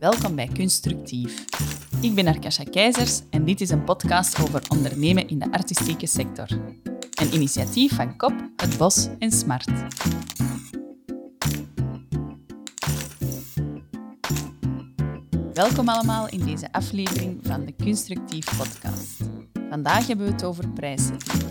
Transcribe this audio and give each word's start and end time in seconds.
Welkom 0.00 0.34
bij 0.34 0.50
Constructief. 0.54 1.44
Ik 2.02 2.14
ben 2.14 2.26
Arkasha 2.26 2.64
Keizers 2.64 3.20
en 3.30 3.44
dit 3.44 3.60
is 3.60 3.70
een 3.70 3.84
podcast 3.84 4.42
over 4.42 4.62
ondernemen 4.68 5.28
in 5.28 5.38
de 5.38 5.52
artistieke 5.52 6.06
sector. 6.06 6.48
Een 7.14 7.34
initiatief 7.34 7.94
van 7.94 8.16
KOP, 8.16 8.50
Het 8.56 8.78
Bos 8.78 9.08
en 9.18 9.32
Smart. 9.32 9.70
Welkom 15.52 15.88
allemaal 15.88 16.28
in 16.28 16.44
deze 16.44 16.72
aflevering 16.72 17.40
van 17.42 17.64
de 17.64 17.74
Constructief 17.76 18.56
podcast. 18.56 19.20
Vandaag 19.68 20.06
hebben 20.06 20.26
we 20.26 20.32
het 20.32 20.44
over 20.44 20.68
prijszetting. 20.68 21.42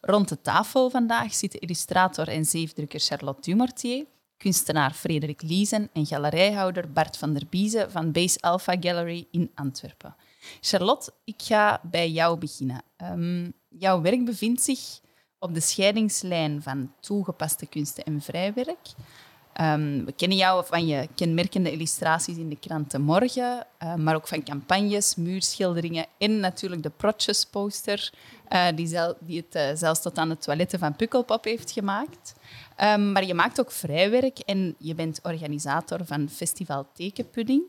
Rond 0.00 0.28
de 0.28 0.40
tafel 0.40 0.90
vandaag 0.90 1.34
zitten 1.34 1.60
illustrator 1.60 2.28
en 2.28 2.44
zeefdrukker 2.44 3.00
Charlotte 3.00 3.50
Dumortier, 3.50 4.04
kunstenaar 4.44 4.92
Frederik 4.92 5.42
Liesen 5.42 5.88
en 5.92 6.06
galerijhouder 6.06 6.92
Bart 6.92 7.16
van 7.16 7.32
der 7.32 7.46
Biezen 7.50 7.90
van 7.90 8.12
Base 8.12 8.40
Alpha 8.40 8.76
Gallery 8.80 9.26
in 9.30 9.50
Antwerpen. 9.54 10.14
Charlotte, 10.60 11.12
ik 11.24 11.42
ga 11.42 11.80
bij 11.82 12.10
jou 12.10 12.38
beginnen. 12.38 12.82
Ehm, 12.96 13.50
jouw 13.68 14.00
werk 14.00 14.24
bevindt 14.24 14.62
zich 14.62 15.00
op 15.38 15.54
de 15.54 15.60
scheidingslijn 15.60 16.62
van 16.62 16.92
toegepaste 17.00 17.66
kunsten 17.66 18.04
en 18.04 18.20
vrijwerk. 18.20 18.94
Um, 19.60 20.04
we 20.04 20.12
kennen 20.12 20.38
jou 20.38 20.64
van 20.66 20.86
je 20.86 21.08
kenmerkende 21.14 21.72
illustraties 21.72 22.36
in 22.36 22.48
de 22.48 22.58
kranten 22.58 23.00
Morgen, 23.00 23.66
uh, 23.82 23.94
maar 23.94 24.14
ook 24.14 24.28
van 24.28 24.42
campagnes, 24.42 25.14
muurschilderingen 25.14 26.06
en 26.18 26.40
natuurlijk 26.40 26.82
de 26.82 26.90
Protjes-poster, 26.90 28.12
uh, 28.52 28.66
die, 28.74 28.98
die, 29.20 29.44
het 29.48 29.54
uh, 29.54 29.62
zelfs 29.74 30.02
tot 30.02 30.18
aan 30.18 30.28
de 30.28 30.38
toiletten 30.38 30.78
van 30.78 30.96
Pukkelpop 30.96 31.44
heeft 31.44 31.70
gemaakt. 31.70 32.34
Um, 32.82 33.12
maar 33.12 33.24
je 33.24 33.34
maakt 33.34 33.60
ook 33.60 33.70
vrijwerk 33.70 34.38
en 34.38 34.74
je 34.78 34.94
bent 34.94 35.20
organisator 35.22 36.04
van 36.04 36.28
Festival 36.28 36.86
Tekenpudding. 36.92 37.62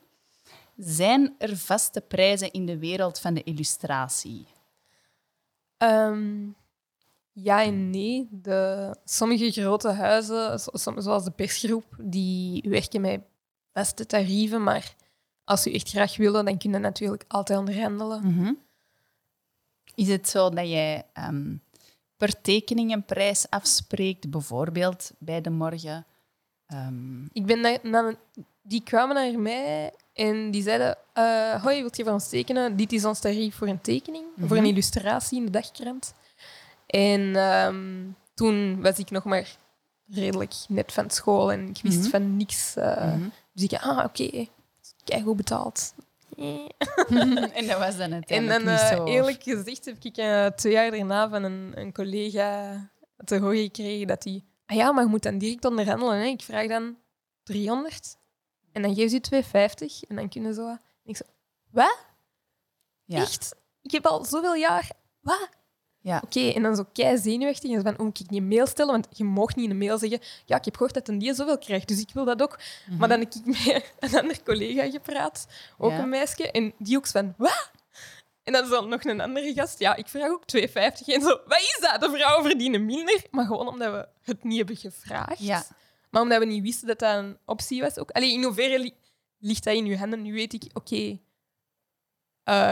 Zijn 0.77 1.35
er 1.37 1.57
vaste 1.57 2.01
prijzen 2.01 2.51
in 2.51 2.65
de 2.65 2.77
wereld 2.77 3.19
van 3.19 3.33
de 3.33 3.43
illustratie? 3.43 4.45
Um, 5.77 6.55
ja 7.31 7.63
en 7.63 7.89
nee. 7.89 8.27
De, 8.31 8.95
sommige 9.05 9.51
grote 9.51 9.89
huizen, 9.89 10.59
zoals 10.95 11.23
de 11.23 11.31
persgroep, 11.31 11.85
die 11.97 12.65
werken 12.69 13.01
met 13.01 13.21
beste 13.71 14.05
tarieven, 14.05 14.63
maar 14.63 14.95
als 15.43 15.67
u 15.67 15.73
echt 15.73 15.89
graag 15.89 16.17
willen, 16.17 16.45
dan 16.45 16.57
kun 16.57 16.71
je 16.71 16.77
natuurlijk 16.77 17.25
altijd 17.27 17.59
onderhandelen. 17.59 18.21
Mm 18.23 18.37
-hmm. 18.37 18.57
Is 19.95 20.07
het 20.07 20.29
zo 20.29 20.49
dat 20.49 20.69
jij 20.69 21.03
um, 21.29 21.61
per 22.17 22.41
tekening 22.41 22.91
een 22.91 23.05
prijs 23.05 23.49
afspreekt, 23.49 24.29
bijvoorbeeld 24.29 25.11
bij 25.17 25.41
de 25.41 25.49
morgen? 25.49 26.05
Um... 26.73 27.29
Ik 27.33 27.45
ben 27.45 27.61
naar, 27.61 27.79
naar, 27.83 28.15
die 28.61 28.83
kwamen 28.83 29.15
naar 29.15 29.39
mij 29.39 29.93
en 30.13 30.51
die 30.51 30.63
zeiden: 30.63 30.97
uh, 31.17 31.63
Hoi, 31.63 31.79
wilt 31.79 31.97
je 31.97 32.03
voor 32.03 32.13
ons 32.13 32.29
tekenen? 32.29 32.75
Dit 32.75 32.91
is 32.91 33.05
ons 33.05 33.19
tarief 33.19 33.55
voor 33.55 33.67
een 33.67 33.81
tekening, 33.81 34.25
mm 34.25 34.33
-hmm. 34.35 34.47
voor 34.47 34.57
een 34.57 34.65
illustratie 34.65 35.37
in 35.37 35.45
de 35.45 35.51
dagkrant. 35.51 36.13
En 36.87 37.35
um, 37.35 38.15
toen 38.33 38.81
was 38.81 38.97
ik 38.97 39.11
nog 39.11 39.23
maar 39.23 39.55
redelijk 40.07 40.53
net 40.67 40.93
van 40.93 41.09
school 41.09 41.51
en 41.51 41.69
ik 41.69 41.79
wist 41.81 41.95
mm 41.95 42.01
-hmm. 42.01 42.11
van 42.11 42.37
niks. 42.37 42.75
Uh, 42.77 43.03
mm 43.03 43.11
-hmm. 43.11 43.31
Dus 43.53 43.63
ik 43.63 43.73
ah, 43.73 43.97
oké, 43.97 44.23
okay. 44.23 44.49
kijk 45.03 45.23
hoe 45.23 45.35
betaald. 45.35 45.93
en 47.57 47.67
dat 47.67 47.77
was 47.77 47.97
dan 47.97 48.11
het. 48.11 48.29
En 48.29 48.47
dan, 48.47 48.61
uh, 48.61 48.89
zo, 48.89 49.03
eerlijk 49.03 49.43
gezegd, 49.43 49.85
heb 49.85 50.03
ik 50.03 50.17
uh, 50.17 50.45
twee 50.45 50.73
jaar 50.73 50.91
daarna 50.91 51.29
van 51.29 51.43
een, 51.43 51.71
een 51.75 51.93
collega 51.93 52.79
te 53.23 53.39
horen 53.39 53.57
gekregen 53.57 54.07
dat 54.07 54.23
hij... 54.23 54.43
Ah 54.65 54.77
ja, 54.77 54.91
maar 54.91 55.03
je 55.03 55.09
moet 55.09 55.23
dan 55.23 55.37
direct 55.37 55.65
onderhandelen. 55.65 56.17
Hè. 56.17 56.25
Ik 56.25 56.41
vraag 56.41 56.67
dan 56.67 56.97
300 57.43 58.17
en 58.71 58.81
dan 58.81 58.95
geef 58.95 59.11
je 59.11 59.19
250 59.19 60.03
en 60.03 60.15
dan 60.15 60.29
kunnen 60.29 60.53
zo... 60.53 60.67
En 60.67 60.79
ik 61.03 61.17
zo, 61.17 61.23
wat? 61.71 62.05
Ja. 63.03 63.21
Echt? 63.21 63.55
Ik 63.81 63.91
heb 63.91 64.05
al 64.05 64.25
zoveel 64.25 64.55
jaar... 64.55 64.91
Wat? 65.19 65.49
Ja. 66.05 66.15
Oké, 66.15 66.25
okay, 66.25 66.53
en 66.53 66.61
dan 66.61 66.75
zo 66.75 66.85
kei 66.93 67.17
zenuwachtig. 67.17 67.71
En 67.71 67.81
van, 67.81 67.93
oh, 67.93 67.99
moet 67.99 68.19
ik 68.19 68.29
niet 68.29 68.41
een 68.41 68.47
mail 68.47 68.67
stellen? 68.67 68.91
Want 68.91 69.07
je 69.11 69.23
mag 69.23 69.55
niet 69.55 69.65
in 69.65 69.71
een 69.71 69.77
mail 69.77 69.97
zeggen, 69.97 70.19
ja, 70.45 70.57
ik 70.57 70.65
heb 70.65 70.75
gehoord 70.75 70.93
dat 70.93 71.07
een 71.07 71.17
die 71.17 71.33
zoveel 71.33 71.57
krijgt, 71.57 71.87
dus 71.87 71.99
ik 71.99 72.09
wil 72.13 72.25
dat 72.25 72.41
ook. 72.41 72.57
Mm 72.57 72.63
-hmm. 72.85 72.97
Maar 72.97 73.09
dan 73.09 73.19
heb 73.19 73.33
ik 73.33 73.45
met 73.45 73.93
een 74.13 74.19
andere 74.19 74.43
collega 74.43 74.89
gepraat, 74.89 75.47
ook 75.77 75.91
ja. 75.91 75.99
een 75.99 76.09
meisje, 76.09 76.51
en 76.51 76.73
die 76.77 76.97
ook 76.97 77.07
van, 77.07 77.33
wat? 77.37 77.71
En 78.43 78.53
dan 78.53 78.63
is 78.63 78.71
er 78.71 78.87
nog 78.87 79.03
een 79.03 79.21
andere 79.21 79.53
gast, 79.53 79.79
ja, 79.79 79.95
ik 79.95 80.07
vraag 80.07 80.29
ook 80.29 80.43
2,50. 80.57 80.67
En 81.05 81.21
zo, 81.21 81.39
wat 81.47 81.59
is 81.59 81.77
dat? 81.81 82.01
De 82.01 82.09
vrouwen 82.09 82.45
verdienen 82.45 82.85
minder. 82.85 83.25
Maar 83.31 83.45
gewoon 83.45 83.67
omdat 83.67 83.91
we 83.91 84.07
het 84.21 84.43
niet 84.43 84.57
hebben 84.57 84.75
gevraagd. 84.75 85.39
Ja. 85.39 85.65
Maar 86.09 86.21
omdat 86.21 86.39
we 86.39 86.45
niet 86.45 86.63
wisten 86.63 86.87
dat 86.87 86.99
dat 86.99 87.15
een 87.15 87.37
optie 87.45 87.81
was. 87.81 87.97
Ook. 87.97 88.11
Allee, 88.11 88.31
in 88.31 88.43
hoeverre 88.43 88.79
li 88.79 88.93
ligt 89.39 89.63
dat 89.63 89.73
in 89.73 89.85
je 89.85 89.97
handen? 89.97 90.21
Nu 90.21 90.33
weet 90.33 90.53
ik, 90.53 90.63
oké, 90.73 90.77
okay, 90.77 91.21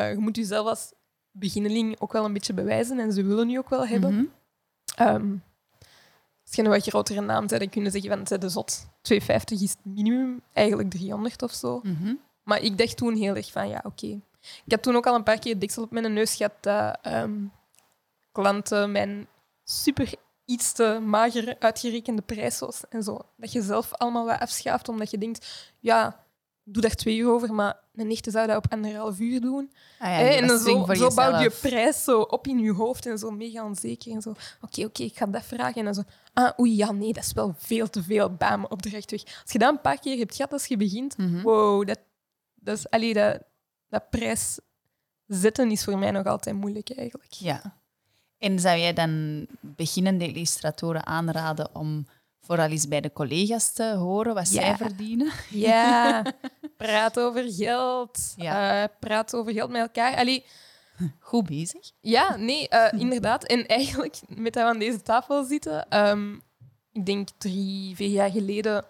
uh, 0.07 0.13
je 0.13 0.19
moet 0.19 0.35
jezelf 0.35 0.67
als 0.67 0.93
beginneling 1.33 1.99
ook 1.99 2.11
wel 2.13 2.25
een 2.25 2.33
beetje 2.33 2.53
bewijzen 2.53 2.99
en 2.99 3.13
ze 3.13 3.23
willen 3.23 3.47
nu 3.47 3.57
ook 3.57 3.69
wel 3.69 3.87
hebben. 3.87 4.13
Mm 4.13 4.29
-hmm. 4.95 5.07
um, 5.07 5.43
als 6.45 6.55
je 6.55 6.63
een 6.63 6.69
wat 6.69 6.87
grotere 6.87 7.21
naam 7.21 7.47
bent, 7.47 7.59
dan 7.59 7.69
kunnen 7.69 7.91
zeggen 7.91 8.09
van 8.09 8.19
het 8.19 8.41
de 8.41 8.49
zot. 8.49 8.87
250 9.01 9.61
is 9.61 9.69
het 9.69 9.85
minimum, 9.95 10.41
eigenlijk 10.53 10.89
300 10.89 11.41
of 11.41 11.53
zo. 11.53 11.79
Mm 11.83 11.95
-hmm. 11.95 12.19
Maar 12.43 12.61
ik 12.61 12.77
dacht 12.77 12.97
toen 12.97 13.15
heel 13.15 13.35
erg 13.35 13.51
van 13.51 13.67
ja, 13.67 13.77
oké. 13.77 13.87
Okay. 13.87 14.21
Ik 14.65 14.71
had 14.71 14.83
toen 14.83 14.95
ook 14.95 15.07
al 15.07 15.15
een 15.15 15.23
paar 15.23 15.39
keer 15.39 15.59
deksel 15.59 15.83
op 15.83 15.91
mijn 15.91 16.13
neus 16.13 16.35
gehad 16.35 16.53
dat 16.61 16.97
um, 17.07 17.51
klanten 18.31 18.91
mijn 18.91 19.27
super 19.63 20.13
iets 20.45 20.71
te 20.71 20.99
mager 21.05 21.55
uitgerekende 21.59 22.21
prijs 22.21 22.59
was 22.59 22.81
en 22.89 23.03
zo. 23.03 23.19
Dat 23.37 23.51
je 23.51 23.61
zelf 23.61 23.93
allemaal 23.93 24.25
wat 24.25 24.39
afschaaft 24.39 24.89
omdat 24.89 25.11
je 25.11 25.17
denkt, 25.17 25.71
ja, 25.79 26.22
doe 26.63 26.81
daar 26.81 26.95
twee 26.95 27.17
uur 27.17 27.29
over, 27.29 27.53
maar 27.53 27.79
een 27.95 28.11
echte 28.11 28.31
zou 28.31 28.47
dat 28.47 28.57
op 28.57 28.71
anderhalf 28.71 29.19
uur 29.19 29.41
doen. 29.41 29.71
Ah 29.99 30.09
ja, 30.09 30.19
en 30.19 30.47
dan 30.47 30.59
zo, 30.59 30.93
zo 30.93 31.13
bouw 31.13 31.39
je 31.39 31.49
prijs 31.61 32.03
zo 32.03 32.21
op 32.21 32.47
in 32.47 32.59
je 32.59 32.73
hoofd 32.73 33.05
en 33.05 33.17
zo 33.17 33.31
mega 33.31 33.65
onzeker. 33.65 34.11
En 34.11 34.21
zo, 34.21 34.29
oké, 34.29 34.39
okay, 34.61 34.85
oké, 34.85 34.85
okay, 34.85 35.05
ik 35.05 35.17
ga 35.17 35.25
dat 35.25 35.43
vragen. 35.43 35.75
En 35.75 35.85
dan 35.85 35.93
zo, 35.93 36.01
ah, 36.33 36.59
oei, 36.59 36.75
ja, 36.75 36.91
nee, 36.91 37.13
dat 37.13 37.23
is 37.23 37.33
wel 37.33 37.55
veel 37.57 37.89
te 37.89 38.03
veel. 38.03 38.33
Bam, 38.33 38.65
opdracht 38.65 39.11
weg. 39.11 39.23
Als 39.23 39.51
je 39.51 39.59
dat 39.59 39.73
een 39.73 39.81
paar 39.81 39.99
keer 39.99 40.17
hebt 40.17 40.35
gehad 40.35 40.53
als 40.53 40.65
je 40.65 40.77
begint, 40.77 41.17
mm 41.17 41.27
-hmm. 41.27 41.41
wow, 41.41 41.87
dat, 41.87 41.99
dat 42.55 42.77
is, 42.77 42.89
allee, 42.89 43.13
dat, 43.13 43.43
dat 43.89 44.09
prijs 44.09 44.59
zetten 45.27 45.71
is 45.71 45.83
voor 45.83 45.97
mij 45.97 46.11
nog 46.11 46.25
altijd 46.25 46.55
moeilijk 46.55 46.97
eigenlijk. 46.97 47.33
Ja. 47.33 47.77
En 48.37 48.59
zou 48.59 48.79
jij 48.79 48.93
dan 48.93 49.45
beginnende 49.59 50.27
illustratoren 50.27 51.05
aanraden 51.05 51.75
om 51.75 52.07
vooral 52.45 52.69
eens 52.69 52.87
bij 52.87 53.01
de 53.01 53.13
collega's 53.13 53.73
te 53.73 53.93
horen 53.95 54.33
wat 54.33 54.51
ja. 54.53 54.61
zij 54.61 54.75
verdienen. 54.77 55.31
Ja, 55.49 56.23
praat 56.77 57.19
over 57.19 57.53
geld. 57.53 58.33
Ja. 58.35 58.81
Uh, 58.81 58.87
praat 58.99 59.35
over 59.35 59.53
geld 59.53 59.69
met 59.69 59.81
elkaar. 59.81 60.15
Allee, 60.15 60.45
Goed 61.19 61.45
bezig. 61.45 61.91
Ja, 62.01 62.35
nee, 62.35 62.67
uh, 62.69 62.99
inderdaad. 63.01 63.43
En 63.43 63.67
eigenlijk, 63.67 64.19
met 64.27 64.53
dat 64.53 64.63
we 64.63 64.69
aan 64.69 64.79
deze 64.79 65.01
tafel 65.01 65.43
zitten, 65.43 66.07
um, 66.09 66.41
ik 66.91 67.05
denk 67.05 67.29
drie, 67.37 67.95
vier 67.95 68.09
jaar 68.09 68.31
geleden 68.31 68.85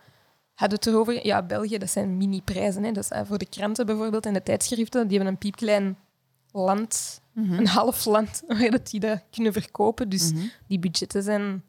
hadden 0.53 0.79
we 0.79 0.85
het 0.85 0.85
erover. 0.85 1.25
Ja, 1.25 1.43
België, 1.43 1.77
dat 1.77 1.89
zijn 1.89 2.17
mini-prijzen. 2.17 2.83
Hè. 2.83 2.91
Dat 2.91 3.03
is, 3.03 3.17
uh, 3.17 3.21
voor 3.25 3.37
de 3.37 3.49
kranten 3.49 3.85
bijvoorbeeld 3.85 4.25
en 4.25 4.33
de 4.33 4.43
tijdschriften, 4.43 5.07
die 5.07 5.17
hebben 5.17 5.33
een 5.33 5.39
piepklein 5.39 5.97
land, 6.51 7.21
mm 7.33 7.45
-hmm. 7.45 7.57
een 7.57 7.67
half 7.67 8.05
land, 8.05 8.43
waar 8.47 8.71
dat 8.71 8.89
die 8.89 8.99
dat 8.99 9.23
kunnen 9.31 9.53
verkopen. 9.53 10.09
Dus 10.09 10.31
mm 10.31 10.37
-hmm. 10.37 10.51
die 10.67 10.79
budgetten 10.79 11.23
zijn 11.23 11.63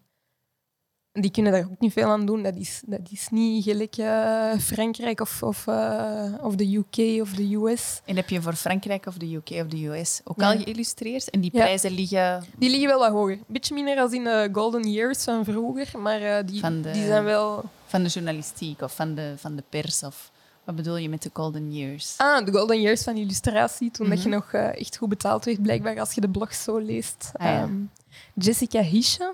die 1.21 1.31
kunnen 1.31 1.51
daar 1.51 1.67
ook 1.71 1.79
niet 1.79 1.93
veel 1.93 2.07
aan 2.07 2.25
doen. 2.25 2.43
Dat 2.43 2.55
is, 2.55 2.81
dat 2.85 2.99
is 3.09 3.27
niet 3.31 3.63
gelijk 3.63 3.97
uh, 3.97 4.53
Frankrijk 4.59 5.21
of, 5.21 5.43
of, 5.43 5.65
uh, 5.67 6.33
of 6.41 6.55
de 6.55 6.75
UK 6.75 7.21
of 7.21 7.33
de 7.33 7.55
US. 7.55 8.01
En 8.05 8.15
heb 8.15 8.29
je 8.29 8.41
voor 8.41 8.53
Frankrijk 8.53 9.05
of 9.05 9.17
de 9.17 9.35
UK 9.35 9.49
of 9.49 9.67
de 9.67 9.85
US 9.85 10.21
ook 10.23 10.39
ja. 10.39 10.51
al 10.51 10.57
geïllustreerd? 10.57 11.29
En 11.29 11.41
die 11.41 11.51
prijzen 11.51 11.89
ja. 11.89 11.95
liggen... 11.95 12.45
Die 12.57 12.69
liggen 12.69 12.87
wel 12.87 12.99
wat 12.99 13.11
hoger. 13.11 13.31
Een 13.31 13.43
beetje 13.47 13.73
minder 13.73 13.97
als 13.97 14.11
in 14.11 14.23
de 14.23 14.49
golden 14.51 14.91
years 14.91 15.23
van 15.23 15.45
vroeger, 15.45 15.99
maar 15.99 16.21
uh, 16.21 16.37
die, 16.45 16.61
de, 16.61 16.91
die 16.91 17.05
zijn 17.05 17.23
wel... 17.23 17.63
Van 17.85 18.03
de 18.03 18.09
journalistiek 18.09 18.81
of 18.81 18.95
van 18.95 19.15
de, 19.15 19.33
van 19.37 19.55
de 19.55 19.63
pers 19.69 20.03
of... 20.03 20.31
Wat 20.63 20.75
bedoel 20.75 20.97
je 20.97 21.09
met 21.09 21.21
de 21.23 21.29
golden 21.33 21.73
years? 21.73 22.13
Ah, 22.17 22.45
de 22.45 22.51
golden 22.51 22.81
years 22.81 23.03
van 23.03 23.17
illustratie. 23.17 23.91
Toen 23.91 24.05
mm 24.05 24.11
-hmm. 24.11 24.21
dat 24.21 24.31
je 24.31 24.35
nog 24.35 24.53
echt 24.53 24.97
goed 24.97 25.09
betaald 25.09 25.45
werd, 25.45 25.61
blijkbaar, 25.61 25.99
als 25.99 26.13
je 26.13 26.21
de 26.21 26.29
blog 26.29 26.53
zo 26.53 26.77
leest. 26.77 27.31
Ah, 27.33 27.45
ja. 27.45 27.63
um, 27.63 27.91
Jessica 28.33 28.81
Hische 28.81 29.33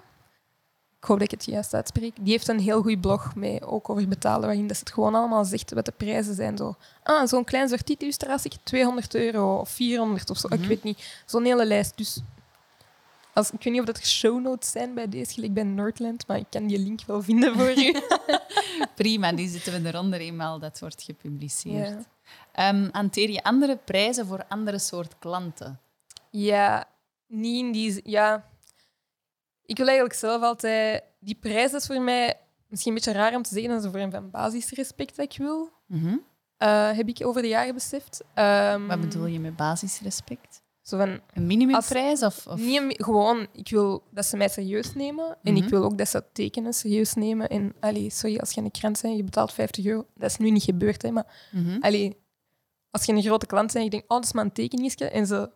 ik 1.02 1.08
hoop 1.08 1.20
dat 1.20 1.32
ik 1.32 1.40
het 1.40 1.50
juist 1.50 1.74
uitspreek, 1.74 2.16
die 2.22 2.32
heeft 2.32 2.48
een 2.48 2.60
heel 2.60 2.82
goed 2.82 3.02
blog 3.02 3.36
mee, 3.36 3.66
ook 3.66 3.90
over 3.90 4.08
betalen, 4.08 4.42
waarin 4.42 4.68
dat 4.68 4.78
ze 4.78 4.84
het 4.84 4.94
gewoon 4.94 5.16
allemaal 5.16 5.46
zegt 5.46 5.74
wat 5.74 5.86
de 5.86 5.94
prijzen 5.98 6.36
zijn. 6.36 6.58
Zo, 6.58 6.76
ah, 7.04 7.28
zo'n 7.28 7.44
klein 7.44 7.70
soort 7.70 7.90
illustratie, 7.90 8.52
200 8.64 9.16
euro 9.16 9.58
of 9.58 9.70
400 9.70 10.30
of 10.30 10.38
zo, 10.38 10.48
mm 10.48 10.54
-hmm. 10.54 10.64
ik 10.64 10.70
weet 10.70 10.84
niet. 10.84 11.24
Zo'n 11.26 11.46
hele 11.46 11.66
lijst. 11.66 11.98
Dus 11.98 12.22
als, 13.34 13.52
ik 13.52 13.64
weet 13.64 13.74
niet 13.74 13.82
of 13.82 13.88
dat 13.88 13.98
er 13.98 14.06
show 14.06 14.42
notes 14.42 14.72
zijn 14.72 14.94
bij 14.94 15.10
deze, 15.10 15.34
gelijk 15.34 15.54
bij 15.54 15.64
Nordland, 15.64 16.28
maar 16.28 16.38
ik 16.38 16.48
kan 16.50 16.68
die 16.68 16.80
link 16.80 17.00
wel 17.06 17.22
vinden 17.22 17.56
voor 17.58 17.78
u. 17.78 17.96
Prima, 18.96 19.32
die 19.32 19.50
zitten 19.50 19.82
we 19.82 19.90
eronder 19.90 20.20
eenmaal 20.20 20.60
dat 20.60 20.80
wordt 20.80 21.04
gepubliceerd. 21.04 22.06
Ja. 22.54 22.70
Um, 22.70 22.90
hanteer 22.92 23.30
je 23.30 23.44
andere 23.44 23.78
prijzen 23.86 24.28
voor 24.28 24.46
andere 24.48 24.80
soort 24.80 25.16
klanten? 25.20 25.80
Ja, 26.30 26.88
niet 27.28 27.66
in 27.66 27.72
die... 27.72 28.02
Ja, 28.04 28.50
ik 29.72 29.78
wil 29.78 29.86
eigenlijk 29.88 30.16
zelf 30.20 30.42
altijd... 30.42 31.04
Die 31.20 31.36
prijs 31.36 31.74
is 31.74 31.86
voor 31.86 32.02
mij 32.02 32.40
misschien 32.68 32.92
een 32.92 32.98
beetje 33.04 33.12
raar 33.20 33.36
om 33.36 33.42
te 33.42 33.50
zeggen, 33.54 33.72
dat 33.72 33.84
is 33.84 33.90
voor 33.92 34.00
een 34.00 34.12
van 34.12 34.30
basisrespect 34.30 35.16
dat 35.16 35.26
ik 35.32 35.38
wil. 35.38 35.70
Mm 35.88 36.00
-hmm. 36.02 36.22
eh, 36.58 36.92
heb 36.92 37.08
ik 37.08 37.26
over 37.26 37.42
de 37.42 37.48
jaren 37.48 37.74
beseft. 37.74 38.24
Ehm, 38.34 38.88
Wat 38.88 39.02
bedoel 39.02 39.26
je 39.26 39.40
met 39.40 39.56
basisrespect? 39.56 40.62
Zo 40.82 40.98
van, 40.98 41.20
Een 41.34 41.46
minimumprijs? 41.48 42.24
Of, 42.24 42.48
of... 42.48 42.60
Niet 42.60 42.78
een- 42.82 42.94
gewoon, 43.06 43.48
ik 43.54 43.70
wil 43.70 44.04
dat 44.12 44.26
ze 44.26 44.38
mij 44.38 44.48
serieus 44.50 44.94
nemen. 44.94 45.38
En 45.44 45.54
Mhm. 45.54 45.64
ik 45.64 45.70
wil 45.70 45.84
ook 45.84 45.98
dat 45.98 46.08
ze 46.10 46.24
tekenen 46.34 46.74
serieus 46.74 47.14
nemen. 47.14 47.50
En 47.50 47.74
allee, 47.80 48.10
sorry, 48.10 48.38
als 48.38 48.52
je 48.52 48.58
aan 48.58 48.64
de 48.66 48.72
krant 48.72 49.02
bent, 49.02 49.16
je 49.18 49.24
betaalt 49.24 49.54
50 49.54 49.86
euro. 49.86 50.06
Dat 50.16 50.30
is 50.30 50.38
nu 50.38 50.50
niet 50.50 50.64
gebeurd, 50.64 51.02
hè, 51.02 51.12
maar 51.12 51.50
Mhm. 51.52 51.78
allee, 51.82 52.18
als 52.92 53.06
je 53.06 53.14
een 53.14 53.22
grote 53.22 53.46
klant 53.46 53.66
bent 53.66 53.76
en 53.78 53.84
je 53.84 53.90
denkt, 53.90 54.10
oh, 54.10 54.16
dat 54.18 54.26
is 54.26 54.34
maar 54.34 54.46
een 54.46 54.52
tekeningetje, 54.52 55.10
en 55.10 55.28
ze, 55.28 55.50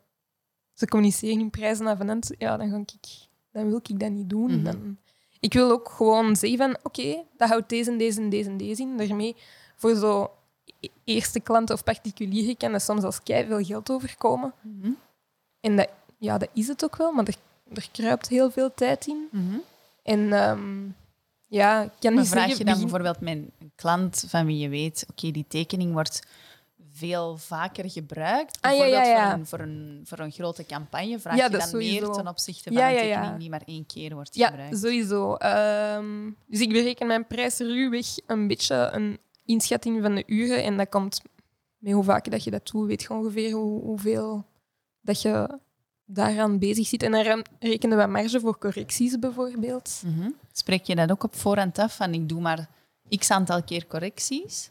ze 0.73 0.87
communiceren 0.87 1.37
hun 1.39 1.49
prijzen 1.49 1.85
naar 1.85 1.97
vanend, 1.97 2.31
ja, 2.37 2.57
dan, 2.57 2.69
ga 2.69 2.77
ik, 2.77 3.05
dan 3.55 3.67
wil 3.69 3.79
ik 3.83 3.99
dat 3.99 4.09
niet 4.11 4.29
doen. 4.29 4.51
Mhm. 4.55 4.63
dan, 4.63 4.97
ik 5.39 5.53
wil 5.53 5.71
ook 5.71 5.89
gewoon 5.89 6.35
zeggen 6.35 6.57
van, 6.57 6.77
oké, 6.83 7.23
dat 7.37 7.49
houdt 7.49 7.69
deze 7.69 7.91
en 7.91 7.97
deze 7.97 8.21
en 8.21 8.29
deze 8.29 8.49
en 8.49 8.57
deze 8.57 8.81
in. 8.81 8.97
Daarmee, 8.97 9.35
voor 9.75 9.95
zo 9.95 10.31
e- 10.79 10.87
eerste 11.03 11.39
klanten 11.39 11.75
of 11.75 11.83
particulieren 11.83 12.57
kan 12.57 12.71
dat 12.71 12.81
soms 12.81 13.03
als 13.03 13.23
kei 13.23 13.45
veel 13.47 13.63
geld 13.63 13.89
overkomen. 13.89 14.53
Mhm. 14.61 14.91
En 15.59 15.75
dat, 15.75 15.89
ja, 16.17 16.37
dat 16.37 16.49
is 16.53 16.67
het 16.67 16.83
ook 16.83 16.95
wel, 16.95 17.11
maar 17.11 17.25
er, 17.27 17.35
er 17.73 17.87
kruipt 17.91 18.27
heel 18.27 18.51
veel 18.51 18.73
tijd 18.73 19.07
in. 19.07 19.27
Mhm. 19.31 19.55
En 20.03 20.33
ehm, 20.33 20.83
ja, 21.47 21.81
ik 21.81 21.89
kan 21.99 22.13
Maar 22.13 22.21
niet 22.23 22.31
vraag 22.31 22.47
zeggen... 22.47 22.57
je 22.57 22.63
dan 22.63 22.73
begin- 22.73 22.79
bijvoorbeeld 22.91 23.19
met 23.19 23.37
een 23.59 23.71
klant 23.75 24.23
van 24.27 24.45
wie 24.45 24.57
je 24.57 24.69
weet, 24.69 25.05
oké, 25.09 25.31
die 25.31 25.45
tekening 25.47 25.93
wordt 25.93 26.27
veel 26.97 27.37
vaker 27.37 27.89
gebruikt. 27.91 28.57
Ah, 28.61 28.77
ja, 28.77 28.85
ja, 28.85 29.03
ja. 29.03 29.29
Voor, 29.29 29.37
een, 29.39 29.45
voor, 29.45 29.59
een, 29.59 30.01
voor 30.03 30.19
een 30.19 30.31
grote 30.31 30.65
campagne 30.65 31.19
vraag 31.19 31.37
Ja, 31.37 31.43
je 31.45 31.49
dan 31.51 31.61
sowieso. 31.61 32.05
meer 32.05 32.15
ten 32.15 32.27
opzichte 32.27 32.63
van 32.63 32.73
Ja, 32.73 32.87
een 32.87 32.93
ja, 32.93 32.99
tekening 33.01 33.31
ja. 33.31 33.37
die 33.37 33.49
maar 33.49 33.61
één 33.65 33.85
keer 33.85 34.13
wordt 34.13 34.35
Ja, 34.35 34.47
gebruikt. 34.47 34.77
sowieso. 34.77 35.35
Ehm, 35.35 36.29
dus 36.47 36.59
ik 36.59 36.69
bereken 36.69 37.07
mijn 37.07 37.27
prijs 37.27 37.57
ruwweg 37.57 38.05
een 38.27 38.47
beetje 38.47 38.89
een 38.93 39.19
inschatting 39.45 40.01
van 40.01 40.15
de 40.15 40.23
uren. 40.25 40.63
En 40.63 40.77
dat 40.77 40.89
komt 40.89 41.21
met 41.77 41.93
hoe 41.93 42.03
vaak 42.03 42.31
dat 42.31 42.43
je 42.43 42.51
dat 42.51 42.67
doet, 42.71 42.87
weet 42.87 43.01
je 43.01 43.09
ongeveer 43.13 43.51
hoe, 43.51 43.81
hoeveel 43.81 44.45
dat 45.01 45.21
je 45.21 45.59
daaraan 46.05 46.59
bezig 46.59 46.87
zit. 46.87 47.03
En 47.03 47.11
dan 47.11 47.45
rekenen 47.59 47.97
we 47.97 48.05
marge 48.05 48.39
voor 48.39 48.57
correcties 48.57 49.19
bijvoorbeeld. 49.19 50.01
Mhm. 50.05 50.29
Spreek 50.51 50.83
je 50.83 50.95
dat 50.95 51.11
ook 51.11 51.23
op 51.23 51.35
voorhand 51.35 51.79
af 51.79 51.95
van 51.95 52.13
ik 52.13 52.29
doe 52.29 52.41
maar 52.41 52.69
x 53.17 53.31
aantal 53.31 53.63
keer 53.63 53.87
correcties? 53.87 54.69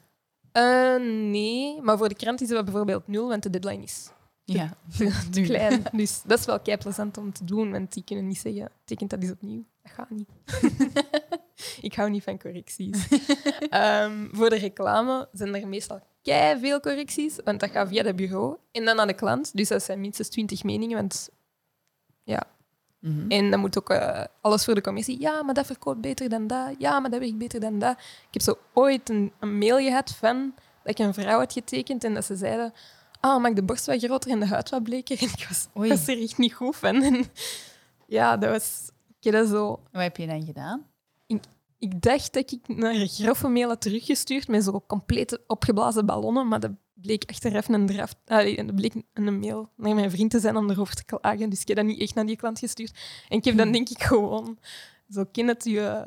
Eh, 0.55 0.97
nee, 1.31 1.83
maar 1.83 1.99
voor 1.99 2.09
de 2.09 2.15
krant 2.15 2.41
is 2.41 2.49
dat 2.49 2.65
bijvoorbeeld 2.65 3.07
nul, 3.09 3.29
want 3.29 3.43
de 3.43 3.51
deadline 3.51 3.83
is 3.83 4.11
Ja. 4.45 4.77
te 5.31 5.41
klein. 5.51 5.83
Dus 5.93 6.23
dat 6.27 6.39
is 6.39 6.45
wel 6.45 6.61
kei 6.61 6.77
plezant 6.77 7.19
om 7.19 7.33
te 7.33 7.45
doen, 7.45 7.71
want 7.71 7.93
die 7.93 8.05
kunnen 8.05 8.27
niet 8.27 8.39
zeggen, 8.39 8.71
tekent 8.85 9.11
dat 9.11 9.23
eens 9.23 9.31
opnieuw. 9.31 9.65
Dat 9.83 9.93
gaat 9.93 10.11
niet. 10.11 10.29
ik 11.89 11.95
hou 11.95 12.11
niet 12.11 12.23
van 12.23 12.39
correcties. 12.39 13.09
Ehm, 13.69 14.29
voor 14.33 14.51
de 14.51 14.57
reclame 14.57 15.29
zijn 15.33 15.55
er 15.55 15.69
meestal 15.69 16.01
kei 16.23 16.61
veel 16.61 16.81
correcties, 16.81 17.39
want 17.45 17.61
dat 17.61 17.71
gaat 17.71 17.89
via 17.89 18.05
het 18.05 18.17
bureau 18.17 18.57
en 18.73 18.85
dan 18.85 18.97
naar 18.97 19.07
de 19.07 19.15
klant. 19.15 19.57
Dus 19.57 19.69
dat 19.69 19.83
zijn 19.83 20.01
minstens 20.01 20.29
20 20.29 20.65
meningen, 20.65 20.97
want 20.97 21.31
Mhm. 23.05 23.31
en 23.31 23.51
dan 23.51 23.61
moet 23.61 23.79
ook 23.79 23.91
eh, 23.91 24.25
alles 24.41 24.65
voor 24.65 24.75
de 24.75 24.81
commissie. 24.81 25.21
Ja, 25.21 25.43
maar 25.43 25.55
dat 25.55 25.67
verkoopt 25.67 26.01
beter 26.01 26.29
dan 26.29 26.47
dat. 26.47 26.75
Ja, 26.79 27.01
maar 27.01 27.11
dat 27.11 27.21
werkt 27.21 27.39
beter 27.39 27.61
dan 27.61 27.79
dat. 27.79 27.97
Ik 27.99 28.29
heb 28.31 28.43
zo 28.43 28.59
ooit 28.73 29.09
een, 29.09 29.33
een 29.41 29.59
mail 29.59 29.79
gehad 29.79 30.11
van 30.11 30.55
dat 30.83 30.99
ik 30.99 31.07
een 31.07 31.15
vrouw 31.15 31.39
had 31.39 31.53
getekend 31.53 32.05
en 32.05 32.15
dat 32.15 32.25
ze 32.25 32.37
zeiden: 32.37 32.73
Ah, 33.21 33.43
mag 33.43 33.53
de 33.53 33.63
borst 33.63 33.87
wat 33.87 34.05
groter 34.05 34.31
en 34.31 34.41
de 34.41 34.47
huid 34.47 34.71
wat 34.71 34.83
bleker? 34.83 35.19
En 35.23 35.29
ik 35.29 35.47
was, 35.49 35.69
Oei. 35.79 35.89
was 35.89 36.09
er 36.09 36.23
echt 36.23 36.39
niet 36.39 36.55
goed 36.55 36.77
van. 36.77 37.03
En 37.03 37.25
ja, 38.07 38.37
dat 38.37 38.51
was. 38.51 38.91
Ik 39.19 39.33
heb 39.33 39.33
dat 39.33 39.49
zo. 39.49 39.67
Wat 39.93 40.03
heb 40.03 40.17
je 40.17 40.27
dan 40.27 40.45
gedaan? 40.45 40.87
Ik 41.79 42.03
dacht 42.03 42.33
dat 42.33 42.53
ik 42.53 42.69
naar 42.69 42.95
een 42.95 43.09
grove 43.09 43.49
mail 43.49 43.69
had 43.69 43.81
teruggestuurd 43.81 44.49
met 44.49 44.65
zo 44.65 44.85
complete 44.87 45.41
opgeblazen 45.47 46.07
ballonnen, 46.07 46.49
maar 46.49 46.61
dat 46.61 46.71
bleek 47.05 47.25
achteraf 47.27 47.69
een 47.69 47.87
draft. 47.87 48.17
Allee, 48.27 48.65
dat 48.65 48.75
bleek 48.75 48.95
een 49.13 49.39
mail 49.39 49.71
naar 49.77 49.95
mijn 49.95 50.11
vriend 50.11 50.31
te 50.31 50.41
zijn 50.41 50.57
om 50.57 50.71
erover 50.71 50.95
te 50.95 51.05
klagen. 51.05 51.51
Dus 51.51 51.61
ik 51.61 51.69
heb 51.69 51.77
dat 51.77 51.87
niet 51.87 52.01
echt 52.01 52.15
naar 52.15 52.27
die 52.27 52.37
klant 52.37 52.59
gestuurd. 52.59 52.99
En 53.29 53.39
ik 53.39 53.45
heb 53.45 53.57
dan 53.57 53.73
denk 53.73 53.89
ik 53.89 54.03
gewoon 54.03 54.59
zo 55.11 55.25
ken 55.33 55.49
het 55.49 55.65
je. 55.65 56.05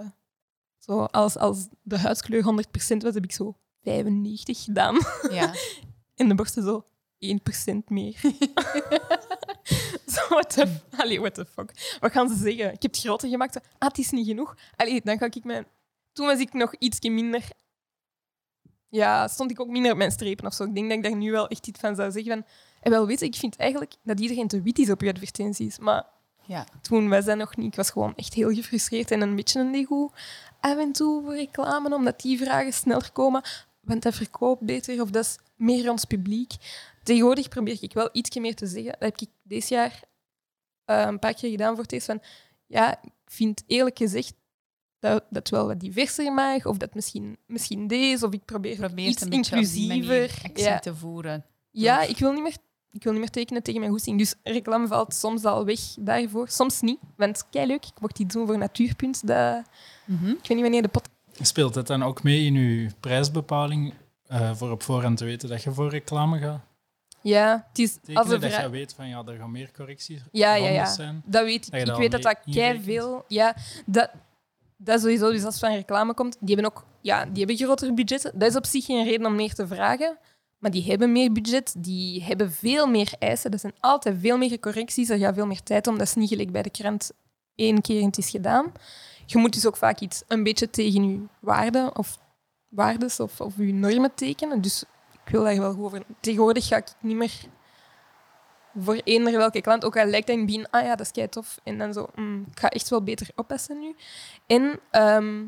Zo 0.78 1.04
als, 1.04 1.38
als 1.38 1.68
de 1.82 1.98
huidskleur 1.98 2.44
100% 2.44 2.98
was, 2.98 3.14
heb 3.14 3.24
ik 3.24 3.32
zo 3.32 3.58
95 3.84 4.64
gedaan. 4.64 4.98
Ja. 5.32 5.54
En 6.16 6.28
de 6.28 6.36
borsten 6.36 6.64
zo 6.64 6.86
1% 7.74 7.78
meer. 7.88 8.20
zo, 10.14 10.28
what 10.30 10.50
the, 10.50 10.80
allee, 10.98 11.20
what 11.20 11.34
the 11.34 11.46
fuck. 11.46 11.98
Wat 12.00 12.12
gaan 12.12 12.30
ze 12.30 12.36
zeggen? 12.36 12.74
Ik 12.74 12.82
heb 12.82 12.92
het 12.92 13.00
groter 13.00 13.30
gemaakt. 13.30 13.56
Ah, 13.78 13.88
het 13.88 13.98
is 13.98 14.10
niet 14.10 14.28
genoeg. 14.28 14.58
Allee, 14.76 15.02
dan 15.04 15.18
ga 15.18 15.26
ik 15.26 15.44
mijn... 15.44 15.68
Toen 16.14 16.26
was 16.26 16.40
ik 16.40 16.54
nog 16.54 16.76
ietsje 16.76 17.10
minder... 17.10 17.50
Ja, 18.90 19.28
stond 19.28 19.52
ik 19.52 19.60
ook 19.60 19.68
minder 19.68 19.92
op 19.92 19.98
mijn 19.98 20.12
strepen 20.12 20.46
of 20.46 20.54
zo. 20.54 20.64
Ik 20.64 20.76
denk 20.76 20.88
dat 20.88 20.98
ik 20.98 21.04
daar 21.04 21.16
nu 21.16 21.32
wel 21.32 21.48
echt 21.48 21.68
iets 21.68 21.80
van 21.80 21.96
zou 21.96 22.12
zeggen. 22.12 22.32
Van, 22.32 22.46
en 22.82 22.92
wel 22.92 23.08
weet 23.08 23.20
je, 23.20 23.26
ik 23.26 23.36
vind 23.36 23.56
eigenlijk 23.56 23.96
dat 24.04 24.20
iedereen 24.20 24.48
te 24.48 24.62
wit 24.62 24.80
is 24.80 24.90
op 24.90 25.02
je 25.02 25.10
advertenties. 25.10 25.80
Maar 25.80 26.06
ja. 26.46 26.66
toen 26.82 27.10
was 27.10 27.26
dat 27.26 27.38
nog 27.38 27.56
niet. 27.56 27.68
Ik 27.68 27.76
was 27.76 27.90
gewoon 27.90 28.16
echt 28.16 28.34
heel 28.34 28.54
gefrustreerd 28.54 29.12
en 29.12 29.22
een 29.22 29.36
beetje 29.36 29.60
een 29.60 29.76
ego 29.76 30.12
af 30.60 30.78
en 30.78 30.92
toe 30.92 31.24
voor 31.24 31.36
reclame, 31.36 31.96
omdat 31.96 32.22
die 32.22 32.38
vragen 32.38 32.74
sneller 32.74 33.12
komen. 33.12 33.42
Want 33.80 34.04
dat 34.04 34.16
verkoopt 34.16 34.62
beter 34.62 35.02
of 35.02 35.10
dat 35.10 35.26
is 35.26 35.38
meer 35.56 35.92
ons 35.92 36.06
publiek. 36.06 36.54
Tegenwoordig 37.04 37.48
probeer 37.48 37.78
ik 37.82 37.94
wel 37.94 38.10
ietsje 38.12 38.40
meer 38.40 38.56
te 38.56 38.68
zeggen. 38.68 38.92
Dat 38.92 39.02
heb 39.02 39.20
ik 39.20 39.30
dit 39.44 39.68
jaar 39.68 40.04
eh, 40.86 41.06
een 41.08 41.20
paar 41.20 41.34
keer 41.34 41.50
gedaan 41.50 41.74
voor 41.74 41.84
het 41.84 41.92
eerst. 41.92 42.06
Van, 42.06 42.22
ja, 42.66 43.04
ik 43.04 43.12
vind 43.26 43.64
eerlijk 43.68 43.98
gezegd 43.98 44.34
dat 45.00 45.24
dat 45.30 45.50
wel 45.50 45.68
wat 45.68 45.80
diverser 45.80 46.34
mag, 46.34 46.66
of 46.66 46.78
dat 46.78 46.94
misschien, 46.96 47.38
misschien 47.46 47.88
deze, 47.88 48.26
of 48.26 48.34
ik 48.34 48.46
probeer, 48.46 48.76
Probeer 48.76 49.08
iets 49.08 49.24
inclusiever. 49.24 50.40
actie 50.44 50.64
Ja. 50.64 50.80
te 50.80 50.96
voeren. 50.96 51.46
Ja, 51.72 52.02
ik 52.02 52.18
wil 52.18 52.32
niet 52.32 52.44
meer, 52.44 52.58
ik 52.92 53.04
wil 53.04 53.12
niet 53.12 53.22
meer 53.22 53.30
tekenen 53.30 53.64
tegen 53.64 53.80
mijn 53.80 53.92
goesting. 53.92 54.18
Dus 54.18 54.36
reclame 54.44 54.88
valt 54.88 55.14
soms 55.14 55.44
al 55.44 55.66
weg 55.66 55.80
daarvoor. 56.00 56.48
Soms 56.50 56.82
niet, 56.82 57.00
want 57.16 57.46
kei 57.50 57.68
leuk. 57.68 57.86
Ik 57.86 58.00
mocht 58.02 58.20
iets 58.20 58.34
doen 58.34 58.46
voor 58.48 58.58
Natuurpunt. 58.58 59.28
Dat, 59.28 59.64
Mhm. 60.06 60.28
ik 60.28 60.38
weet 60.38 60.50
niet 60.50 60.62
wanneer 60.62 60.82
de 60.82 60.88
pot... 60.88 61.10
Speelt 61.42 61.76
het 61.76 61.88
dan 61.88 62.04
ook 62.04 62.24
mee 62.24 62.46
in 62.46 62.54
je 62.54 62.90
prijsbepaling 63.00 63.94
eh, 64.28 64.56
voor 64.56 64.72
op 64.72 64.84
voorhand 64.84 65.18
te 65.18 65.26
weten 65.26 65.50
dat 65.50 65.64
je 65.64 65.72
voor 65.72 65.90
reclame 65.90 66.40
gaat 66.40 66.60
Ja, 67.22 67.66
het 67.70 67.80
is 67.80 67.94
tekenen? 67.94 68.16
als 68.22 68.30
dat 68.30 68.56
je 68.56 68.70
weet 68.70 68.94
van 68.94 69.08
ja, 69.08 69.24
er 69.26 69.38
gaan 69.38 69.52
meer 69.52 69.72
correcties 69.72 70.22
Ja, 70.32 70.54
ja, 70.56 70.68
ja. 70.70 70.86
zijn. 70.86 71.22
Dat 71.26 71.44
weet 71.44 71.66
ik. 71.66 71.72
Dat 71.72 71.80
Ik 71.82 71.86
dat 71.88 71.98
weet 71.98 72.12
dat 72.12 72.22
dat 72.22 72.38
kei 72.52 72.82
veel... 72.82 73.26
Ja, 73.28 73.56
dat, 73.86 74.10
dat 74.78 75.02
sowieso. 75.02 75.32
Dus 75.32 75.44
als 75.44 75.60
van 75.60 75.74
reclame 75.74 76.14
komt, 76.14 76.38
die 76.40 76.56
hebben 76.56 76.72
ook 76.72 76.86
ja, 77.02 77.26
die 77.26 77.38
hebben 77.38 77.56
grotere 77.56 77.94
budgetten. 77.94 78.40
Dat 78.40 78.50
is 78.50 78.56
op 78.56 78.66
zich 78.66 78.86
geen 78.86 79.06
reden 79.06 79.26
om 79.26 79.36
meer 79.36 79.54
te 79.54 79.68
vragen. 79.68 80.18
Maar 80.58 80.72
die 80.72 80.84
hebben 80.84 81.12
meer 81.12 81.32
budget, 81.32 81.76
die 81.78 82.24
hebben 82.24 82.52
veel 82.52 82.88
meer 82.88 83.14
eisen. 83.20 83.52
Dat 83.52 83.60
zijn 83.60 83.74
altijd 83.80 84.16
veel 84.20 84.38
meer 84.38 84.60
correcties. 84.60 85.10
Er 85.10 85.18
gaat 85.18 85.36
veel 85.36 85.46
meer 85.46 85.64
tijd 85.64 85.88
om. 85.88 85.98
Dat 85.98 86.08
is 86.08 86.16
niet 86.16 86.30
gelijk 86.30 86.52
bij 86.52 86.62
de 86.62 86.70
krant 86.70 87.12
één 87.56 87.82
keer 87.82 88.00
en 88.00 88.06
het 88.06 88.18
is 88.18 88.30
gedaan. 88.30 88.72
Je 89.26 89.38
moet 89.38 89.54
dus 89.54 89.66
ook 89.66 89.78
vaak 89.78 90.00
iets 90.00 90.24
een 90.28 90.44
beetje 90.44 90.70
tegen 90.70 91.10
je 91.10 91.26
waarden 91.40 91.98
of 91.98 92.20
waardes 92.70 93.20
of, 93.20 93.42
of 93.42 93.58
je 93.58 93.74
normen 93.74 94.14
tekenen. 94.16 94.62
Dus 94.62 94.84
ik 95.24 95.32
wil 95.32 95.44
daar 95.44 95.60
wel 95.60 95.78
over. 95.78 96.04
Tegenwoordig 96.20 96.68
ga 96.68 96.78
ik 96.78 96.94
niet 97.00 97.16
meer 97.16 97.34
voor 98.80 99.02
eender 99.04 99.38
welke 99.38 99.62
klant, 99.62 99.86
ook 99.86 99.98
al 99.98 100.06
lijkt 100.06 100.28
dat 100.28 100.38
in 100.38 100.70
ah 100.70 100.84
ja, 100.84 100.96
dat 100.96 101.06
is 101.06 101.12
kei 101.12 101.30
tof. 101.30 101.60
En 101.64 101.78
dan 101.78 101.94
zo, 101.94 102.08
mm, 102.16 102.46
ik 102.52 102.60
ga 102.60 102.70
echt 102.70 102.90
wel 102.90 103.04
beter 103.04 103.30
oppassen 103.36 103.80
nu. 103.80 103.96
En 104.48 104.80
ehm, 104.92 105.46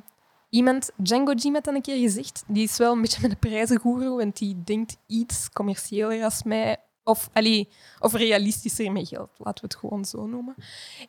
iemand, 0.50 0.92
Django 0.96 1.34
had 1.54 1.64
dat 1.64 1.74
een 1.74 1.82
keer 1.82 1.98
gezegd, 1.98 2.44
die 2.48 2.64
is 2.64 2.78
wel 2.78 2.92
een 2.92 3.02
beetje 3.02 3.22
met 3.22 3.32
de 3.32 3.38
prijzengoeroe, 3.38 4.18
want 4.18 4.38
die 4.38 4.64
denkt 4.64 4.98
iets 5.08 5.50
commerciëler 5.50 6.24
als 6.24 6.44
mij. 6.44 6.78
Of, 7.04 7.30
allee, 7.34 7.70
of 8.00 8.14
realistischer 8.14 8.92
met 8.92 9.08
geld, 9.08 9.30
laten 9.38 9.62
we 9.64 9.68
het 9.68 9.76
gewoon 9.76 10.06
zo 10.06 10.28
noemen. 10.28 10.56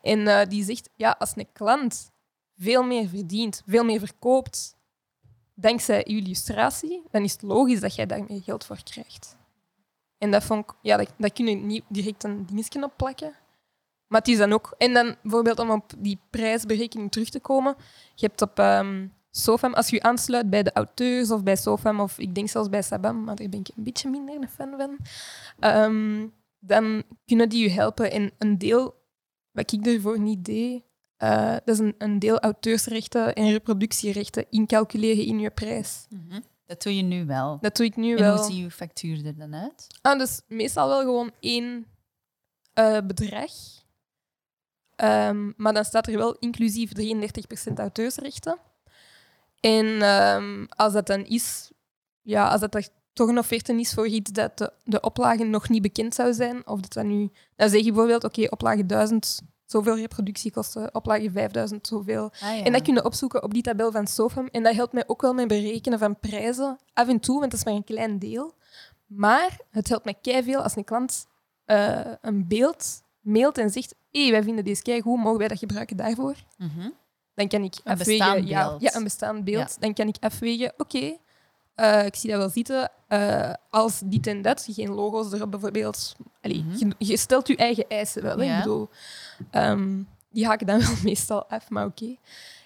En 0.02 0.26
eh, 0.28 0.48
die 0.48 0.64
zegt, 0.64 0.90
ja, 0.96 1.16
als 1.18 1.32
een 1.36 1.48
klant 1.52 2.10
veel 2.56 2.82
meer 2.82 3.08
verdient, 3.08 3.62
veel 3.66 3.84
meer 3.84 3.98
verkoopt, 3.98 4.76
dankzij 5.54 6.04
uw 6.08 6.16
illustratie, 6.16 7.02
dan 7.10 7.22
is 7.22 7.32
het 7.32 7.42
logisch 7.42 7.80
dat 7.80 7.94
jij 7.94 8.06
daar 8.06 8.24
meer 8.28 8.42
geld 8.42 8.64
voor 8.64 8.82
krijgt. 8.82 9.38
En 10.20 10.30
dat 10.30 10.44
vond 10.44 10.64
ik, 10.64 10.74
ja, 10.82 10.96
dat, 10.96 11.12
dat 11.18 11.32
kun 11.32 11.46
je 11.46 11.56
niet 11.56 11.84
direct 11.88 12.24
een 12.24 12.46
dingetje 12.46 12.84
op 12.84 12.92
plakken. 12.96 13.32
Maar 14.06 14.20
het 14.20 14.28
is 14.28 14.38
dan 14.38 14.52
ook, 14.52 14.74
en 14.78 14.92
dan 14.92 15.16
bijvoorbeeld 15.22 15.58
om 15.58 15.70
op 15.70 15.92
die 15.98 16.18
prijsberekening 16.30 17.10
terug 17.10 17.28
te 17.28 17.40
komen, 17.40 17.74
je 18.14 18.26
hebt 18.26 18.42
op 18.42 18.58
ehm 18.58 19.06
SOFAM, 19.30 19.74
als 19.74 19.88
je 19.88 20.02
aansluit 20.02 20.50
bij 20.50 20.62
de 20.62 20.72
auteurs 20.72 21.30
of 21.30 21.42
bij 21.42 21.56
SOFAM, 21.56 22.00
of 22.00 22.18
ik 22.18 22.34
denk 22.34 22.48
zelfs 22.48 22.68
bij 22.68 22.82
Sabam, 22.82 23.24
maar 23.24 23.36
daar 23.36 23.48
ben 23.48 23.60
ik 23.60 23.68
een 23.76 23.84
beetje 23.84 24.10
minder 24.10 24.34
een 24.34 24.48
fan 24.48 24.74
van, 24.76 24.98
ehm, 25.58 26.26
dan 26.58 27.02
kunnen 27.26 27.48
die 27.48 27.62
je 27.62 27.70
helpen. 27.70 28.10
En 28.10 28.32
een 28.38 28.58
deel, 28.58 28.94
wat 29.50 29.72
ik 29.72 29.86
ervoor 29.86 30.20
niet 30.20 30.44
deed, 30.44 30.82
eh, 31.16 31.52
dat 31.52 31.68
is 31.68 31.78
een, 31.78 31.94
een 31.98 32.18
deel 32.18 32.38
auteursrechten 32.38 33.34
en 33.34 33.50
reproductierechten 33.50 34.46
incalculeren 34.50 35.24
in 35.24 35.38
je 35.38 35.50
prijs. 35.50 36.06
Mhm. 36.08 36.40
Dat 36.70 36.82
doe 36.82 36.96
je 36.96 37.02
nu 37.02 37.26
wel. 37.26 37.58
Dat 37.60 37.76
doe 37.76 37.86
ik 37.86 37.96
nu 37.96 38.10
en 38.16 38.20
wel. 38.20 38.36
hoe 38.36 38.44
ziet 38.44 38.56
je 38.56 38.70
factuur 38.70 39.26
er 39.26 39.36
dan 39.36 39.54
uit? 39.54 39.86
Ah, 40.02 40.18
dus 40.18 40.40
meestal 40.48 40.88
wel 40.88 41.00
gewoon 41.00 41.32
één 41.40 41.86
eh, 42.74 42.98
bedrag. 43.06 43.50
Ehm, 44.96 45.52
maar 45.56 45.72
dan 45.72 45.84
staat 45.84 46.06
er 46.06 46.16
wel 46.16 46.36
inclusief 46.38 46.92
33% 46.92 47.78
auteursrechten. 47.78 48.58
En 49.60 50.02
ehm, 50.02 50.64
als 50.68 50.92
dat 50.92 51.06
dan 51.06 51.24
is, 51.24 51.70
ja, 52.22 52.48
als 52.48 52.60
dat 52.60 52.74
er 52.74 52.88
toch 53.12 53.28
een 53.28 53.38
offerte 53.38 53.74
is 53.74 53.92
voor 53.92 54.06
iets 54.06 54.32
dat 54.32 54.58
de, 54.58 54.72
de 54.84 55.00
oplage 55.00 55.44
nog 55.44 55.68
niet 55.68 55.82
bekend 55.82 56.14
zou 56.14 56.32
zijn. 56.32 56.66
Of 56.66 56.80
dat 56.80 56.92
dat 56.92 57.04
nu... 57.04 57.30
Dan 57.56 57.68
zeg 57.68 57.80
je 57.80 57.92
bijvoorbeeld, 57.92 58.24
oké, 58.24 58.46
oplage 58.50 58.86
1000, 58.86 59.40
zoveel 59.70 59.96
reproductiekosten. 59.96 60.94
Oplage 60.94 61.30
5000, 61.30 61.86
zoveel. 61.86 62.30
Ah, 62.40 62.40
ja. 62.40 62.64
En 62.64 62.72
dat 62.72 62.82
kun 62.82 62.94
je 62.94 63.04
opzoeken 63.04 63.42
op 63.42 63.52
die 63.52 63.62
tabel 63.62 63.92
van 63.92 64.06
Sofum. 64.06 64.46
En 64.46 64.62
dat 64.62 64.74
helpt 64.74 64.92
mij 64.92 65.04
ook 65.06 65.22
wel 65.22 65.34
met 65.34 65.48
berekenen 65.48 65.98
van 65.98 66.18
prijzen. 66.18 66.78
Af 66.92 67.08
en 67.08 67.20
toe, 67.20 67.38
want 67.38 67.50
dat 67.50 67.60
is 67.60 67.66
maar 67.66 67.74
een 67.74 67.84
klein 67.84 68.18
deel. 68.18 68.54
Maar 69.06 69.58
het 69.70 69.88
helpt 69.88 70.04
mij 70.04 70.42
veel 70.42 70.62
als 70.62 70.76
een 70.76 70.84
klant 70.84 71.26
eh, 71.64 72.00
een 72.20 72.48
beeld 72.48 73.02
mailt 73.20 73.58
en 73.58 73.70
zegt 73.70 73.94
hé, 74.10 74.30
wij 74.30 74.42
vinden 74.42 74.64
deze 74.64 74.82
kei 74.82 75.00
goed, 75.00 75.18
mogen 75.18 75.38
wij 75.38 75.48
dat 75.48 75.58
gebruiken 75.58 75.96
daarvoor? 75.96 76.34
Mhm. 76.56 76.88
Dan 77.34 77.48
kan 77.48 77.62
ik 77.62 77.74
Een 77.84 77.92
afwegen... 77.92 78.42
bestaand 78.42 78.80
ja, 78.80 78.94
een 78.94 79.04
bestaand 79.04 79.44
beeld. 79.44 79.68
Ja. 79.70 79.76
Dan 79.80 79.94
kan 79.94 80.08
ik 80.08 80.16
afwegen, 80.20 80.72
oké, 80.76 81.16
eh, 81.80 82.04
ik 82.06 82.14
zie 82.16 82.30
dat 82.30 82.38
wel 82.38 82.48
zitten. 82.50 82.90
eh, 83.08 83.52
als 83.70 84.00
dit 84.04 84.26
en 84.26 84.42
dat, 84.42 84.66
geen 84.70 84.90
logo's 84.90 85.32
erop 85.32 85.50
bijvoorbeeld. 85.50 86.16
Allee, 86.40 86.62
Mhm. 86.64 86.76
je, 86.78 87.06
je 87.06 87.16
stelt 87.16 87.46
je 87.48 87.56
eigen 87.56 87.84
eisen 87.88 88.22
wel. 88.22 88.42
Ja. 88.42 88.56
Ik 88.56 88.62
bedoel, 88.62 88.88
ehm, 89.50 90.02
die 90.30 90.46
haken 90.46 90.66
dan 90.66 90.78
wel 90.86 90.94
meestal 91.02 91.44
af, 91.48 91.70
maar 91.70 91.86
oké. 91.86 92.16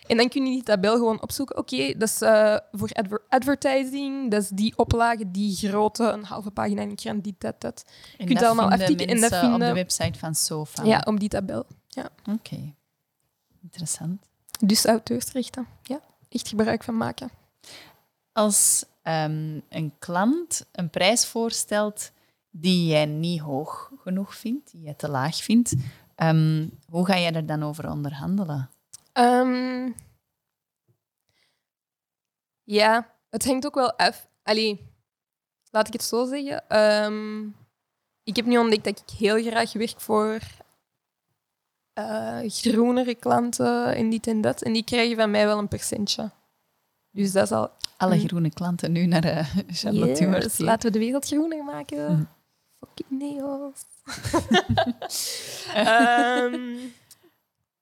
En 0.06 0.16
dan 0.16 0.28
kun 0.28 0.44
je 0.46 0.50
die 0.52 0.62
tabel 0.62 0.92
gewoon 0.96 1.22
opzoeken. 1.22 1.56
Oké, 1.56 1.92
dat 1.98 2.08
is 2.08 2.20
eh, 2.20 2.56
voor 2.72 2.90
adver- 2.92 3.22
advertising, 3.28 4.30
dat 4.30 4.42
is 4.42 4.48
die 4.48 4.78
oplage, 4.78 5.30
die 5.30 5.56
grote, 5.56 6.04
een 6.04 6.24
halve 6.24 6.50
pagina 6.50 6.82
in 6.82 6.88
een 6.88 6.96
krant, 6.96 7.24
die, 7.24 7.34
dat, 7.38 7.60
dat. 7.60 7.84
En 8.18 8.26
kunt 8.26 8.42
allemaal 8.42 8.68
vinden 8.68 8.86
aftikken 8.86 9.06
en 9.14 9.20
dat 9.20 9.30
mensen 9.30 9.48
op 9.52 9.58
de 9.58 9.64
vinden- 9.64 9.74
website 9.74 10.18
van 10.18 10.34
Sofa. 10.34 10.84
Ja, 10.84 11.02
om 11.06 11.18
die 11.18 11.28
tabel. 11.28 11.66
Oké. 12.30 12.72
Interessant. 13.62 14.22
Dus 14.60 14.84
auteursrechten. 14.84 15.66
Ja, 15.82 16.00
echt 16.28 16.48
gebruik 16.48 16.84
van 16.84 16.96
maken. 16.96 17.30
Als 18.32 18.84
ehm, 19.04 19.60
een 19.68 19.94
klant 19.98 20.66
een 20.72 20.90
prijs 20.90 21.26
voorstelt 21.26 22.12
die 22.50 22.86
jij 22.86 23.06
niet 23.06 23.40
hoog 23.40 23.92
genoeg 23.96 24.34
vindt, 24.34 24.70
die 24.70 24.80
jij 24.80 24.94
te 24.94 25.08
laag 25.08 25.36
vindt, 25.36 25.74
ehm, 26.14 26.68
hoe 26.88 27.06
ga 27.06 27.18
jij 27.18 27.32
er 27.32 27.46
dan 27.46 27.62
over 27.62 27.90
onderhandelen? 27.90 28.70
Ehm, 29.12 29.90
ja, 32.62 33.10
het 33.30 33.44
hangt 33.44 33.66
ook 33.66 33.74
wel 33.74 33.92
af. 33.92 34.28
Allee, 34.42 34.92
laat 35.70 35.86
ik 35.86 35.92
het 35.92 36.04
zo 36.04 36.26
zeggen. 36.26 37.54
Ik 38.22 38.36
heb 38.36 38.46
nu 38.46 38.58
ontdekt 38.58 38.84
dat 38.84 39.02
ik 39.06 39.18
heel 39.18 39.42
graag 39.42 39.72
werk 39.72 40.00
voor 40.00 40.38
eh, 41.92 42.40
groenere 42.46 43.14
klanten 43.14 43.94
en 43.94 44.10
dit 44.10 44.26
en 44.26 44.40
dat. 44.40 44.62
En 44.62 44.72
die 44.72 44.84
krijgen 44.84 45.16
van 45.16 45.30
mij 45.30 45.46
wel 45.46 45.58
een 45.58 45.68
percentje. 45.68 46.30
Dus 47.10 47.32
dat 47.32 47.44
is 47.44 47.52
al... 47.52 47.70
Alle 47.96 48.16
Mm. 48.16 48.26
groene 48.26 48.50
klanten 48.52 48.92
nu 48.92 49.06
naar 49.06 49.24
uh, 49.24 49.48
Charlotte 49.80 50.24
Yes, 50.28 50.58
laten 50.58 50.86
we 50.92 50.98
de 50.98 51.04
wereld 51.04 51.26
groener 51.26 51.64
maken. 51.64 52.12
Mhm. 52.12 52.24
Fucking 52.80 53.20
neos. 53.20 53.82
Ehm, 55.74 56.50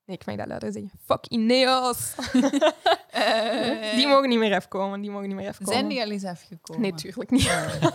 nee, 0.04 0.16
ik 0.16 0.26
mag 0.26 0.36
dat 0.36 0.46
luider 0.46 0.72
zeggen. 0.72 0.90
Fucking 1.04 1.46
neos. 1.46 2.14
Eh, 3.12 3.94
Die 3.94 4.06
mogen 4.06 4.28
niet 4.28 4.38
meer 4.38 4.54
afkomen. 4.54 5.00
Die 5.00 5.10
mogen 5.10 5.26
niet 5.28 5.36
meer 5.36 5.48
afkomen. 5.48 5.72
Zijn 5.72 5.88
die 5.88 6.00
al 6.02 6.10
eens 6.10 6.24
afgekomen? 6.24 6.82
Nee, 6.82 6.94
tuurlijk 6.94 7.30
niet. 7.30 7.44
Oké. 7.44 7.92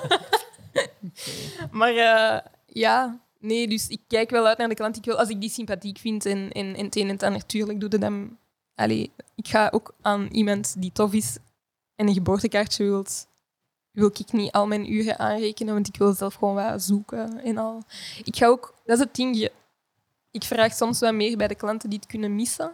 Maar 1.71 1.95
eh, 1.95 2.39
ja, 2.65 3.19
nee, 3.39 3.67
dus 3.67 3.87
ik 3.87 4.01
kijk 4.07 4.29
wel 4.29 4.47
uit 4.47 4.57
naar 4.57 4.69
de 4.69 4.75
klant. 4.75 4.97
Ik 4.97 5.05
wil, 5.05 5.17
als 5.19 5.29
ik 5.29 5.41
die 5.41 5.49
sympathiek 5.49 5.97
vind 5.97 6.25
en, 6.25 6.51
en, 6.51 6.75
en 6.75 6.85
het 6.85 6.95
een 6.95 7.01
en 7.01 7.09
het 7.09 7.23
ander, 7.23 7.45
tuurlijk 7.45 7.79
doe 7.79 7.89
je 7.91 7.97
dan... 7.97 8.37
Allee, 8.75 9.11
ik 9.35 9.47
ga 9.47 9.69
ook 9.73 9.95
aan 10.01 10.27
iemand 10.31 10.75
die 10.81 10.91
tof 10.91 11.13
is 11.13 11.37
en 11.97 12.07
een 12.07 12.13
geboortekaartje 12.13 12.83
wilt, 12.83 13.27
wil 13.91 14.11
ik 14.17 14.31
niet 14.31 14.51
al 14.51 14.67
mijn 14.67 14.93
uren 14.93 15.19
aanrekenen, 15.19 15.73
want 15.73 15.87
ik 15.87 15.97
wil 15.97 16.13
zelf 16.13 16.33
gewoon 16.33 16.55
wat 16.55 16.83
zoeken 16.83 17.43
en 17.43 17.57
al. 17.57 17.83
Ik 18.23 18.35
ga 18.35 18.47
ook... 18.47 18.73
Dat 18.85 18.97
is 18.97 19.03
het 19.03 19.15
ding. 19.15 19.49
Ik 20.31 20.43
vraag 20.43 20.73
soms 20.73 20.99
wat 20.99 21.13
meer 21.13 21.37
bij 21.37 21.47
de 21.47 21.55
klanten 21.55 21.89
die 21.89 21.99
het 21.99 22.07
kunnen 22.07 22.35
missen, 22.35 22.71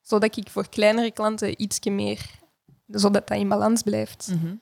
zodat 0.00 0.36
ik 0.36 0.50
voor 0.50 0.68
kleinere 0.68 1.10
klanten 1.10 1.62
ietsje 1.62 1.90
meer... 1.90 2.38
Zodat 2.86 3.28
dat 3.28 3.38
in 3.38 3.48
balans 3.48 3.82
blijft. 3.82 4.28
Mhm. 4.28 4.54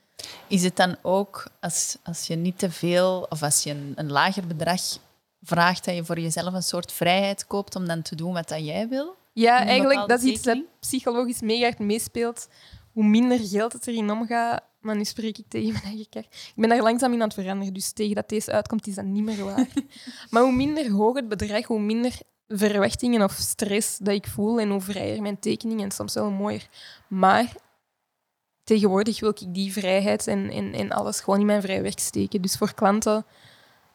Is 0.46 0.62
het 0.62 0.76
dan 0.76 0.96
ook, 1.02 1.46
als, 1.60 1.96
als 2.02 2.26
je 2.26 2.36
niet 2.36 2.58
te 2.58 2.70
veel, 2.70 3.26
of 3.28 3.42
als 3.42 3.62
je 3.62 3.70
een, 3.70 3.92
een 3.94 4.10
lager 4.10 4.46
bedrag 4.46 4.80
vraagt, 5.42 5.84
dat 5.84 5.94
je 5.94 6.04
voor 6.04 6.18
jezelf 6.20 6.54
een 6.54 6.62
soort 6.62 6.92
vrijheid 6.92 7.46
koopt 7.46 7.76
om 7.76 7.86
dan 7.86 8.02
te 8.02 8.14
doen 8.14 8.32
wat 8.32 8.48
dat 8.48 8.64
jij 8.64 8.88
wil? 8.88 9.16
Ja, 9.32 9.64
eigenlijk, 9.64 10.08
dat 10.08 10.22
is 10.22 10.32
iets 10.32 10.42
dat 10.42 10.58
psychologisch 10.80 11.40
mega 11.40 11.62
hard 11.62 11.78
meespeelt. 11.78 12.48
Hoe 12.98 13.06
minder 13.06 13.38
geld 13.38 13.72
het 13.72 13.86
erin 13.86 14.10
omgaat, 14.10 14.62
maar 14.80 14.96
nu 14.96 15.04
spreek 15.04 15.38
ik 15.38 15.44
tegen 15.48 15.72
mijn 15.72 15.84
eigen 15.84 16.08
kar. 16.08 16.22
Ik 16.22 16.52
ben 16.56 16.68
daar 16.68 16.82
langzaam 16.82 17.12
in 17.12 17.20
aan 17.22 17.28
het 17.28 17.36
veranderen, 17.36 17.74
dus 17.74 17.92
tegen 17.92 18.14
dat 18.14 18.28
deze 18.28 18.52
uitkomt, 18.52 18.86
is 18.86 18.94
dat 18.94 19.04
niet 19.04 19.24
meer 19.24 19.44
waar. 19.44 19.68
maar 20.30 20.42
hoe 20.42 20.52
minder 20.52 20.90
hoog 20.90 21.14
het 21.14 21.28
bedrag, 21.28 21.64
hoe 21.64 21.80
minder 21.80 22.18
verwachtingen 22.48 23.22
of 23.22 23.32
stress 23.32 23.98
dat 23.98 24.14
ik 24.14 24.26
voel 24.26 24.60
en 24.60 24.70
hoe 24.70 24.80
vrijer 24.80 25.22
mijn 25.22 25.38
tekeningen 25.38 25.84
en 25.84 25.90
soms 25.90 26.14
wel 26.14 26.30
mooier. 26.30 26.68
Maar 27.08 27.56
tegenwoordig 28.64 29.20
wil 29.20 29.30
ik 29.30 29.54
die 29.54 29.72
vrijheid 29.72 30.26
en, 30.26 30.50
en, 30.50 30.72
en 30.72 30.90
alles 30.90 31.20
gewoon 31.20 31.40
in 31.40 31.46
mijn 31.46 31.62
vrij 31.62 31.82
werk 31.82 31.98
steken. 31.98 32.42
Dus 32.42 32.56
voor 32.56 32.74
klanten, 32.74 33.26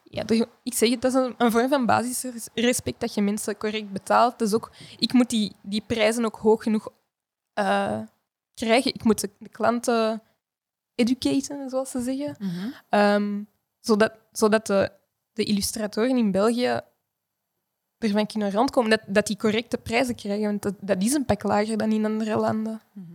ja, 0.04 0.24
ik 0.64 0.74
zeg 0.74 0.90
het, 0.90 1.02
dat 1.02 1.14
is 1.14 1.20
een, 1.20 1.36
een 1.38 1.52
vorm 1.52 1.70
van 1.70 1.86
basisrespect 1.86 3.00
dat 3.00 3.14
je 3.14 3.22
mensen 3.22 3.58
correct 3.58 3.92
betaalt. 3.92 4.40
Dus 4.40 4.54
ook, 4.54 4.72
ik 4.98 5.14
moet 5.14 5.30
die, 5.30 5.52
die 5.62 5.84
prijzen 5.88 6.26
ook 6.26 6.36
hoog 6.36 6.64
genoeg 6.64 6.90
eh, 7.54 8.00
krijgen. 8.54 8.94
Ik 8.94 9.04
moet 9.04 9.20
de, 9.22 9.30
de 9.40 9.50
klanten 9.50 10.22
educaten, 10.96 11.70
zoals 11.70 11.92
ze 11.92 12.02
zeggen. 12.02 12.38
Ehm, 12.90 13.42
zodat 13.80 14.12
zodat 14.32 14.68
de, 14.68 14.92
de 15.34 15.44
illustratoren 15.44 16.18
in 16.18 16.32
België 16.32 16.82
ervan 17.98 18.26
kunnen 18.26 18.52
rondkomen. 18.52 18.90
Dat, 18.90 19.02
dat 19.08 19.28
die 19.28 19.38
correcte 19.38 19.78
prijzen 19.78 20.16
krijgen. 20.16 20.46
Want 20.46 20.62
dat, 20.62 20.74
dat 20.80 21.04
is 21.04 21.14
een 21.14 21.26
pak 21.26 21.44
lager 21.44 21.78
dan 21.78 21.92
in 21.92 22.06
andere 22.06 22.38
landen. 22.38 22.82
Mhm. 22.94 23.12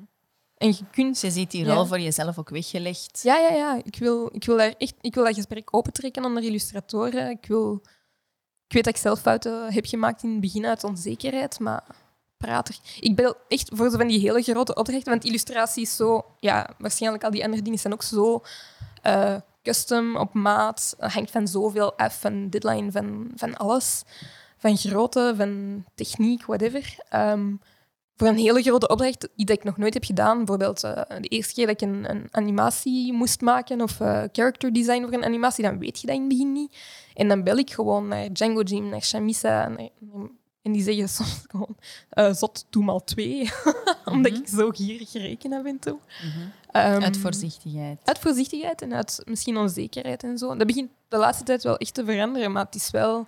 En 0.56 0.68
je 0.68 0.84
kunt 0.92 1.20
je 1.20 1.30
ziet 1.30 1.50
die 1.50 1.64
Ja. 1.64 1.74
rol 1.74 1.84
voor 1.84 2.00
jezelf 2.00 2.38
ook 2.38 2.48
weggelegd. 2.48 3.20
ja, 3.22 3.36
ja, 3.36 3.50
ja. 3.54 3.80
Ik 3.84 3.96
wil, 3.98 4.28
ik 4.32 4.44
wil, 4.44 4.56
daar 4.56 4.74
echt, 4.78 4.94
ik 5.00 5.14
wil 5.14 5.24
dat 5.24 5.34
gesprek 5.34 5.74
opentrekken 5.74 6.24
onder 6.24 6.42
illustratoren. 6.42 7.30
Ik, 7.30 7.46
wil, 7.46 7.82
ik 8.66 8.72
weet 8.72 8.84
dat 8.84 8.94
ik 8.94 9.00
zelf 9.00 9.20
fouten 9.20 9.72
heb 9.72 9.86
gemaakt 9.86 10.22
in 10.22 10.30
het 10.30 10.40
begin 10.40 10.66
uit 10.66 10.84
onzekerheid, 10.84 11.58
maar 11.58 11.84
praat 12.38 12.68
er. 12.68 12.78
Ik 13.00 13.16
ben 13.16 13.36
echt 13.48 13.70
voor 13.74 13.90
zo 13.90 13.96
van 13.98 14.08
die 14.08 14.20
hele 14.20 14.42
grote 14.42 14.74
opdrachten, 14.74 15.10
want 15.10 15.24
illustratie 15.24 15.82
is 15.82 15.96
zo... 15.96 16.24
Ja, 16.40 16.70
waarschijnlijk 16.78 17.24
al 17.24 17.30
die 17.30 17.44
andere 17.44 17.62
dingen 17.62 17.78
zijn 17.78 17.92
ook 17.92 18.02
zo 18.02 18.42
eh, 19.02 19.36
custom, 19.62 20.16
op 20.16 20.34
maat. 20.34 20.94
Het 20.98 21.12
hangt 21.12 21.30
van 21.30 21.48
zoveel 21.48 21.94
af, 21.98 22.20
van 22.20 22.48
deadline, 22.48 22.92
van, 22.92 23.30
van 23.34 23.56
alles. 23.56 24.02
Van 24.58 24.76
grootte, 24.76 25.34
van 25.36 25.84
techniek, 25.94 26.44
whatever. 26.44 26.96
Ehm, 27.08 27.54
voor 28.16 28.28
een 28.28 28.36
hele 28.36 28.62
grote 28.62 28.88
opdracht 28.88 29.28
die 29.36 29.46
dat 29.46 29.56
ik 29.56 29.64
nog 29.64 29.76
nooit 29.76 29.94
heb 29.94 30.04
gedaan. 30.04 30.36
Bijvoorbeeld 30.36 30.84
eh, 30.84 31.02
de 31.20 31.28
eerste 31.28 31.54
keer 31.54 31.66
dat 31.66 31.82
ik 31.82 31.88
een, 31.88 32.10
een 32.10 32.28
animatie 32.30 33.12
moest 33.12 33.40
maken 33.40 33.80
of 33.80 34.00
eh, 34.00 34.22
character 34.32 34.72
design 34.72 35.02
voor 35.02 35.12
een 35.12 35.24
animatie, 35.24 35.64
dan 35.64 35.78
weet 35.78 36.00
je 36.00 36.06
dat 36.06 36.16
in 36.16 36.20
het 36.22 36.30
begin 36.30 36.52
niet. 36.52 36.76
En 37.14 37.28
dan 37.28 37.42
bel 37.42 37.56
ik 37.56 37.70
gewoon 37.70 38.08
naar 38.08 38.32
Django 38.32 38.62
Jim, 38.62 38.88
naar 38.88 39.02
Shamisa. 39.02 39.68
naar- 39.68 39.88
en 40.62 40.72
die 40.72 40.82
zeggen 40.82 41.08
soms 41.08 41.42
gewoon, 41.50 41.76
eh, 42.10 42.32
zot, 42.32 42.66
doe 42.70 42.84
maar 42.84 43.04
twee. 43.04 43.50
Omdat 44.04 44.32
Mhm. 44.32 44.40
ik 44.40 44.48
zo 44.48 44.70
gierig 44.70 45.12
reken 45.12 45.52
af 45.52 45.64
en 45.64 45.78
toe. 45.78 45.98
Mhm. 46.22 46.48
Ehm, 46.70 47.02
Uit 47.02 47.16
voorzichtigheid. 47.16 47.98
uit 48.04 48.18
voorzichtigheid 48.18 48.82
en 48.82 48.94
uit 48.94 49.22
misschien 49.24 49.56
onzekerheid 49.56 50.22
en 50.22 50.38
zo. 50.38 50.56
Dat 50.56 50.66
begint 50.66 50.90
de 51.08 51.16
laatste 51.16 51.44
tijd 51.44 51.62
wel 51.62 51.76
echt 51.76 51.94
te 51.94 52.04
veranderen, 52.04 52.52
maar 52.52 52.64
het 52.64 52.74
is 52.74 52.90
wel... 52.90 53.26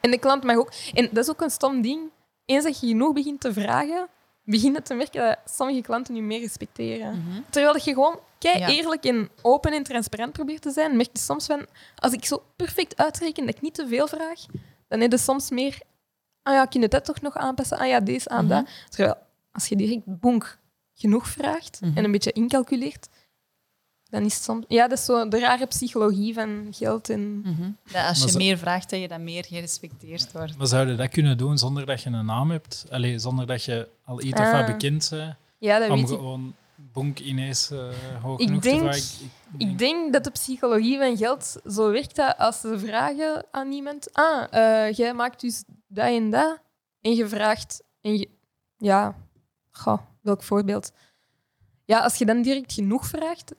En 0.00 0.10
de 0.10 0.18
klant 0.18 0.44
mag 0.44 0.56
ook... 0.56 0.72
En 0.94 1.08
dat 1.12 1.24
is 1.24 1.30
ook 1.30 1.40
een 1.40 1.50
stom 1.50 1.82
ding. 1.82 2.10
Eens 2.44 2.64
dat 2.64 2.80
je 2.80 2.86
genoeg 2.86 3.12
begint 3.12 3.40
te 3.40 3.52
vragen, 3.52 4.08
begin 4.44 4.82
te 4.82 4.94
merken 4.94 5.22
dat 5.26 5.38
sommige 5.56 5.80
klanten 5.80 6.14
je 6.14 6.22
meer 6.22 6.40
respecteren. 6.40 7.18
Mhm. 7.18 7.40
Terwijl 7.50 7.72
dat 7.72 7.84
je 7.84 7.92
gewoon 7.92 8.18
kei 8.38 8.58
Ja. 8.58 8.68
eerlijk 8.68 9.04
en 9.04 9.30
open 9.42 9.72
en 9.72 9.82
transparant 9.82 10.32
probeert 10.32 10.62
te 10.62 10.70
zijn, 10.70 10.96
merk 10.96 11.08
je 11.12 11.18
soms 11.18 11.46
van... 11.46 11.66
Als 11.96 12.12
ik 12.12 12.24
zo 12.24 12.42
perfect 12.56 12.96
uitreken 12.96 13.46
dat 13.46 13.54
ik 13.54 13.62
niet 13.62 13.74
te 13.74 13.86
veel 13.88 14.06
vraag, 14.08 14.40
dan 14.88 15.00
heb 15.00 15.10
je 15.10 15.18
soms 15.18 15.50
meer... 15.50 15.80
Ah 16.44 16.54
ja, 16.54 16.64
kun 16.66 16.80
je 16.80 16.88
dat 16.88 17.04
toch 17.04 17.20
nog 17.20 17.36
aanpassen? 17.36 17.78
Ah 17.78 17.86
ja, 17.86 18.00
deze 18.00 18.28
aan 18.28 18.44
Mhm. 18.44 18.54
dat. 18.54 18.66
Terwijl 18.88 19.16
als 19.52 19.66
je 19.66 19.76
direct 19.76 20.02
bonk 20.04 20.58
genoeg 20.94 21.28
vraagt 21.28 21.80
Mhm. 21.80 21.96
en 21.98 22.04
een 22.04 22.12
beetje 22.12 22.32
incalculeert, 22.32 23.08
dan 24.10 24.24
is 24.24 24.34
het 24.34 24.42
soms... 24.42 24.64
Ja, 24.68 24.88
dat 24.88 24.98
is 24.98 25.04
zo 25.04 25.28
de 25.28 25.38
rare 25.40 25.66
psychologie 25.66 26.34
van 26.34 26.66
geld 26.70 27.10
en... 27.10 27.38
Mhm. 27.40 27.70
Dat 27.92 28.04
als 28.06 28.24
je 28.32 28.36
meer 28.36 28.58
vraagt, 28.58 28.90
dat 28.90 29.00
je 29.00 29.08
dan 29.08 29.24
meer 29.24 29.44
gerespecteerd 29.44 30.32
wordt. 30.32 30.56
Maar 30.56 30.66
zou 30.66 30.88
je 30.88 30.94
dat 30.96 31.08
kunnen 31.08 31.38
doen 31.38 31.58
zonder 31.58 31.86
dat 31.86 32.02
je 32.02 32.10
een 32.10 32.26
naam 32.26 32.50
hebt? 32.50 32.86
Allee, 32.90 33.18
zonder 33.18 33.46
dat 33.46 33.64
je 33.64 33.88
al 34.04 34.22
iets 34.22 34.40
of 34.40 34.46
Ah. 34.46 34.52
wat 34.52 34.66
bekend 34.66 35.08
bent? 35.10 35.34
Ja, 35.58 35.78
dat 35.78 35.90
Om 35.90 35.96
weet 35.96 36.10
ik. 36.10 36.18
Bonk 36.94 37.18
ineens 37.18 37.70
eh, 37.70 37.88
hoog 38.22 38.38
Ik 38.38 38.46
genoeg 38.46 38.62
denk-? 38.62 38.94
Ik 39.58 39.78
dat 40.12 40.24
de 40.24 40.30
psychologie 40.30 40.98
van 40.98 41.16
geld 41.16 41.56
zo 41.66 41.90
werkt 41.90 42.16
dat 42.16 42.38
als 42.38 42.60
ze 42.60 42.78
vragen 42.78 43.46
aan 43.50 43.72
iemand: 43.72 44.12
Ah, 44.12 44.46
eh, 44.50 44.92
jij 44.92 45.14
maakt 45.14 45.40
dus 45.40 45.64
dat 45.86 46.06
en 46.06 46.30
dat. 46.30 46.58
En 47.00 47.14
je 47.14 47.28
vraagt. 47.28 47.82
En 48.00 48.18
je, 48.18 48.28
ja, 48.76 49.16
goh, 49.70 49.98
welk 50.20 50.42
voorbeeld? 50.42 50.92
Ja, 51.84 52.00
als 52.00 52.16
je 52.16 52.24
dan 52.24 52.42
direct 52.42 52.72
genoeg 52.72 53.06
vraagt, 53.06 53.54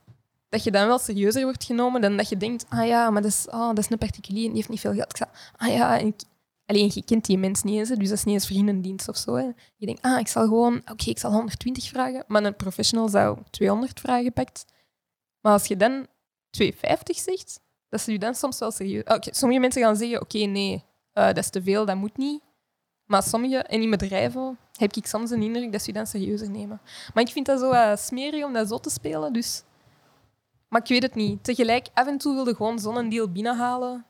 dat 0.49 0.63
je 0.63 0.71
dan 0.71 0.87
wel 0.87 0.99
serieuzer 0.99 1.43
wordt 1.43 1.63
genomen 1.63 2.01
dan 2.01 2.17
dat 2.17 2.29
je 2.29 2.37
denkt, 2.37 2.65
ah 2.69 2.87
ja, 2.87 3.09
maar 3.09 3.21
dat 3.21 3.31
is, 3.31 3.47
oh, 3.49 3.67
dat 3.67 3.77
is 3.77 3.89
een 3.89 3.97
particulier 3.97 4.41
en 4.41 4.47
die 4.47 4.57
heeft 4.57 4.69
niet 4.69 4.79
veel 4.79 4.93
geld. 4.93 5.09
Ik 5.09 5.17
zei, 5.17 5.29
ah 5.55 5.67
ja, 5.67 5.99
en 5.99 6.07
ik, 6.07 6.21
alleen 6.65 6.91
je 6.93 7.03
kent 7.03 7.25
die 7.25 7.37
mens 7.37 7.63
niet 7.63 7.77
eens, 7.77 7.89
dus 7.89 8.09
dat 8.09 8.17
is 8.17 8.23
niet 8.23 8.33
eens 8.33 8.45
vriendendienst 8.45 9.07
of 9.07 9.17
zo. 9.17 9.37
Je 9.75 9.85
denkt, 9.85 10.01
ah, 10.01 10.19
ik 10.19 10.27
zal 10.27 10.43
gewoon, 10.43 10.81
oké, 10.91 11.09
ik 11.09 11.19
zal 11.19 11.31
120 11.31 11.87
vragen, 11.87 12.23
maar 12.27 12.43
een 12.43 12.55
professional 12.55 13.09
zou 13.09 13.37
200 13.49 13.99
vragen 13.99 14.33
pakt. 14.33 14.65
Maar 15.41 15.53
als 15.53 15.65
je 15.65 15.77
dan 15.77 16.07
250 16.49 17.17
zegt, 17.17 17.59
dat 17.89 18.01
ze 18.01 18.11
je 18.11 18.19
dan 18.19 18.35
soms 18.35 18.59
wel 18.59 18.71
serieus... 18.71 19.03
Oké, 19.03 19.33
sommige 19.33 19.59
mensen 19.59 19.81
gaan 19.81 19.95
zeggen, 19.95 20.21
oké, 20.21 20.37
nee, 20.37 20.83
eh, 21.11 21.25
dat 21.25 21.37
is 21.37 21.49
te 21.49 21.63
veel, 21.63 21.85
dat 21.85 21.95
moet 21.95 22.17
niet. 22.17 22.41
Maar 23.05 23.23
sommige, 23.23 23.57
en 23.57 23.81
in 23.81 23.89
bedrijven, 23.89 24.57
heb 24.77 24.93
ik 24.93 25.07
soms 25.07 25.29
een 25.29 25.41
indruk 25.41 25.71
dat 25.71 25.81
ze 25.81 25.87
je 25.87 25.93
dan 25.93 26.07
serieuzer 26.07 26.49
nemen. 26.49 26.81
Maar 27.13 27.23
ik 27.23 27.31
vind 27.31 27.45
dat 27.45 27.59
zo 27.59 27.71
uh, 27.71 27.95
smerig 27.95 28.43
om 28.43 28.53
dat 28.53 28.67
zo 28.67 28.79
te 28.79 28.89
spelen, 28.89 29.33
dus... 29.33 29.63
Maar 30.69 30.81
ik 30.81 30.87
weet 30.87 31.03
het 31.03 31.15
niet. 31.15 31.43
Tegelijk, 31.43 31.87
af 31.93 32.07
en 32.07 32.17
toe 32.17 32.33
wilde 32.33 32.55
gewoon 32.55 32.79
zo'n 32.79 33.09
deal 33.09 33.31
binnenhalen, 33.31 34.05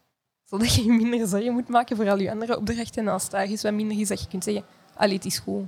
zodat 0.46 0.76
je 0.76 0.92
minder 0.92 1.28
zorgen 1.28 1.54
moet 1.54 1.68
maken 1.68 1.96
voor 1.96 2.10
al 2.10 2.20
je 2.20 2.32
andere 2.32 2.58
opdrachten. 2.58 3.06
En 3.06 3.14
als 3.14 3.30
daar 3.30 3.52
is 3.52 3.62
wat 3.62 3.74
minder 3.74 4.00
is, 4.00 4.08
dat 4.08 4.22
je 4.22 4.28
kunt 4.28 4.44
zeggen, 4.44 4.66
allee, 4.96 5.16
het 5.16 5.26
is 5.26 5.40
goed. 5.40 5.68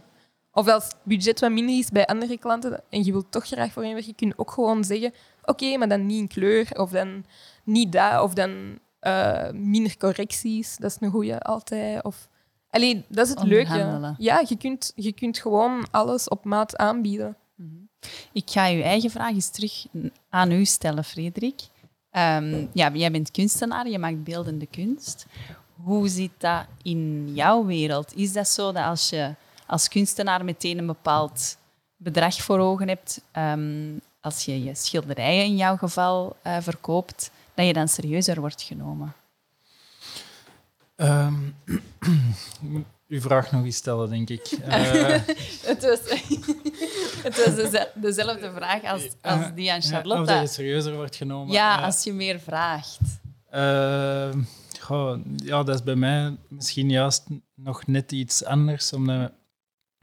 Of 0.51 0.67
als 0.67 0.83
het 0.83 0.97
budget 1.03 1.39
wat 1.39 1.51
minder 1.51 1.77
is 1.77 1.89
bij 1.89 2.05
andere 2.05 2.37
klanten 2.37 2.83
en 2.89 3.03
je 3.03 3.11
wilt 3.11 3.31
toch 3.31 3.45
graag 3.45 3.71
voor 3.71 3.83
een 3.83 3.93
werken, 3.93 4.15
kun 4.15 4.27
je 4.27 4.37
ook 4.37 4.51
gewoon 4.51 4.83
zeggen, 4.83 5.13
oké, 5.43 5.77
maar 5.77 5.89
dan 5.89 6.05
niet 6.05 6.19
in 6.19 6.27
kleur, 6.27 6.69
of 6.73 6.89
dan 6.89 7.25
niet 7.63 7.91
dat, 7.91 8.21
of 8.21 8.33
dan 8.33 8.79
uh, 9.01 9.49
minder 9.51 9.97
correcties. 9.97 10.77
Dat 10.77 10.91
is 10.91 10.97
een 10.99 11.11
goede 11.11 11.39
altijd. 11.39 12.03
Of... 12.03 12.27
Allee, 12.69 13.05
dat 13.09 13.27
is 13.27 13.33
het 13.33 13.43
leuke. 13.43 14.15
Ja, 14.17 14.43
je 14.47 14.57
kunt, 14.57 14.91
je 14.95 15.11
kunt 15.11 15.37
gewoon 15.37 15.87
alles 15.91 16.27
op 16.27 16.45
maat 16.45 16.77
aanbieden. 16.77 17.37
Mhm. 17.55 17.69
Ik 18.31 18.49
ga 18.49 18.65
je 18.65 18.83
eigen 18.83 19.09
vraag 19.09 19.29
eens 19.29 19.49
terug 19.49 19.85
aan 20.29 20.51
u 20.51 20.65
stellen, 20.65 21.03
Frederik. 21.03 21.61
Um, 22.11 22.69
ja, 22.73 22.91
jij 22.93 23.11
bent 23.11 23.31
kunstenaar, 23.31 23.87
je 23.87 23.99
maakt 23.99 24.23
beeldende 24.23 24.65
kunst. 24.65 25.25
Hoe 25.83 26.07
zit 26.07 26.31
dat 26.37 26.65
in 26.81 27.33
jouw 27.33 27.65
wereld? 27.65 28.15
Is 28.15 28.33
dat 28.33 28.47
zo 28.47 28.71
dat 28.71 28.83
als 28.83 29.09
je 29.09 29.35
als 29.67 29.87
kunstenaar 29.87 30.45
meteen 30.45 30.77
een 30.77 30.85
bepaald 30.85 31.57
bedrag 31.95 32.35
voor 32.35 32.59
ogen 32.59 32.87
hebt, 32.87 33.21
um, 33.37 34.01
als 34.21 34.45
je 34.45 34.63
je 34.63 34.75
schilderijen 34.75 35.43
in 35.43 35.55
jouw 35.55 35.77
geval 35.77 36.35
uh, 36.43 36.57
verkoopt, 36.59 37.31
dat 37.53 37.65
je 37.65 37.73
dan 37.73 37.87
serieuzer 37.87 38.39
wordt 38.39 38.61
genomen? 38.61 39.13
Um, 40.99 41.55
uw 43.07 43.21
vraag 43.21 43.51
nog 43.51 43.63
eens 43.63 43.75
stellen, 43.75 44.09
denk 44.09 44.29
ik. 44.29 44.51
Uh, 44.51 44.67
het 45.71 45.81
was, 45.81 45.99
het 47.23 47.45
was 47.45 47.85
dezelfde 47.93 48.51
vraag 48.55 48.83
als, 48.83 49.07
als 49.21 49.45
die 49.55 49.71
aan 49.71 49.81
Charlotte. 49.81 50.31
Ja, 50.31 50.37
of 50.37 50.41
je 50.41 50.53
serieuzer 50.53 50.95
wordt 50.95 51.15
genomen. 51.15 51.53
Ja, 51.53 51.81
als 51.81 52.03
je 52.03 52.13
meer 52.13 52.39
vraagt. 52.39 52.99
Uh, 53.53 54.29
goh, 54.79 55.19
ja, 55.35 55.63
dat 55.63 55.75
is 55.75 55.83
bij 55.83 55.95
mij 55.95 56.37
misschien 56.47 56.89
juist 56.89 57.23
nog 57.55 57.87
net 57.87 58.11
iets 58.11 58.43
anders, 58.43 58.93
omdat, 58.93 59.31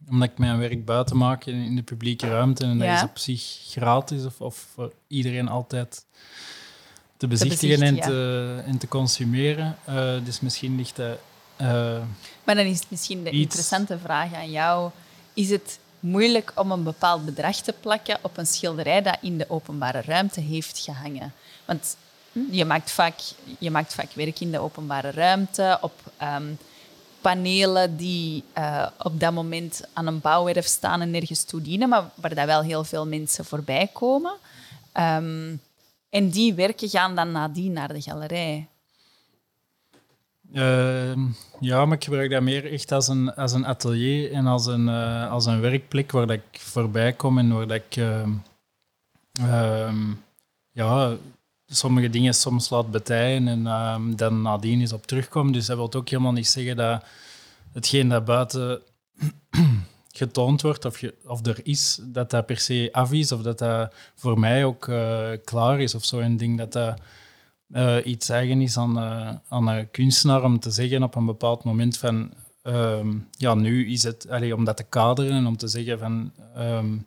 omdat 0.08 0.28
ik 0.30 0.38
mijn 0.38 0.58
werk 0.58 0.84
buiten 0.84 1.16
maak 1.16 1.44
in, 1.44 1.54
in 1.54 1.76
de 1.76 1.82
publieke 1.82 2.28
ruimte 2.28 2.64
en 2.64 2.78
dat 2.78 2.88
is 2.88 3.02
op 3.02 3.18
zich 3.18 3.58
gratis 3.70 4.24
of, 4.24 4.40
of 4.40 4.66
voor 4.74 4.92
iedereen 5.06 5.48
altijd 5.48 6.06
te 7.16 7.26
bezichtigen 7.26 7.82
en, 7.82 8.00
te, 8.00 8.62
en 8.66 8.78
te 8.78 8.88
consumeren. 8.88 9.76
Uh, 9.88 10.14
dus 10.24 10.40
misschien 10.40 10.76
ligt 10.76 10.96
dat. 10.96 11.18
Uh, 11.60 12.02
maar 12.44 12.54
dan 12.54 12.64
is 12.64 12.78
het 12.78 12.90
misschien 12.90 13.24
de 13.24 13.30
interessante 13.30 13.98
vraag 13.98 14.34
aan 14.34 14.50
jou. 14.50 14.90
Is 15.34 15.50
het 15.50 15.78
moeilijk 16.00 16.52
om 16.54 16.70
een 16.70 16.82
bepaald 16.82 17.24
bedrag 17.24 17.56
te 17.56 17.74
plakken 17.80 18.18
op 18.22 18.36
een 18.36 18.46
schilderij 18.46 19.02
dat 19.02 19.16
in 19.20 19.38
de 19.38 19.50
openbare 19.50 20.00
ruimte 20.00 20.40
heeft 20.40 20.78
gehangen? 20.78 21.32
Want 21.64 21.96
je 22.50 22.64
maakt 22.64 22.90
vaak, 22.90 23.14
je 23.58 23.70
maakt 23.70 23.94
vaak 23.94 24.12
werk 24.12 24.40
in 24.40 24.50
de 24.50 24.58
openbare 24.58 25.10
ruimte, 25.10 25.78
op 25.80 25.92
um, 26.22 26.58
panelen 27.20 27.96
die 27.96 28.44
uh, 28.58 28.86
op 28.98 29.20
dat 29.20 29.32
moment 29.32 29.84
aan 29.92 30.06
een 30.06 30.20
bouwwerf 30.20 30.66
staan 30.66 31.00
en 31.00 31.10
nergens 31.10 31.44
toe 31.44 31.62
dienen, 31.62 31.88
maar 31.88 32.10
waar 32.14 32.34
dat 32.34 32.46
wel 32.46 32.62
heel 32.62 32.84
veel 32.84 33.06
mensen 33.06 33.44
voorbij 33.44 33.90
komen. 33.92 34.32
Um, 35.00 35.60
en 36.10 36.28
die 36.30 36.54
werken 36.54 36.88
gaan 36.88 37.14
dan 37.14 37.32
nadien 37.32 37.72
naar 37.72 37.92
de 37.92 38.00
galerij. 38.00 38.68
Uh, 40.52 41.16
ja, 41.60 41.84
maar 41.84 41.96
ik 41.96 42.04
gebruik 42.04 42.30
dat 42.30 42.42
meer 42.42 42.72
echt 42.72 42.92
als 42.92 43.08
een, 43.08 43.34
als 43.34 43.52
een 43.52 43.66
atelier 43.66 44.32
en 44.32 44.46
als 44.46 44.66
een, 44.66 44.86
uh, 44.88 45.30
als 45.30 45.46
een 45.46 45.60
werkplek 45.60 46.12
waar 46.12 46.26
dat 46.26 46.36
ik 46.36 46.60
voorbij 46.60 47.12
kom 47.12 47.38
en 47.38 47.52
waar 47.52 47.66
dat 47.66 47.76
ik 47.76 47.96
uh, 47.96 49.92
ja, 50.70 51.16
sommige 51.66 52.10
dingen 52.10 52.34
soms 52.34 52.70
laat 52.70 52.90
betijen 52.90 53.48
en 53.48 53.66
ehm, 53.66 54.14
dan 54.16 54.42
nadien 54.42 54.80
eens 54.80 54.92
op 54.92 55.06
terugkom. 55.06 55.52
Dus 55.52 55.66
dat 55.66 55.76
wil 55.76 55.92
ook 55.92 56.08
helemaal 56.08 56.32
niet 56.32 56.48
zeggen 56.48 56.76
dat 56.76 57.04
hetgeen 57.72 58.08
dat 58.08 58.24
buiten 58.24 58.82
getoond 60.12 60.62
wordt 60.62 60.84
of, 60.84 61.00
je, 61.00 61.14
of 61.26 61.46
er 61.46 61.60
is, 61.62 62.00
dat 62.02 62.30
dat 62.30 62.46
per 62.46 62.58
se 62.58 62.88
af 62.92 63.12
is 63.12 63.32
of 63.32 63.42
dat 63.42 63.58
dat 63.58 63.94
voor 64.14 64.38
mij 64.38 64.64
ook 64.64 64.86
uh, 64.86 65.28
klaar 65.44 65.80
is 65.80 65.94
of 65.94 66.04
zo. 66.04 66.20
En 66.20 66.32
ik 66.32 66.38
denk 66.38 66.58
dat 66.58 66.72
dat 66.72 67.00
uh, 67.68 67.96
iets 68.04 68.28
eigen 68.28 68.60
is 68.60 68.76
aan, 68.76 68.98
uh, 68.98 69.30
aan 69.48 69.68
een 69.68 69.90
kunstenaar 69.90 70.42
om 70.42 70.58
te 70.58 70.70
zeggen 70.70 71.02
op 71.02 71.14
een 71.14 71.26
bepaald 71.26 71.64
moment 71.64 71.98
van 71.98 72.32
um, 72.62 73.28
ja, 73.30 73.54
nu 73.54 73.90
is 73.90 74.02
het, 74.02 74.28
allee, 74.30 74.54
om 74.54 74.64
dat 74.64 74.76
te 74.76 74.82
kaderen 74.82 75.32
en 75.32 75.46
om 75.46 75.56
te 75.56 75.68
zeggen 75.68 75.98
van 75.98 76.32
um, 76.56 77.06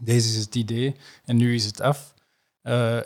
deze 0.00 0.28
is 0.28 0.44
het 0.44 0.54
idee 0.54 0.96
en 1.24 1.36
nu 1.36 1.54
is 1.54 1.64
het 1.64 1.80
af. 1.80 2.14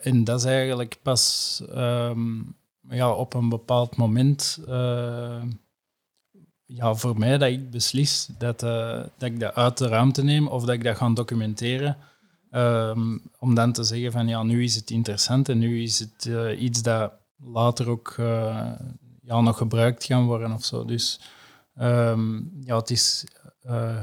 en 0.02 0.24
dat 0.24 0.38
is 0.38 0.44
eigenlijk 0.44 0.98
pas 1.02 1.62
um, 1.74 2.56
ja, 2.88 3.12
op 3.12 3.34
een 3.34 3.48
bepaald 3.48 3.96
moment 3.96 4.58
ja, 6.64 6.94
voor 6.94 7.18
mij 7.18 7.38
dat 7.38 7.50
ik 7.50 7.70
beslis 7.70 8.28
dat, 8.38 8.60
dat 8.60 9.10
ik 9.18 9.40
dat 9.40 9.54
uit 9.54 9.78
de 9.78 9.88
ruimte 9.88 10.24
neem 10.24 10.46
of 10.46 10.64
dat 10.64 10.74
ik 10.74 10.84
dat 10.84 10.96
ga 10.96 11.10
documenteren. 11.10 11.96
Um, 12.58 13.22
om 13.38 13.54
dan 13.54 13.72
te 13.72 13.84
zeggen 13.84 14.12
van 14.12 14.28
ja, 14.28 14.42
nu 14.42 14.64
is 14.64 14.74
het 14.74 14.90
interessant 14.90 15.48
en 15.48 15.58
nu 15.58 15.82
is 15.82 15.98
het 15.98 16.24
uh, 16.24 16.62
iets 16.62 16.82
dat 16.82 17.12
later 17.36 17.88
ook 17.88 18.14
uh, 18.20 18.70
ja, 19.22 19.40
nog 19.40 19.56
gebruikt 19.56 20.04
gaan 20.04 20.24
worden 20.24 20.52
of 20.52 20.64
zo. 20.64 20.84
Dus 20.84 21.20
um, 21.80 22.52
ja, 22.64 22.76
het 22.76 22.90
is 22.90 23.24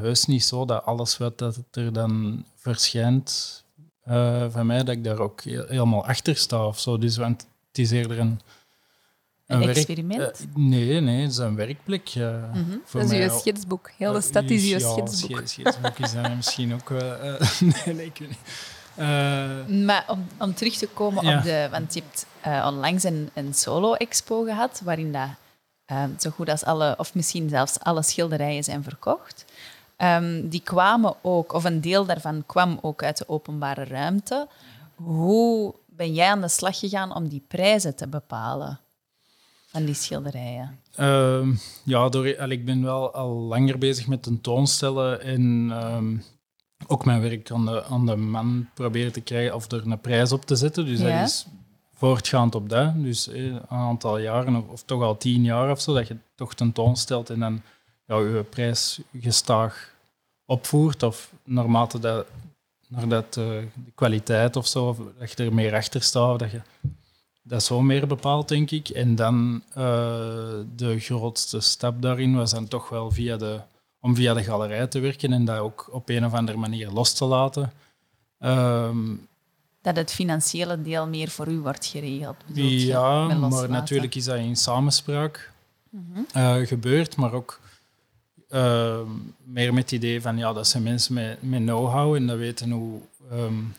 heus 0.02 0.26
niet 0.26 0.44
zo 0.44 0.66
dat 0.66 0.86
alles 0.86 1.18
wat 1.18 1.38
dat 1.38 1.60
er 1.72 1.94
dan 1.94 2.46
verschijnt 2.56 3.64
van 4.50 4.66
mij, 4.66 4.84
dat 4.84 4.96
ik 4.96 5.04
daar 5.04 5.20
ook 5.20 5.42
helemaal 5.42 6.06
achter 6.06 6.36
sta 6.36 6.68
of 6.68 6.80
zo. 6.80 6.98
Dus 6.98 7.18
want 7.18 7.48
het 7.68 7.78
is 7.78 7.92
eerder 7.92 8.20
een 8.20 8.40
een, 9.48 9.70
experiment? 9.70 10.22
Eh, 10.22 10.46
nee, 10.56 11.02
nee, 11.02 11.22
het 11.22 11.32
is 11.32 11.38
een 11.38 11.56
werkplek. 11.56 12.16
Uh, 12.16 12.28
mm 12.28 12.52
-hmm. 12.54 12.82
dat 12.92 13.12
is 13.12 13.18
je 13.18 13.38
schetsboek. 13.40 13.92
Heel 13.98 14.14
de 14.14 14.22
stad 14.22 14.50
is 14.50 14.70
je 14.70 14.80
schetsboek. 14.80 15.40
Ja, 15.40 15.46
schetsboek 15.46 15.98
is 15.98 16.14
misschien 16.36 16.74
ook 16.74 16.90
wel... 16.90 17.18
nee, 17.86 17.96
nee, 17.96 18.06
ik 18.06 18.18
weet 18.18 18.30
niet. 18.30 19.86
maar 19.86 20.06
om, 20.08 20.28
om 20.40 20.54
terug 20.54 20.78
te 20.78 20.88
komen 20.88 21.38
op 21.38 21.44
de... 21.44 21.68
Want 21.72 21.94
je 21.94 22.02
hebt 22.04 22.26
onlangs 22.66 23.04
een, 23.04 23.30
een 23.34 23.54
solo-expo 23.54 24.44
gehad, 24.44 24.82
waarin 24.84 25.12
dat, 25.12 26.22
zo 26.22 26.30
goed 26.30 26.50
als 26.50 26.64
alle, 26.64 26.96
of 26.98 27.14
misschien 27.14 27.50
zelfs 27.50 27.80
alle 27.80 28.04
schilderijen 28.04 28.64
zijn 28.64 28.84
verkocht. 28.84 29.46
Um, 29.98 30.50
die 30.50 30.62
kwamen 30.62 31.16
ook, 31.22 31.54
of 31.54 31.64
een 31.64 31.82
deel 31.82 32.06
daarvan 32.06 32.44
kwam 32.46 32.80
ook 32.82 33.04
uit 33.04 33.18
de 33.18 33.30
openbare 33.30 33.84
ruimte. 33.84 34.48
Hoe 34.96 35.74
ben 35.86 36.14
jij 36.14 36.30
aan 36.30 36.42
de 36.42 36.48
slag 36.48 36.80
gegaan 36.80 37.16
om 37.16 37.28
die 37.28 37.44
prijzen 37.48 37.96
te 37.96 38.08
bepalen? 38.08 38.80
Van 39.76 39.86
die 39.86 39.96
schilderijen? 39.96 40.80
Uh, 41.00 41.58
ja, 41.84 42.10
door, 42.10 42.28
ik 42.28 42.66
ben 42.66 42.84
wel 42.84 43.14
al 43.14 43.30
langer 43.30 43.78
bezig 43.78 44.08
met 44.08 44.24
tentoonstellen 44.24 45.22
en 45.22 45.72
um, 45.94 46.24
ook 46.88 47.06
mijn 47.06 47.22
werk 47.22 47.52
aan 47.52 47.66
de, 47.66 47.84
aan 47.84 48.06
de 48.06 48.16
man 48.16 48.70
proberen 48.74 49.12
te 49.12 49.22
krijgen 49.22 49.56
of 49.56 49.72
er 49.72 49.88
een 49.88 50.00
prijs 50.00 50.32
op 50.32 50.46
te 50.46 50.56
zetten. 50.56 50.86
Dus 50.86 51.00
dat 51.00 51.28
is 51.28 51.46
voortgaand 51.94 52.56
op 52.56 52.70
dat. 52.70 53.04
Dus 53.04 53.28
eh, 53.28 53.44
een 53.44 53.70
aantal 53.70 54.18
jaren, 54.18 54.56
of, 54.56 54.68
of, 54.68 54.84
toch 54.84 55.02
al 55.02 55.18
tien 55.18 55.44
jaar 55.44 55.72
of 55.72 55.82
zo, 55.82 55.94
dat 55.94 56.08
je 56.08 56.18
toch 56.36 56.54
tentoonstelt 56.54 57.30
en 57.30 57.40
dan 57.40 57.62
ja, 58.06 58.18
je 58.18 58.46
prijs 58.50 59.00
gestaag 59.20 59.94
opvoert. 60.46 61.04
Of 61.04 61.32
naarmate 61.44 62.00
dat, 62.00 62.28
naar 62.88 63.08
dat, 63.08 63.38
uh, 63.38 63.46
de 63.86 63.92
kwaliteit 63.96 64.56
of 64.56 64.68
zo, 64.68 64.88
of 64.88 64.98
dat 65.20 65.32
je 65.32 65.44
er 65.44 65.54
meer 65.54 65.76
achter 65.76 66.02
staat, 66.02 66.40
dat 66.40 66.52
je 66.52 66.62
dat 67.48 67.62
is 67.62 67.70
wel 67.70 67.82
meer 67.82 68.08
bepaald, 68.08 68.48
denk 68.48 68.72
ik. 68.72 68.90
En 68.90 69.16
dan 69.16 69.64
uh, 69.70 69.76
de 70.76 71.00
grootste 71.00 71.60
stap 71.60 72.02
daarin 72.02 72.36
was 72.36 72.52
dan 72.52 72.68
toch 72.68 72.90
wel 72.90 73.12
via 73.12 73.38
de, 73.38 73.60
om 74.00 74.16
via 74.16 74.34
de 74.34 74.44
galerij 74.44 74.88
te 74.88 75.00
werken 75.00 75.34
en 75.34 75.46
dat 75.46 75.60
ook 75.60 75.88
op 75.92 76.10
een 76.10 76.26
of 76.26 76.34
andere 76.34 76.58
manier 76.58 76.90
los 76.90 77.14
te 77.14 77.26
laten. 77.26 77.72
Um, 78.40 79.28
dat 79.82 79.96
het 79.96 80.14
financiële 80.14 80.82
deel 80.82 81.08
meer 81.08 81.28
voor 81.28 81.48
u 81.48 81.60
wordt 81.60 81.86
geregeld. 81.86 82.36
Ja, 82.54 83.28
maar 83.28 83.70
natuurlijk 83.70 84.16
is 84.16 84.26
dat 84.26 84.38
in 84.38 84.56
samenspraak 84.56 85.52
mm 85.90 86.26
uh, 86.36 86.56
gebeurd, 86.56 87.16
maar 87.16 87.34
ook 87.34 87.60
uh, 88.50 89.00
meer 89.44 89.74
met 89.74 89.84
het 89.84 89.92
idee 89.92 90.22
van 90.22 90.38
ja, 90.38 90.54
dat 90.54 90.68
zijn 90.68 90.84
mensen 90.84 91.14
met, 91.14 91.38
met 91.42 91.62
know-how 91.62 92.16
en 92.16 92.28
dat 92.28 92.38
weten 92.38 92.72
hoe, 92.72 93.00
um, 93.32 93.74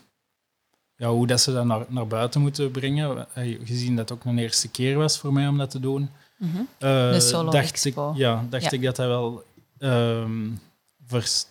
ja, 0.97 1.09
hoe 1.09 1.27
dat 1.27 1.41
ze 1.41 1.53
dat 1.53 1.65
naar, 1.65 1.85
naar 1.87 2.07
buiten 2.07 2.41
moeten 2.41 2.71
brengen. 2.71 3.27
Eh, 3.33 3.57
gezien 3.63 3.95
dat 3.95 4.09
het 4.09 4.17
ook 4.17 4.25
een 4.25 4.37
eerste 4.37 4.67
keer 4.67 4.97
was 4.97 5.17
voor 5.17 5.33
mij 5.33 5.47
om 5.47 5.57
dat 5.57 5.69
te 5.69 5.79
doen. 5.79 6.09
Mm 6.37 6.51
-hmm. 6.51 6.67
de 6.79 7.19
solo 7.19 7.51
dacht 7.51 7.69
expo. 7.69 8.11
Ik, 8.11 8.17
ja, 8.17 8.45
dacht 8.49 8.71
ik 8.71 8.81
dat 8.81 8.95
dat 8.95 9.07
wel... 9.07 9.43
Um, 9.79 10.59
vers, 11.07 11.45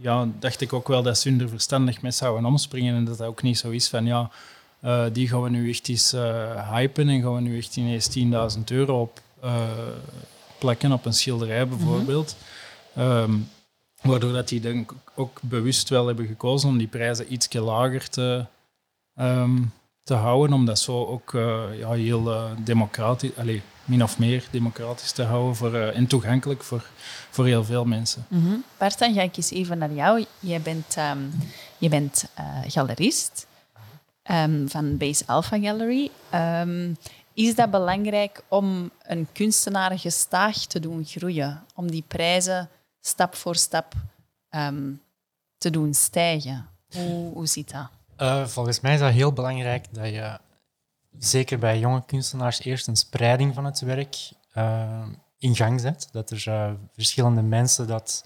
ja, 0.00 0.28
dacht 0.38 0.60
ik 0.60 0.72
ook 0.72 0.88
wel 0.88 1.02
dat 1.02 1.18
ze 1.18 1.36
er 1.36 1.48
verstandig 1.48 2.02
mee 2.02 2.12
zouden 2.12 2.44
omspringen 2.44 2.94
en 2.94 3.04
dat 3.04 3.18
dat 3.18 3.26
ook 3.26 3.42
niet 3.42 3.58
zo 3.58 3.70
is 3.70 3.88
van 3.88 4.06
ja, 4.06 4.30
uh, 4.84 5.04
die 5.12 5.28
gaan 5.28 5.42
we 5.42 5.50
nu 5.50 5.70
echt 5.70 5.88
eens 5.88 6.14
uh, 6.14 6.72
hypen 6.72 7.08
en 7.08 7.22
gaan 7.22 7.34
we 7.34 7.40
nu 7.40 7.58
echt 7.58 7.76
ineens 7.76 8.18
10.000 8.56 8.64
euro 8.64 9.00
op 9.00 9.22
plakken 10.58 10.92
op 10.92 11.04
een 11.04 11.14
schilderij 11.14 11.68
bijvoorbeeld. 11.68 12.36
Mm 12.92 13.02
-hmm. 13.02 13.12
um, 13.12 13.48
waardoor 14.02 14.32
dat 14.32 14.48
die 14.48 14.60
denk 14.60 14.92
ook 15.14 15.40
bewust 15.42 15.88
wel 15.88 16.06
hebben 16.06 16.26
gekozen 16.26 16.68
om 16.68 16.78
die 16.78 16.86
prijzen 16.86 17.32
iets 17.32 17.52
lager 17.52 18.10
te, 18.10 18.46
um, 19.14 19.72
te 20.02 20.14
houden, 20.14 20.56
om 20.56 20.64
dat 20.64 20.78
zo 20.78 21.06
ook 21.06 21.30
ja, 21.78 21.90
heel 21.92 22.54
democratisch, 22.64 23.36
allez, 23.36 23.60
min 23.84 24.02
of 24.02 24.18
meer 24.18 24.44
democratisch 24.50 25.12
te 25.12 25.22
houden 25.22 25.56
voor, 25.56 25.74
en 25.74 26.06
toegankelijk 26.06 26.62
voor, 26.62 26.90
voor 27.30 27.46
heel 27.46 27.64
veel 27.64 27.84
mensen. 27.84 28.26
Mm. 28.28 28.64
Bart, 28.78 28.98
dan 28.98 29.14
ga 29.14 29.22
ik 29.22 29.36
eens 29.36 29.50
even 29.50 29.78
naar 29.78 29.92
jou. 29.92 30.24
Jij 30.38 30.60
bent, 30.60 30.96
um, 30.96 31.32
je 31.78 31.88
bent 31.88 32.30
galerist. 32.66 33.46
Um, 34.30 34.68
van 34.68 34.96
Base 34.96 35.22
Alpha 35.26 35.58
Gallery. 35.58 36.10
Is 37.34 37.54
dat 37.54 37.70
belangrijk 37.70 38.42
om 38.48 38.90
een 39.02 39.28
kunstenaar 39.32 39.98
gestaag 39.98 40.56
te 40.56 40.80
doen 40.80 41.04
groeien? 41.04 41.64
Om 41.74 41.90
die 41.90 42.04
prijzen 42.08 42.68
stap 43.00 43.34
voor 43.34 43.56
stap 43.56 43.94
te 45.58 45.70
doen 45.70 45.94
stijgen? 45.94 46.68
Hoe, 46.92 47.32
hoe 47.32 47.46
zit 47.46 47.70
dat? 47.70 47.88
Uh, 48.18 48.46
volgens 48.46 48.80
mij 48.80 48.94
is 48.94 49.00
dat 49.00 49.12
heel 49.12 49.32
belangrijk 49.32 49.94
dat 49.94 50.06
je, 50.06 50.38
zeker 51.18 51.58
bij 51.58 51.78
jonge 51.78 52.04
kunstenaars, 52.04 52.60
eerst 52.60 52.86
een 52.86 52.96
spreiding 52.96 53.54
van 53.54 53.64
het 53.64 53.80
werk 53.80 54.16
uh, 54.56 55.06
in 55.38 55.56
gang 55.56 55.80
zet. 55.80 56.08
Dat 56.12 56.30
er 56.30 56.44
uh, 56.48 56.72
verschillende 56.92 57.42
mensen 57.42 57.86
dat 57.86 58.24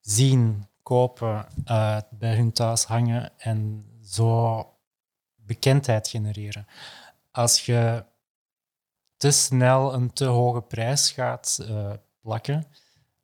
zien, 0.00 0.68
kopen, 0.82 1.46
bij 2.10 2.34
hun 2.34 2.52
thuis 2.52 2.84
hangen 2.84 3.30
en 3.36 3.86
zo 4.04 4.66
bekendheid 5.36 6.08
genereren. 6.08 6.66
Als 7.30 7.66
je 7.66 8.04
te 9.16 9.30
snel 9.30 9.94
een 9.94 10.12
te 10.12 10.24
hoge 10.24 10.60
prijs 10.60 11.10
gaat 11.10 11.66
plakken, 12.20 12.66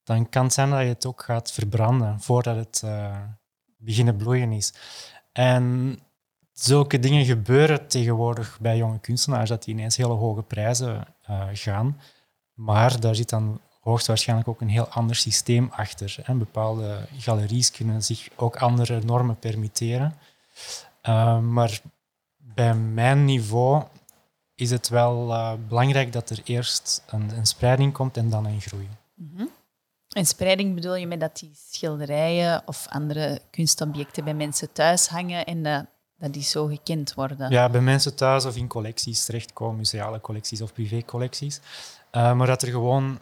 dan 0.05 0.29
kan 0.29 0.45
het 0.45 0.53
zijn 0.53 0.71
dat 0.71 0.81
je 0.81 0.87
het 0.87 1.07
ook 1.07 1.23
gaat 1.23 1.53
verbranden 1.53 2.21
voordat 2.21 2.57
het 2.57 2.83
beginnen 3.77 4.16
bloeien 4.16 4.53
is. 4.53 4.75
En 5.37 5.99
zulke 6.53 6.99
dingen 6.99 7.25
gebeuren 7.25 7.88
tegenwoordig 7.88 8.59
bij 8.61 8.77
jonge 8.77 8.99
kunstenaars, 8.99 9.49
dat 9.49 9.64
die 9.64 9.75
ineens 9.75 9.96
hele 9.96 10.12
hoge 10.12 10.42
prijzen 10.42 11.07
uh, 11.31 11.42
gaan. 11.53 12.01
Maar 12.55 13.01
daar 13.01 13.14
zit 13.14 13.29
dan 13.29 13.61
hoogstwaarschijnlijk 13.81 14.49
ook 14.49 14.61
een 14.61 14.68
heel 14.68 14.88
ander 14.88 15.16
systeem 15.16 15.68
achter. 15.72 16.25
Bepaalde 16.35 17.09
galeries 17.18 17.70
kunnen 17.70 18.03
zich 18.03 18.29
ook 18.37 18.57
andere 18.57 19.01
normen 19.05 19.38
permitteren. 19.38 20.14
maar 21.42 21.81
bij 22.37 22.75
mijn 22.75 23.25
niveau 23.25 23.83
is 24.55 24.70
het 24.70 24.88
wel 24.88 25.31
uh, 25.31 25.53
belangrijk 25.68 26.12
dat 26.12 26.31
er 26.31 26.40
eerst 26.44 27.05
een, 27.07 27.37
een, 27.37 27.46
spreiding 27.46 27.92
komt 27.92 28.16
en 28.16 28.31
dan 28.31 28.46
een 28.46 28.61
groei. 28.61 28.88
Mm. 29.14 29.51
En 30.17 30.27
spreiding 30.27 30.75
bedoel 30.75 30.95
je 30.95 31.07
met 31.07 31.21
dat 31.21 31.39
die 31.39 31.51
schilderijen 31.71 32.63
of 32.67 32.87
andere 32.89 33.41
kunstobjecten 33.51 34.25
bij 34.25 34.35
mensen 34.35 34.73
thuis 34.73 35.07
hangen 35.07 35.45
en 35.45 35.63
dat, 35.63 35.87
dat 36.19 36.33
die 36.33 36.43
zo 36.43 36.67
gekend 36.67 37.15
worden? 37.15 37.51
Ja, 37.51 37.69
bij 37.69 37.81
mensen 37.81 38.15
thuis 38.15 38.45
of 38.45 38.57
in 38.57 38.69
collecties 38.69 39.25
terechtkomen, 39.25 39.77
museale 39.77 40.21
collecties 40.21 40.61
of 40.61 40.73
privécollecties. 40.73 41.61
Uh, 42.13 42.33
maar 42.33 42.47
dat 42.47 42.63
er 42.63 42.69
gewoon 42.69 43.19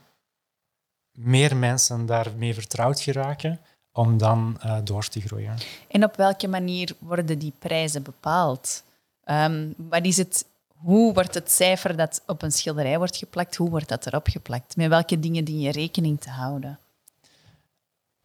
meer 1.13 1.57
mensen 1.57 2.07
daarmee 2.07 2.55
vertrouwd 2.55 3.01
geraken 3.01 3.61
om 3.93 4.19
dan 4.19 4.61
uh, 4.65 4.79
door 4.85 5.09
te 5.09 5.21
groeien. 5.21 5.55
En 5.89 6.05
op 6.05 6.17
welke 6.17 6.49
manier 6.49 6.97
worden 6.99 7.39
die 7.39 7.53
prijzen 7.59 8.03
bepaald? 8.03 8.83
Um, 9.25 9.75
wat 9.77 10.05
is 10.05 10.17
het, 10.17 10.47
hoe 10.77 11.15
wordt 11.15 11.35
het 11.35 11.51
cijfer 11.51 11.97
dat 11.97 12.23
op 12.27 12.43
een 12.43 12.53
schilderij 12.53 12.99
wordt 12.99 13.17
geplakt, 13.17 13.57
hoe 13.57 13.71
wordt 13.71 13.89
dat 13.89 14.07
erop 14.07 14.27
geplakt? 14.27 14.77
Met 14.77 14.89
welke 14.89 15.21
dingen 15.21 15.45
dien 15.45 15.61
je 15.61 15.73
rekening 15.73 16.21
te 16.21 16.31
houden? 16.31 16.79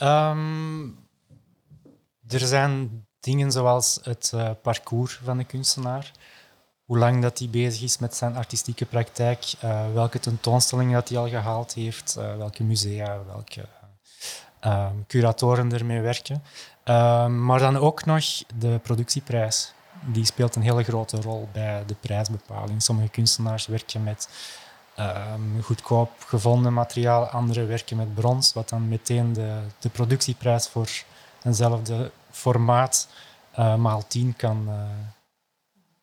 Um, 0.02 1.08
er 2.28 2.40
zijn 2.40 3.06
dingen 3.20 3.52
zoals 3.52 4.00
het 4.04 4.32
uh, 4.36 4.50
parcours 4.62 5.20
van 5.24 5.38
de 5.38 5.44
kunstenaar. 5.44 6.12
Hoe 6.86 6.98
lang 6.98 7.22
dat 7.22 7.40
hij 7.40 7.50
bezig 7.50 7.82
is 7.82 7.98
met 7.98 8.16
zijn 8.16 8.36
artistieke 8.36 8.86
praktijk, 8.86 9.54
uh, 9.64 9.94
welke 9.94 10.20
tentoonstellingen 10.20 10.94
dat 10.94 11.10
hij 11.10 11.18
al 11.18 11.28
gehaald 11.28 11.74
heeft, 11.74 12.16
uh, 12.18 12.36
welke 12.38 12.64
musea, 12.64 13.24
welke 13.26 13.66
um, 14.66 15.06
curatoren 15.08 15.74
ermee 15.74 16.02
werken. 16.02 16.44
maar 17.46 17.60
dan 17.60 17.78
ook 17.78 18.06
nog 18.06 18.26
de 18.58 18.80
productieprijs 18.84 19.74
die 20.06 20.26
speelt 20.26 20.56
een 20.56 20.62
hele 20.62 20.84
grote 20.84 21.22
rol 21.22 21.50
bij 21.52 21.84
de 21.86 21.96
prijsbepaling. 22.00 22.82
Sommige 22.82 23.10
kunstenaars 23.10 23.68
werken 23.68 24.04
met 24.04 24.30
um, 25.00 25.62
goedkoop 25.64 26.12
gevonden 26.18 26.74
materiaal, 26.74 27.26
anderen 27.26 27.68
werken 27.68 27.98
met 27.98 28.14
brons, 28.14 28.54
wat 28.54 28.70
dan 28.70 28.88
meteen 28.88 29.34
de, 29.34 29.60
de 29.80 29.90
productieprijs 29.90 30.68
voor 30.68 30.90
eenzelfde 31.44 32.12
formaat 32.32 33.08
uh, 33.60 33.76
maal 33.76 34.08
10 34.08 34.36
kan, 34.36 34.66
uh, 34.68 34.84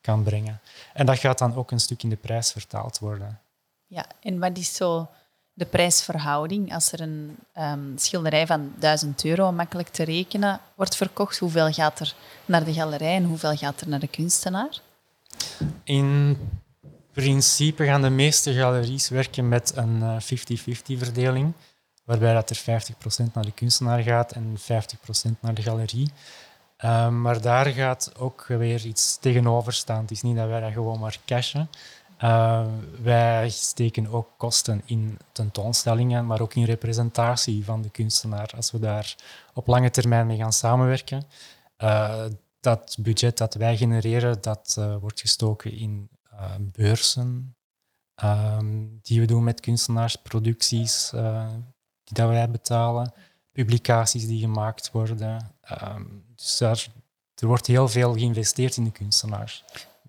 kan 0.01 0.23
brengen. 0.23 0.61
En 0.93 1.07
dat 1.07 1.19
gaat 1.19 1.39
dan 1.39 1.55
ook 1.55 1.71
een 1.71 1.81
stuk 1.81 2.03
in 2.03 2.09
de 2.09 2.17
prijs 2.17 2.53
vertaald 2.53 2.99
worden. 2.99 3.41
Ja, 3.87 4.05
en 4.21 4.39
wat 4.39 4.59
is 4.59 4.75
zo 4.75 5.09
de 5.53 5.67
prijsverhouding 5.67 6.75
als 6.75 6.93
er 6.93 7.01
een 7.01 7.37
um, 7.59 7.93
schilderij 7.97 8.47
van 8.47 8.73
1000 8.79 9.25
euro 9.25 9.53
makkelijk 9.53 9.89
te 9.89 10.05
rekenen 10.05 10.61
wordt 10.75 10.97
verkocht? 10.97 11.39
Hoeveel 11.39 11.73
gaat 11.73 12.01
er 12.01 12.15
naar 12.45 12.65
de 12.65 12.73
galerij 12.73 13.15
en 13.15 13.25
hoeveel 13.25 13.57
gaat 13.57 13.81
er 13.81 13.89
naar 13.89 14.01
de 14.01 14.09
kunstenaar? 14.09 14.81
In 15.85 16.39
principe 17.23 17.85
gaan 17.85 18.03
de 18.03 18.11
meeste 18.11 18.53
galeries 18.53 19.09
werken 19.09 19.49
met 19.49 19.73
een 19.77 20.21
50-50 20.23 20.27
verdeling, 20.99 21.53
waarbij 22.05 22.35
dat 22.35 22.51
er 22.51 22.59
50% 22.59 23.33
naar 23.33 23.45
de 23.45 23.53
kunstenaar 23.53 24.03
gaat 24.03 24.33
en 24.33 24.57
50% 24.59 24.63
naar 25.41 25.55
de 25.55 25.63
galerie. 25.63 26.11
Uh, 26.85 27.09
maar 27.09 27.41
daar 27.41 27.67
gaat 27.67 28.13
ook 28.19 28.45
weer 28.47 28.87
iets 28.87 29.17
tegenover 29.17 29.73
staan. 29.73 30.01
Het 30.01 30.11
is 30.11 30.23
niet 30.23 30.37
dat 30.37 30.49
wij 30.49 30.61
dat 30.61 30.73
gewoon 30.73 30.99
maar 30.99 31.19
cashen. 31.27 31.71
Uh, 32.25 32.67
wij 33.03 33.49
steken 33.49 34.09
ook 34.09 34.29
kosten 34.37 34.83
in 34.85 35.19
tentoonstellingen, 35.33 36.27
maar 36.27 36.41
ook 36.41 36.55
in 36.55 36.65
representatie 36.65 37.65
van 37.65 37.83
de 37.83 37.91
kunstenaar. 37.91 38.53
Als 38.57 38.71
we 38.71 38.79
daar 38.79 39.15
op 39.55 39.67
lange 39.67 39.91
termijn 39.91 40.27
mee 40.27 40.37
gaan 40.37 40.53
samenwerken, 40.53 41.25
dat 42.61 42.97
budget 43.01 43.39
dat 43.39 43.55
wij 43.55 43.77
genereren, 43.77 44.43
dat 44.43 44.81
wordt 45.01 45.21
gestoken 45.21 45.73
in 45.73 46.09
beurzen 46.73 47.57
um, 48.25 48.99
die 49.03 49.21
we 49.21 49.27
doen 49.27 49.45
met 49.45 49.61
kunstenaars, 49.61 50.17
producties 50.17 51.11
die 51.11 52.15
dat 52.15 52.29
wij 52.29 52.51
betalen, 52.51 53.13
publicaties 53.53 54.27
die 54.27 54.41
gemaakt 54.41 54.91
worden. 54.91 55.51
Um, 55.83 56.25
dus 56.35 56.57
daar, 56.57 56.87
er 57.35 57.47
wordt 57.47 57.67
heel 57.67 57.89
veel 57.89 58.13
geïnvesteerd 58.13 58.77
in 58.77 58.85
de 58.85 58.91
kunstenaar. 58.91 59.63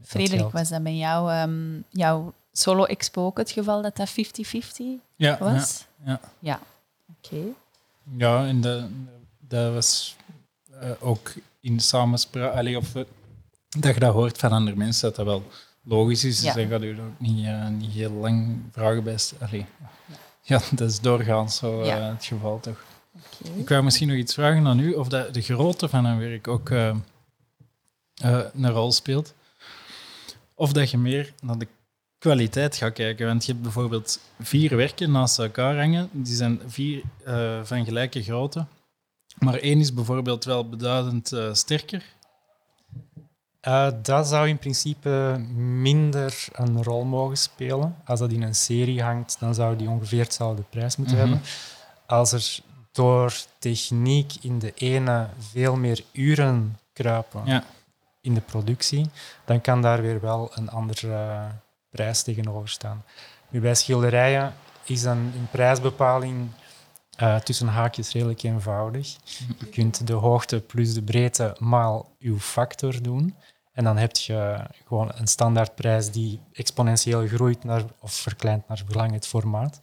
Frederik, 0.04 0.52
was 0.52 0.70
dat 0.70 0.84
bij 0.84 0.96
jou, 0.96 1.34
um, 1.34 1.84
jouw 1.90 2.34
solo-expo 2.52 3.26
ook 3.26 3.38
het 3.38 3.52
geval 3.52 3.82
dat 3.82 3.96
dat 3.96 4.10
50-50 4.10 4.14
ja, 5.16 5.38
was? 5.40 5.86
Ja. 6.04 6.12
Ja, 6.12 6.20
ja. 6.40 6.60
oké. 7.18 7.36
Okay. 7.36 7.54
Ja, 8.18 8.46
en 8.46 8.62
dat, 8.62 8.84
dat 9.40 9.74
was 9.74 10.16
uh, 10.82 10.90
ook 11.00 11.34
in 11.60 11.80
samenspraak, 11.80 12.76
of 12.76 12.96
uh, 12.96 13.04
dat 13.70 13.94
je 13.94 14.00
dat 14.00 14.14
hoort 14.14 14.38
van 14.38 14.52
andere 14.52 14.78
mensen, 14.78 15.08
dat 15.08 15.16
dat 15.16 15.26
wel 15.26 15.44
logisch 15.88 16.24
is. 16.24 16.40
Dus 16.40 16.54
dan 16.54 16.68
gaat 16.68 16.84
u 16.84 17.00
ook 17.00 17.20
niet, 17.20 17.46
uh, 17.46 17.68
niet 17.68 17.92
heel 17.92 18.12
lang 18.12 18.62
vragen 18.72 19.04
bij 19.04 19.18
allee. 19.40 19.66
Ja, 20.42 20.62
dat 20.72 20.90
is 20.90 21.00
doorgaans 21.00 21.58
zo 21.58 21.86
ja. 21.86 22.14
het 22.14 22.26
geval 22.26 22.60
toch. 22.60 22.84
Okay. 23.42 23.60
Ik 23.60 23.70
wou 23.70 23.84
misschien 23.84 24.08
nog 24.08 24.18
iets 24.18 24.34
vragen 24.34 24.68
aan 24.68 24.80
u, 24.80 24.94
of 24.94 25.08
dat 25.08 25.34
de 25.34 25.42
grootte 25.42 25.90
van 25.90 26.06
een 26.06 26.20
werk 26.20 26.48
ook 26.48 26.70
een 28.20 28.70
rol 28.70 28.92
speelt. 28.92 29.34
Of 30.56 30.74
dat 30.74 30.92
je 30.92 30.98
meer 30.98 31.34
naar 31.42 31.58
de 31.58 31.68
kwaliteit 32.18 32.76
gaat 32.76 32.94
kijken. 32.94 33.28
Want 33.28 33.46
je 33.46 33.52
hebt 33.52 33.64
bijvoorbeeld 33.64 34.20
vier 34.40 34.76
werken 34.76 35.12
naast 35.12 35.40
elkaar 35.40 35.78
hangen. 35.78 36.10
Die 36.12 36.36
zijn 36.36 36.62
vier 36.68 37.02
uh, 37.28 37.60
van 37.64 37.86
gelijke 37.86 38.24
grootte. 38.24 38.66
Maar 39.40 39.54
één 39.56 39.80
is 39.80 39.94
bijvoorbeeld 39.94 40.46
wel 40.46 40.70
beduidend 40.70 41.32
uh, 41.32 41.54
sterker. 41.54 42.04
Uh, 43.68 43.88
dat 44.02 44.28
zou 44.28 44.48
in 44.48 44.58
principe 44.58 45.46
minder 45.56 46.48
een 46.52 46.84
rol 46.84 47.04
mogen 47.04 47.38
spelen. 47.38 47.96
Als 48.06 48.20
dat 48.20 48.32
in 48.32 48.42
een 48.42 48.56
serie 48.56 49.04
hangt, 49.04 49.38
dan 49.40 49.56
zou 49.56 49.76
die 49.76 49.90
ongeveer 49.90 50.24
hetzelfde 50.24 50.64
prijs 50.70 50.96
moeten 50.96 51.16
mm 51.16 51.22
-hmm. 51.22 51.32
hebben. 51.32 51.50
Als 52.06 52.32
er 52.32 52.60
door 52.92 53.34
techniek 53.60 54.34
in 54.42 54.60
de 54.60 54.74
ene 54.76 55.28
veel 55.40 55.76
meer 55.76 56.04
uren 56.12 56.80
kruipen, 56.94 57.42
ja 57.46 57.64
in 58.28 58.34
de 58.34 58.42
productie, 58.42 59.10
dan 59.46 59.62
kan 59.62 59.82
daar 59.82 60.02
weer 60.02 60.22
wel 60.22 60.52
een 60.54 60.70
andere 60.70 61.40
prijs 61.90 62.22
tegenover 62.22 62.70
staan. 62.70 63.04
Nu, 63.50 63.60
bij 63.60 63.76
schilderijen 63.76 64.54
is 64.84 65.02
dan 65.02 65.18
een 65.18 65.48
prijsbepaling 65.52 66.50
uh, 67.22 67.36
tussen 67.36 67.68
haakjes 67.68 68.12
redelijk 68.12 68.44
eenvoudig. 68.44 69.16
Je 69.60 69.66
kunt 69.66 70.08
de 70.08 70.14
hoogte 70.14 70.60
plus 70.60 70.94
de 70.94 71.02
breedte 71.02 71.56
maal 71.60 72.16
uw 72.20 72.40
factor 72.40 73.02
doen. 73.02 73.36
En 73.78 73.84
dan 73.84 73.98
heb 73.98 74.16
je 74.16 74.60
gewoon 74.86 75.12
een 75.16 75.28
standaardprijs 75.28 76.12
die 76.12 76.42
exponentieel 76.54 77.28
groeit 77.28 77.64
naar, 77.64 77.84
of 78.00 78.14
verkleint 78.14 78.68
naar 78.68 78.82
verlang 78.86 79.12
het 79.12 79.28
formaat. 79.28 79.80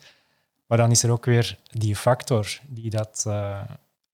Maar 0.66 0.78
dan 0.78 0.90
is 0.90 1.02
er 1.02 1.10
ook 1.10 1.24
weer 1.24 1.58
die 1.70 1.96
factor 1.96 2.58
die 2.66 2.90
dat 2.90 3.24
uh, 3.26 3.60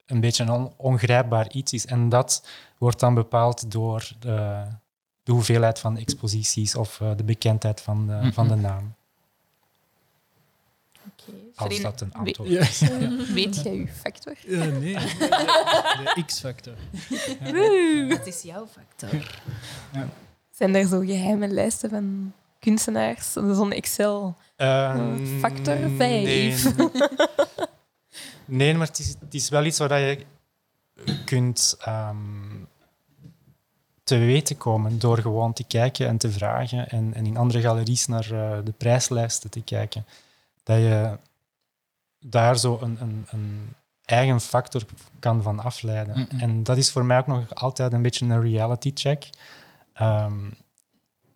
een 0.07 0.21
beetje 0.21 0.45
een 0.45 0.73
ongrijpbaar 0.77 1.51
iets 1.51 1.73
is. 1.73 1.87
En 1.87 2.09
dat 2.09 2.47
wordt 2.79 3.01
dan 3.01 3.15
bepaald 3.15 3.71
door 3.71 4.11
de, 4.19 4.63
de 5.23 5.33
hoeveelheid 5.33 5.79
van 5.79 5.97
exposities 5.97 6.75
of 6.75 7.01
uh, 7.01 7.11
de 7.17 7.25
bekendheid 7.25 7.81
van 7.81 8.07
de, 8.07 8.33
van 8.33 8.49
de 8.49 8.57
naam. 8.57 8.95
Als 11.61 11.81
dat 11.81 12.01
een 12.01 12.13
antwoord 12.13 12.51
is. 12.51 12.81
Weet 13.33 13.63
jij 13.63 13.73
uw 13.73 13.87
factor? 13.87 14.35
Ja, 14.47 14.65
nee, 14.65 14.95
de 16.15 16.23
X-factor. 16.27 16.75
Wat 18.09 18.27
is 18.27 18.43
jouw 18.43 18.67
factor? 18.67 19.41
Ja. 19.93 20.09
Zijn 20.51 20.75
er 20.75 20.87
zo 20.87 21.01
geheime 21.01 21.49
lijsten 21.49 21.91
van 21.91 22.33
kunstenaars? 22.59 23.33
Zo'n 23.33 23.73
Excel? 23.73 24.37
Uh, 24.57 25.17
factor 25.39 25.77
5? 25.97 25.99
Nee. 25.99 26.57
nee, 28.45 28.75
maar 28.75 28.87
het 28.87 28.99
is, 28.99 29.09
het 29.21 29.35
is, 29.35 29.49
wel 29.49 29.65
iets 29.65 29.79
waar 29.79 30.01
je 30.01 30.25
kunt 31.25 31.77
um, 31.89 32.69
te 34.03 34.19
weten 34.19 34.57
komen 34.57 34.99
door 34.99 35.19
gewoon 35.19 35.53
te 35.53 35.65
kijken 35.65 36.07
en 36.07 36.19
te 36.19 36.31
vragen 36.31 36.89
en, 36.89 37.15
en 37.15 37.27
in 37.27 37.37
andere 37.37 37.61
galeries 37.61 38.07
naar 38.07 38.33
uh, 38.33 38.59
de 38.65 38.73
prijslijsten 38.73 39.51
te 39.51 39.63
kijken. 39.63 40.05
Dat 40.63 40.77
je 40.79 41.19
daar 42.21 42.59
zo 42.59 42.79
een, 42.83 42.97
een, 43.01 43.27
een 43.31 43.75
eigen 44.05 44.41
factor 44.41 44.83
kan 45.19 45.43
van 45.43 45.59
afleiden. 45.59 46.29
En 46.29 46.63
dat 46.63 46.77
is 46.77 46.91
voor 46.91 47.05
mij 47.05 47.19
ook 47.19 47.27
nog 47.27 47.55
altijd 47.55 47.93
een 47.93 48.03
beetje 48.03 48.27
een 48.27 48.43
reality 48.43 48.91
check. 48.95 49.29
Um, 50.01 50.57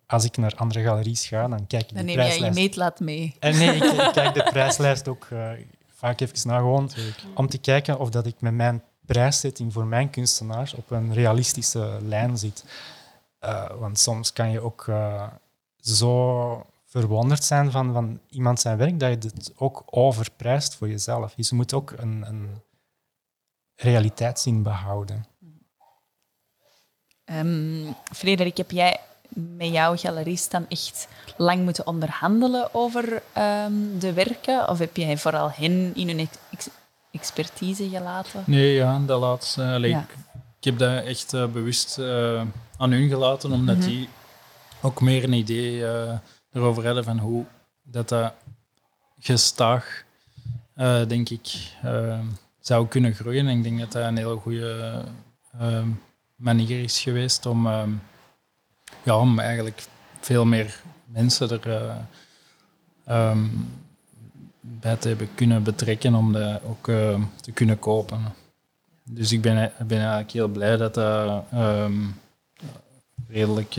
als 0.07 0.23
ik 0.23 0.37
naar 0.37 0.53
andere 0.55 0.83
galeries 0.83 1.27
ga, 1.27 1.47
dan 1.47 1.67
kijk 1.67 1.89
ik 1.89 1.95
dan 1.95 2.05
de 2.05 2.13
prijslijst. 2.13 2.39
Dan 2.39 2.53
neem 2.53 2.55
jij 2.55 2.63
je 2.63 2.67
meetlat 2.67 2.99
mee. 2.99 3.35
En 3.39 3.57
nee, 3.57 3.75
ik, 3.75 3.83
ik, 3.83 4.11
kijk 4.13 4.33
de 4.33 4.49
prijslijst 4.53 5.07
ook 5.07 5.27
uh, 5.33 5.49
vaak 5.93 6.19
even 6.19 6.47
naar 6.47 6.59
gewoon 6.59 6.91
om 7.35 7.47
te 7.47 7.57
kijken 7.57 7.99
of 7.99 8.09
dat 8.09 8.25
ik 8.25 8.35
met 8.39 8.53
mijn 8.53 8.83
prijszetting 9.05 9.73
voor 9.73 9.85
mijn 9.85 10.09
kunstenaars 10.09 10.73
op 10.73 10.91
een 10.91 11.13
realistische 11.13 11.97
lijn 12.01 12.37
zit. 12.37 12.65
Uh, 13.43 13.71
want 13.79 13.99
soms 13.99 14.33
kan 14.33 14.51
je 14.51 14.59
ook 14.59 14.85
uh, 14.89 15.27
zo 15.79 16.65
verwonderd 16.99 17.43
zijn 17.43 17.71
van, 17.71 17.93
van 17.93 18.19
iemand 18.29 18.59
zijn 18.59 18.77
werk, 18.77 18.99
dat 18.99 19.23
je 19.23 19.29
het 19.29 19.53
ook 19.55 19.83
overprijst 19.85 20.75
voor 20.75 20.89
jezelf. 20.89 21.33
Dus 21.33 21.49
je 21.49 21.55
moet 21.55 21.73
ook 21.73 21.93
een, 21.97 22.23
een 22.27 22.61
realiteitszin 23.75 24.63
behouden. 24.63 25.25
Um, 27.25 27.95
Frederik, 28.13 28.57
heb 28.57 28.71
jij 28.71 28.99
met 29.29 29.67
jouw 29.67 29.97
galerist 29.97 30.51
dan 30.51 30.65
echt 30.69 31.07
lang 31.37 31.63
moeten 31.63 31.87
onderhandelen 31.87 32.73
over 32.73 33.21
um, 33.37 33.99
de 33.99 34.13
werken? 34.13 34.69
Of 34.69 34.79
heb 34.79 34.97
jij 34.97 35.17
vooral 35.17 35.51
hen 35.51 35.95
in 35.95 36.07
hun 36.07 36.29
ex 36.51 36.69
expertise 37.11 37.89
gelaten? 37.89 38.43
Nee, 38.45 38.73
ja, 38.73 38.99
dat 38.99 39.19
laatste. 39.19 39.63
Allee, 39.63 39.89
ja. 39.89 39.99
ik, 39.99 40.15
ik, 40.59 40.63
heb 40.63 40.77
dat 40.77 41.03
echt 41.03 41.33
uh, 41.33 41.45
bewust 41.47 41.97
uh, 41.97 42.41
aan 42.77 42.91
hun 42.91 43.09
gelaten, 43.09 43.51
omdat 43.51 43.75
mm 43.75 43.81
-hmm. 43.81 43.89
die 43.89 44.09
ook 44.81 45.01
meer 45.01 45.23
een 45.23 45.33
idee 45.33 45.77
uh, 45.77 46.13
erover 46.55 46.85
hadden 46.85 47.03
van 47.03 47.19
hoe 47.19 47.45
dat, 47.83 48.09
dat 48.09 48.33
gestaag, 49.19 50.03
uh, 50.75 51.07
denk 51.07 51.29
ik, 51.29 51.71
uh, 51.85 52.19
zou 52.59 52.87
kunnen 52.87 53.13
groeien. 53.13 53.47
En 53.47 53.57
ik 53.57 53.63
denk 53.63 53.79
dat 53.79 53.91
dat 53.91 54.03
een 54.03 54.17
hele 54.17 54.35
goede 54.35 55.03
uh, 55.61 55.83
manier 56.35 56.83
is 56.83 56.99
geweest 56.99 57.45
om, 57.45 57.67
ja, 59.03 59.17
om 59.17 59.39
eigenlijk 59.39 59.83
veel 60.19 60.45
meer 60.45 60.81
mensen 61.05 61.49
er 61.49 61.95
um, 63.31 63.71
te 64.79 65.07
hebben 65.07 65.29
kunnen 65.35 65.63
betrekken 65.63 66.15
om 66.15 66.33
dat 66.33 66.63
ook 66.63 66.85
te 67.41 67.51
kunnen 67.53 67.79
kopen. 67.79 68.33
Dus 69.03 69.31
ik 69.31 69.41
ben, 69.41 69.71
ben 69.87 69.97
eigenlijk 69.97 70.31
heel 70.31 70.47
blij 70.47 70.77
dat 70.77 70.93
dat 70.93 71.43
um, 71.53 72.21
redelijk 73.27 73.75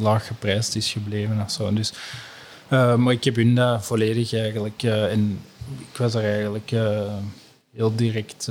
laag 0.00 0.26
geprijsd 0.26 0.76
is 0.76 0.92
gebleven 0.92 1.40
of 1.40 1.50
zo. 1.50 1.72
Dus, 1.72 1.92
uh, 2.70 2.96
maar 2.96 3.12
ik 3.12 3.24
heb 3.24 3.36
hun 3.36 3.54
dat 3.54 3.86
volledig 3.86 4.32
eigenlijk, 4.32 4.82
uh, 4.82 5.12
en 5.12 5.40
ik 5.90 5.96
was 5.96 6.14
er 6.14 6.24
eigenlijk 6.24 6.70
uh, 6.70 7.16
heel 7.72 7.96
direct 7.96 8.50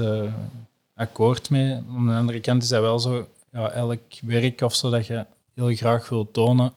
akkoord 0.96 1.50
mee. 1.50 1.74
Aan 1.74 2.08
de 2.08 2.14
andere 2.14 2.40
kant 2.40 2.64
is 2.64 2.70
dat 2.70 2.82
wel 2.82 3.00
zo, 3.00 3.28
ja, 3.52 3.72
elk 3.72 4.02
werk 4.22 4.62
of 4.62 4.76
zo 4.76 4.90
dat 4.90 5.08
je 5.08 5.26
heel 5.54 5.76
graag 5.76 6.10
wil 6.10 6.32
tonen, 6.32 6.74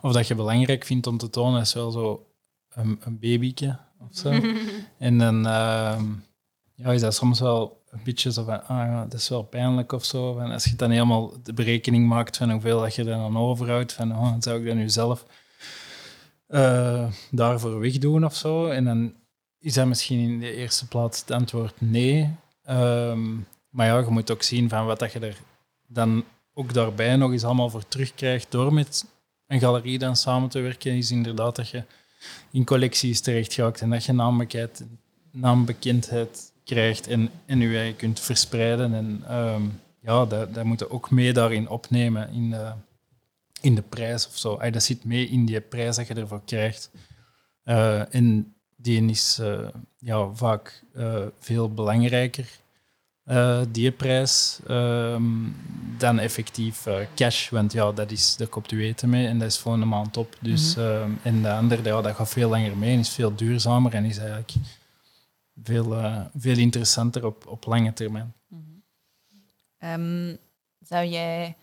of 0.00 0.12
dat 0.12 0.26
je 0.26 0.34
belangrijk 0.34 0.84
vindt 0.84 1.06
om 1.06 1.18
te 1.18 1.30
tonen, 1.30 1.60
is 1.60 1.74
wel 1.74 1.90
zo 1.90 2.26
een, 2.74 3.00
een 3.04 3.18
babyke 3.18 3.78
of 3.98 4.16
zo. 4.16 4.30
en 4.98 5.18
dan 5.18 5.42
ja, 6.76 6.92
is 6.92 7.00
dat 7.00 7.14
soms 7.14 7.40
wel 7.40 7.84
een 7.96 8.04
beetje 8.04 8.32
zo 8.32 8.44
van, 8.44 8.66
ah 8.66 9.00
dat 9.00 9.20
is 9.20 9.28
wel 9.28 9.42
pijnlijk 9.42 9.92
of 9.92 10.04
zo. 10.04 10.34
Van 10.34 10.50
als 10.50 10.64
je 10.64 10.76
dan 10.76 10.90
helemaal 10.90 11.32
de 11.42 11.52
berekening 11.52 12.08
maakt 12.08 12.36
van 12.36 12.50
hoeveel 12.50 12.80
dat 12.80 12.94
je 12.94 13.02
er 13.02 13.08
dan 13.08 13.38
overhoudt, 13.38 13.92
van 13.92 14.12
oh, 14.12 14.34
zou 14.38 14.58
ik 14.60 14.66
dat 14.66 14.74
nu 14.74 14.88
zelf 14.88 15.24
uh, 16.48 17.06
daarvoor 17.30 17.80
wegdoen 17.80 18.24
of 18.24 18.34
zo? 18.34 18.66
En 18.68 18.84
dan 18.84 19.14
is 19.58 19.74
dat 19.74 19.86
misschien 19.86 20.18
in 20.18 20.40
de 20.40 20.54
eerste 20.54 20.88
plaats 20.88 21.20
het 21.20 21.30
antwoord 21.30 21.80
nee. 21.80 22.34
Um, 22.70 23.46
maar 23.70 23.86
ja, 23.86 23.98
je 23.98 24.10
moet 24.10 24.30
ook 24.30 24.42
zien 24.42 24.68
van 24.68 24.86
wat 24.86 24.98
dat 24.98 25.12
je 25.12 25.18
er 25.18 25.36
dan 25.86 26.24
ook 26.54 26.74
daarbij 26.74 27.16
nog 27.16 27.32
eens 27.32 27.44
allemaal 27.44 27.70
voor 27.70 27.88
terugkrijgt 27.88 28.50
door 28.50 28.72
met 28.72 29.04
een 29.46 29.60
galerie 29.60 29.98
dan 29.98 30.16
samen 30.16 30.48
te 30.48 30.60
werken, 30.60 30.96
is 30.96 31.10
inderdaad 31.10 31.56
dat 31.56 31.68
je 31.68 31.82
in 32.50 32.64
collecties 32.64 33.20
terecht 33.20 33.52
gaat 33.52 33.80
en 33.80 33.90
dat 33.90 34.04
je 34.04 34.12
naambekendheid, 34.12 34.84
naambekendheid 35.30 36.52
krijgt 36.66 37.06
en, 37.06 37.30
en 37.46 37.60
je 37.60 37.76
eigen 37.76 37.96
kunt 37.96 38.20
verspreiden. 38.20 38.94
En 38.94 39.36
um, 39.36 39.80
ja, 40.00 40.24
dat, 40.24 40.54
dat 40.54 40.64
moet 40.64 40.78
je 40.78 40.90
ook 40.90 41.10
mee 41.10 41.32
daarin 41.32 41.68
opnemen 41.68 42.30
in 42.32 42.50
de, 42.50 42.72
in 43.60 43.74
de 43.74 43.82
prijs 43.82 44.26
of 44.26 44.36
zo. 44.38 44.56
Ay, 44.56 44.70
dat 44.70 44.82
zit 44.82 45.04
mee 45.04 45.28
in 45.28 45.44
die 45.44 45.60
prijs 45.60 45.96
dat 45.96 46.06
je 46.06 46.14
ervoor 46.14 46.42
krijgt. 46.44 46.90
Uh, 47.64 48.14
en 48.14 48.54
die 48.76 49.10
is 49.10 49.38
uh, 49.40 49.68
ja, 49.98 50.30
vaak 50.34 50.84
uh, 50.96 51.22
veel 51.38 51.72
belangrijker, 51.72 52.48
die 53.70 53.90
prijs, 53.90 54.60
um, 54.70 55.56
dan 55.98 56.18
effectief 56.18 56.86
cash. 57.14 57.50
Want 57.50 57.72
ja, 57.72 57.92
dat 57.92 58.10
is, 58.10 58.36
daar 58.36 58.46
koopt 58.46 58.72
u 58.72 58.84
eten 58.84 59.08
mee 59.08 59.26
en 59.26 59.38
dat 59.38 59.48
is 59.48 59.58
voor 59.58 59.72
een 59.72 59.88
maand 59.88 60.16
op. 60.16 60.36
Dus, 60.40 60.76
mm 60.76 60.82
-hmm. 60.82 61.18
en 61.22 61.42
de 61.42 61.52
andere, 61.52 61.82
ja, 61.82 62.00
dat 62.00 62.14
gaat 62.14 62.28
veel 62.28 62.48
langer 62.48 62.76
mee 62.76 62.92
en 62.92 62.98
is 62.98 63.08
veel 63.08 63.34
duurzamer 63.34 63.94
en 63.94 64.04
is 64.04 64.18
eigenlijk 64.18 64.52
veel, 65.62 65.92
uh, 65.92 66.24
veel 66.36 66.58
interessanter 66.58 67.26
op, 67.26 67.46
op 67.46 67.66
lange 67.66 67.92
termijn. 67.92 68.34
Mm 68.48 68.76
um, 69.92 70.38
zou 70.78 71.06
jij 71.06 71.56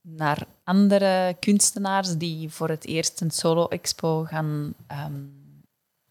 naar 0.00 0.46
andere 0.64 1.36
kunstenaars 1.40 2.16
die 2.16 2.50
voor 2.50 2.68
het 2.68 2.84
eerst 2.84 3.20
een 3.20 3.30
solo-expo 3.30 4.24
gaan, 4.24 4.74
um, 4.92 5.62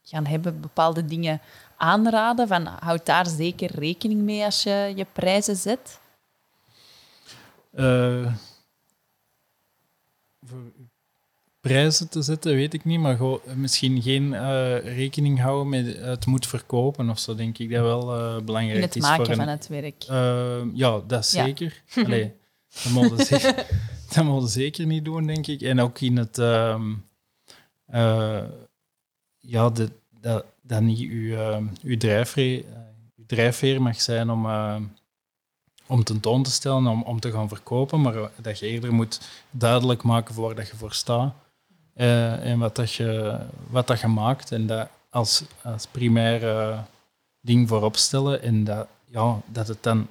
gaan 0.01 0.25
hebben, 0.25 0.61
bepaalde 0.61 1.05
dingen 1.05 1.41
aanraden? 1.77 2.47
Van, 2.47 2.65
houd 2.65 3.05
daar 3.05 3.27
zeker 3.27 3.71
rekening 3.71 4.21
mee 4.21 4.43
als 4.43 4.63
je 4.63 4.93
je 4.95 5.05
prijzen 5.13 5.55
zet? 5.55 5.99
Uh, 7.71 8.33
voor 10.45 10.71
prijzen 11.63 12.09
te 12.09 12.21
zetten, 12.21 12.55
weet 12.55 12.73
ik 12.73 12.85
niet. 12.85 12.99
Maar 12.99 13.15
gewoon, 13.15 13.39
misschien 13.55 14.01
geen 14.01 14.23
uh, 14.23 14.79
rekening 14.79 15.39
houden 15.39 15.69
met 15.69 15.97
het 15.97 16.25
moet 16.25 16.47
verkopen 16.47 17.09
of 17.09 17.19
zo, 17.19 17.35
denk 17.35 17.57
ik 17.57 17.69
dat 17.71 17.81
wel 17.81 18.19
uh, 18.19 18.41
belangrijk 18.43 18.77
is. 18.77 18.83
In 18.83 18.87
het 18.87 18.95
is 18.95 19.01
maken 19.01 19.25
voor 19.25 19.35
van 19.35 19.43
een, 19.43 19.49
het 19.49 19.67
werk. 19.67 20.05
Uh, 20.09 20.61
ja, 20.73 21.01
dat 21.07 21.25
zeker. 21.25 21.83
Allee, 22.05 22.33
dat 22.83 22.91
mogen 22.91 23.25
zeker, 23.25 23.65
dat 24.13 24.23
mogen 24.23 24.49
zeker 24.49 24.85
niet 24.85 25.05
doen, 25.05 25.27
denk 25.27 25.47
ik. 25.47 25.61
En 25.61 25.79
ook 25.79 25.99
in 25.99 26.17
het... 26.17 26.37
ja, 29.39 29.69
de, 29.69 29.89
dat, 30.19 30.45
dat 30.61 30.81
niet 30.81 30.99
uw, 30.99 31.37
uw, 31.81 31.97
drijfveer, 31.97 32.63
uw 33.15 33.25
drijfveer 33.25 33.81
mag 33.81 34.01
zijn 34.01 34.29
om 34.29 34.45
om 35.87 36.03
tentoon 36.03 36.43
te 36.43 36.51
stellen, 36.51 36.87
om, 36.87 37.03
om 37.03 37.19
te 37.19 37.31
gaan 37.31 37.47
verkopen, 37.47 38.01
maar 38.01 38.31
dat 38.35 38.59
je 38.59 38.67
eerder 38.67 38.93
moet 38.93 39.21
duidelijk 39.51 40.03
maken 40.03 40.33
voor 40.35 40.55
dat 40.55 40.67
je 40.67 40.75
voor 40.75 40.93
staat. 40.93 41.33
Uh, 41.95 42.45
en 42.45 42.59
wat, 42.59 42.75
dat 42.75 42.93
je, 42.93 43.39
wat 43.69 43.87
dat 43.87 43.99
je 43.99 44.07
maakt 44.07 44.51
en 44.51 44.67
dat 44.67 44.87
als, 45.09 45.43
als 45.63 45.87
primair 45.87 46.77
ding 47.41 47.67
voorop 47.67 47.95
stellen 47.95 48.41
en 48.41 48.63
dat, 48.63 48.87
ja, 49.05 49.41
dat 49.45 49.67
het 49.67 49.83
dan 49.83 50.07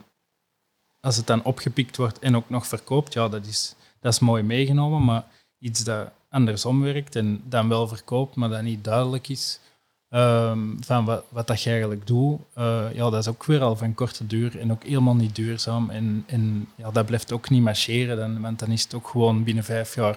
als 1.02 1.16
het 1.16 1.26
dan 1.26 1.44
opgepikt 1.44 1.96
wordt 1.96 2.18
en 2.18 2.36
ook 2.36 2.50
nog 2.50 2.66
verkoopt, 2.66 3.12
ja, 3.12 3.28
dat 3.28 3.46
is, 3.46 3.74
dat 4.00 4.12
is 4.12 4.18
mooi 4.18 4.42
meegenomen. 4.42 5.04
Maar 5.04 5.24
iets 5.58 5.84
dat 5.84 6.10
andersom 6.28 6.80
werkt 6.82 7.16
en 7.16 7.42
dan 7.44 7.68
wel 7.68 7.88
verkoopt, 7.88 8.34
maar 8.36 8.48
dat 8.48 8.62
niet 8.62 8.84
duidelijk 8.84 9.28
is 9.28 9.60
ehm, 10.08 10.60
van 10.80 11.04
wat, 11.04 11.24
wat 11.28 11.46
dat 11.46 11.62
je 11.62 11.70
eigenlijk 11.70 12.06
doet, 12.06 12.40
uh, 12.58 12.84
ja, 12.94 13.10
dat 13.10 13.14
is 13.14 13.28
ook 13.28 13.44
weer 13.44 13.60
al 13.60 13.76
van 13.76 13.94
korte 13.94 14.26
duur 14.26 14.58
en 14.58 14.72
ook 14.72 14.84
helemaal 14.84 15.14
niet 15.14 15.34
duurzaam. 15.34 15.90
En, 15.90 16.24
en 16.26 16.68
ja, 16.74 16.90
dat 16.90 17.06
blijft 17.06 17.32
ook 17.32 17.50
niet 17.50 17.62
marcheren, 17.62 18.16
dan, 18.16 18.40
want 18.40 18.58
dan 18.58 18.70
is 18.70 18.82
het 18.82 18.94
ook 18.94 19.08
gewoon 19.08 19.44
binnen 19.44 19.64
vijf 19.64 19.94
jaar 19.94 20.16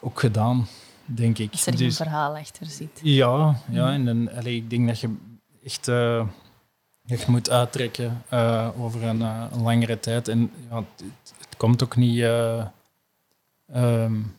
ook 0.00 0.20
gedaan, 0.20 0.66
denk 1.04 1.38
ik. 1.38 1.52
Als 1.52 1.66
er 1.66 1.76
dus, 1.76 1.80
een 1.80 1.92
verhaal 1.92 2.36
achter 2.36 2.66
zit. 2.66 3.00
Ja, 3.02 3.60
ja 3.70 3.92
en 3.92 4.04
dan, 4.04 4.30
allez, 4.30 4.54
ik 4.54 4.70
denk 4.70 4.86
dat 4.86 5.00
je 5.00 5.14
echt... 5.64 5.88
Uh, 5.88 6.26
je 7.06 7.24
moet 7.26 7.50
uittrekken 7.50 8.22
uh, 8.32 8.68
over 8.78 9.02
een, 9.02 9.20
uh, 9.20 9.44
een, 9.52 9.62
langere 9.62 10.00
tijd. 10.00 10.28
En 10.28 10.50
ja, 10.70 10.76
het, 10.76 11.04
het 11.38 11.56
komt 11.56 11.82
ook 11.82 11.96
niet, 11.96 12.22
um, 13.74 14.34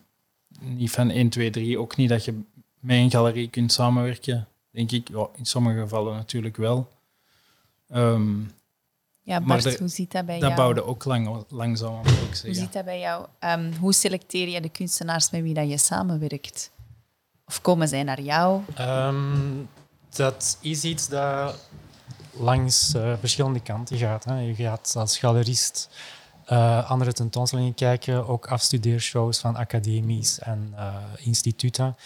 niet 0.60 0.90
van 0.90 1.10
1, 1.10 1.28
2, 1.28 1.50
3. 1.50 1.78
Ook 1.78 1.96
niet 1.96 2.08
dat 2.08 2.24
je 2.24 2.40
met 2.80 2.96
een 2.96 3.10
galerie 3.10 3.48
kunt 3.48 3.72
samenwerken, 3.72 4.48
denk 4.70 4.90
ik. 4.90 5.08
Ja, 5.08 5.28
in 5.36 5.46
sommige 5.46 5.78
gevallen 5.78 6.14
natuurlijk 6.14 6.56
wel. 6.56 6.88
Um, 7.94 8.50
ja, 9.28 9.40
Bart, 9.40 9.62
de, 9.62 9.76
hoe 9.78 9.88
ziet 9.88 10.12
dat 10.12 10.26
bij 10.26 10.38
dat 10.38 10.48
jou? 10.48 10.54
Dat 10.54 10.64
bouwde 10.64 10.84
ook 10.84 11.04
lang, 11.04 11.44
langzaam, 11.48 11.96
moet 11.96 12.06
ik 12.06 12.14
zeggen. 12.34 12.48
Hoe 12.48 12.54
ziet 12.54 12.72
dat 12.72 12.84
bij 12.84 13.00
jou? 13.00 13.26
Um, 13.40 13.72
hoe 13.80 13.92
selecteer 13.92 14.48
je 14.48 14.60
de 14.60 14.68
kunstenaars 14.68 15.30
met 15.30 15.42
wie 15.42 15.54
dat 15.54 15.68
je 15.68 15.78
samenwerkt? 15.78 16.70
Of 17.46 17.60
komen 17.60 17.88
zij 17.88 18.02
naar 18.02 18.20
jou? 18.20 18.62
Um, 18.80 19.68
dat 20.10 20.58
is 20.60 20.84
iets 20.84 21.08
dat 21.08 21.68
langs 22.32 22.94
uh, 22.94 23.12
verschillende 23.20 23.60
kanten 23.60 23.96
gaat. 23.98 24.24
Hè. 24.24 24.38
Je 24.38 24.54
gaat 24.54 24.94
als 24.96 25.18
galerist 25.18 25.88
uh, 26.50 26.90
andere 26.90 27.12
tentoonstellingen 27.12 27.74
kijken, 27.74 28.28
ook 28.28 28.46
afstudeershows 28.46 29.38
van 29.38 29.56
academies 29.56 30.38
en 30.38 30.74
uh, 30.76 30.94
instituten. 31.16 31.96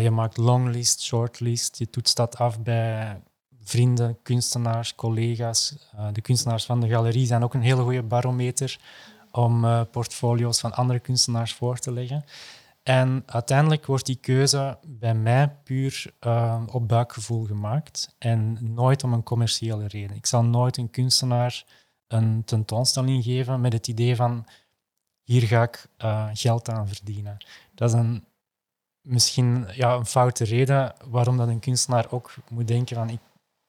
je 0.00 0.10
maakt 0.10 0.36
longlist, 0.36 1.02
shortlist, 1.02 1.78
je 1.78 1.90
toetst 1.90 2.16
dat 2.16 2.38
af 2.38 2.60
bij 2.60 3.20
vrienden, 3.64 4.18
kunstenaars, 4.22 4.94
collega's. 4.94 5.74
de 6.12 6.20
kunstenaars 6.20 6.64
van 6.64 6.80
de 6.80 6.88
galerie 6.88 7.26
zijn 7.26 7.42
ook 7.42 7.54
een 7.54 7.62
hele 7.62 7.82
goede 7.82 8.02
barometer 8.02 8.78
om 9.30 9.86
portfolio's 9.90 10.60
van 10.60 10.74
andere 10.74 10.98
kunstenaars 10.98 11.54
voor 11.54 11.78
te 11.78 11.92
leggen. 11.92 12.24
En 12.82 13.22
uiteindelijk 13.26 13.86
wordt 13.86 14.06
die 14.06 14.18
keuze 14.20 14.78
bij 14.86 15.14
mij 15.14 15.56
puur 15.64 16.12
uh, 16.26 16.62
op 16.72 16.88
buikgevoel 16.88 17.44
gemaakt 17.44 18.14
en 18.18 18.58
nooit 18.60 19.04
om 19.04 19.12
een 19.12 19.22
commerciële 19.22 19.86
reden. 19.86 20.16
Ik 20.16 20.26
zal 20.26 20.44
nooit 20.44 20.76
een 20.76 20.90
kunstenaar 20.90 21.64
een 22.08 22.44
tentoonstelling 22.44 23.24
geven 23.24 23.60
met 23.60 23.72
het 23.72 23.88
idee 23.88 24.16
van 24.16 24.46
hier 25.22 25.42
ga 25.42 25.62
ik 25.62 25.86
geld 26.32 26.68
aan 26.68 26.88
verdienen. 26.88 27.36
Dat 27.74 27.88
is 27.88 27.94
een, 27.94 28.24
misschien 29.00 29.66
ja, 29.72 29.94
een 29.94 30.06
foute 30.06 30.44
reden 30.44 30.94
waarom 31.08 31.36
dat 31.36 31.48
een 31.48 31.60
kunstenaar 31.60 32.06
ook 32.10 32.34
moet 32.50 32.68
denken 32.68 32.96
van 32.96 33.08
ik, 33.08 33.20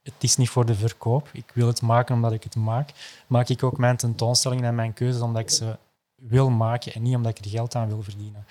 het 0.06 0.24
is 0.24 0.36
niet 0.36 0.50
voor 0.50 0.65
de 0.65 0.76
verkoop, 0.76 1.30
ik 1.34 1.52
wil 1.54 1.68
het 1.68 1.82
maken 1.82 2.15
omdat 2.15 2.32
ik 2.32 2.44
het 2.44 2.56
maak. 2.56 2.89
Maak 3.28 3.50
ik 3.50 3.63
ook 3.63 3.78
mijn 3.78 3.98
tentoonstellingen 3.98 4.65
en 4.65 4.76
mijn 4.76 4.94
keuzes 4.94 5.22
omdat 5.22 5.41
ik 5.41 5.50
ze 5.50 5.78
wil 6.15 6.50
maken 6.50 6.94
en 6.94 7.02
niet 7.02 7.15
omdat 7.15 7.38
ik 7.38 7.46
er 7.46 7.52
geld 7.52 7.76
aan 7.76 7.88
wil 7.88 8.04
verdienen. 8.04 8.46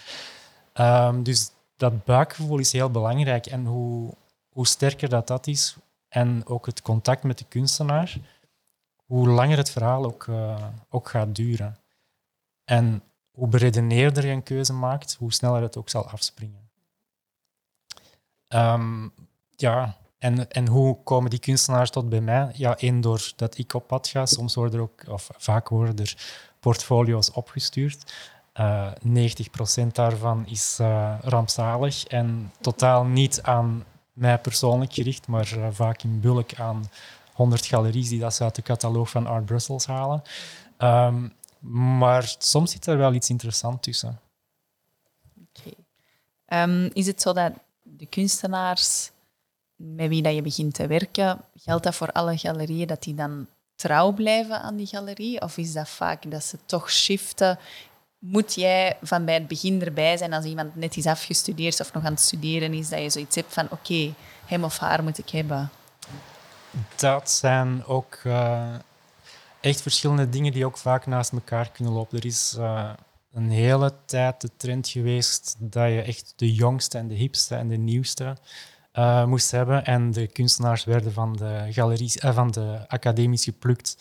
Um, 0.74 1.22
dus 1.22 1.50
dat 1.76 2.04
buikgevoel 2.04 2.58
is 2.58 2.72
heel 2.72 2.90
belangrijk. 2.90 3.46
En 3.46 3.66
hoe, 3.66 4.14
hoe 4.48 4.66
sterker 4.66 5.08
dat, 5.08 5.26
dat 5.26 5.46
is, 5.46 5.76
en 6.08 6.46
ook 6.46 6.66
het 6.66 6.82
contact 6.82 7.22
met 7.22 7.38
de 7.38 7.44
kunstenaar, 7.48 8.16
hoe 9.06 9.28
langer 9.28 9.56
het 9.56 9.70
verhaal 9.70 10.04
ook, 10.04 10.26
uh, 10.26 10.64
ook 10.88 11.08
gaat 11.08 11.34
duren. 11.34 11.78
En 12.64 13.02
hoe 13.30 13.48
beredeneerder 13.48 14.26
je 14.26 14.32
een 14.32 14.42
keuze 14.42 14.72
maakt, 14.72 15.16
hoe 15.18 15.32
sneller 15.32 15.62
het 15.62 15.76
ook 15.76 15.88
zal 15.88 16.08
afspringen. 16.08 16.68
Um, 18.48 19.12
ja, 19.56 19.96
en, 20.24 20.50
en 20.50 20.68
hoe 20.68 20.96
komen 21.02 21.30
die 21.30 21.38
kunstenaars 21.38 21.90
tot 21.90 22.08
bij 22.08 22.20
mij? 22.20 22.50
Ja, 22.54 22.76
één, 22.76 23.00
doordat 23.00 23.58
ik 23.58 23.74
op 23.74 23.86
pad 23.86 24.08
ga. 24.08 24.26
Soms 24.26 24.54
worden 24.54 24.78
er 24.78 24.84
ook, 24.84 25.08
of 25.08 25.30
vaak 25.36 25.68
worden 25.68 25.96
er 25.96 26.16
portfolio's 26.60 27.32
opgestuurd. 27.32 28.14
Uh, 28.60 28.86
eh, 29.04 29.32
90% 29.82 29.86
daarvan 29.92 30.46
is 30.46 30.78
uh, 30.80 31.14
rampzalig 31.20 32.04
en 32.06 32.52
totaal 32.60 33.04
niet 33.04 33.42
aan 33.42 33.84
mij 34.12 34.38
persoonlijk 34.38 34.92
gericht, 34.92 35.26
maar 35.26 35.56
uh, 35.56 35.66
vaak 35.70 36.02
in 36.02 36.20
bulk 36.20 36.54
aan 36.54 36.84
100 37.32 37.66
galeries 37.66 38.08
die 38.08 38.20
dat 38.20 38.34
ze 38.34 38.42
uit 38.42 38.54
de 38.54 38.62
catalogus 38.62 39.10
van 39.10 39.26
Art 39.26 39.44
Brussels 39.44 39.86
halen. 39.86 40.22
Um, 40.78 41.32
maar 41.98 42.34
soms 42.38 42.70
zit 42.70 42.86
er 42.86 42.98
wel 42.98 43.14
iets 43.14 43.30
interessants 43.30 43.80
tussen. 43.80 44.20
Okay. 45.48 46.62
Um, 46.62 46.90
is 46.92 47.06
het 47.06 47.22
zo 47.22 47.32
dat 47.32 47.52
de 47.82 48.06
kunstenaars 48.06 49.12
met 49.76 50.08
wie 50.08 50.22
dat 50.22 50.34
je 50.34 50.42
begint 50.42 50.74
te 50.74 50.86
werken, 50.86 51.40
geldt 51.54 51.84
dat 51.84 51.94
voor 51.94 52.12
alle 52.12 52.38
galerieën 52.38 52.86
dat 52.86 53.02
die 53.02 53.14
dan 53.14 53.46
trouw 53.74 54.12
blijven 54.12 54.60
aan 54.60 54.76
die 54.76 54.86
galerie? 54.86 55.40
Of 55.40 55.56
is 55.56 55.72
dat 55.72 55.88
vaak 55.88 56.30
dat 56.30 56.44
ze 56.44 56.58
toch 56.66 56.90
shiften 56.90 57.58
moet 58.24 58.54
jij 58.54 58.96
van 59.02 59.24
bij 59.24 59.34
het 59.34 59.48
begin 59.48 59.82
erbij 59.82 60.16
zijn 60.16 60.32
als 60.32 60.44
iemand 60.44 60.76
net 60.76 60.96
is 60.96 61.06
afgestudeerd 61.06 61.80
of 61.80 61.92
nog 61.92 62.04
aan 62.04 62.12
het 62.12 62.20
studeren 62.20 62.74
is, 62.74 62.88
dat 62.88 63.00
je 63.00 63.10
zoiets 63.10 63.36
hebt 63.36 63.52
van 63.52 63.66
oké, 63.70 64.14
hem 64.46 64.64
of 64.64 64.78
haar 64.78 65.02
moet 65.02 65.18
ik 65.18 65.28
hebben? 65.28 65.70
Dat 66.96 67.30
zijn 67.30 67.84
ook 67.84 68.20
uh, 68.24 68.74
echt 69.60 69.82
verschillende 69.82 70.28
dingen 70.28 70.52
die 70.52 70.66
ook 70.66 70.78
vaak 70.78 71.06
naast 71.06 71.32
elkaar 71.32 71.70
kunnen 71.70 71.92
lopen. 71.92 72.18
Er 72.18 72.26
is 72.26 72.54
uh, 72.58 72.90
een 73.32 73.50
hele 73.50 73.92
tijd 74.04 74.40
de 74.40 74.50
trend 74.56 74.88
geweest 74.88 75.56
dat 75.58 75.88
je 75.88 76.02
echt 76.02 76.32
de 76.36 76.54
jongste 76.54 76.98
en 76.98 77.08
de 77.08 77.14
hipste 77.14 77.54
en 77.54 77.68
de 77.68 77.76
nieuwste 77.76 78.36
uh, 78.98 79.24
moest 79.24 79.50
hebben. 79.50 79.84
En 79.84 80.10
de 80.10 80.26
kunstenaars 80.26 80.84
werden 80.84 81.12
van 81.12 81.36
de, 81.36 81.66
galeries, 81.70 82.16
van 82.20 82.50
de 82.50 82.78
academies 82.88 83.44
geplukt 83.44 83.96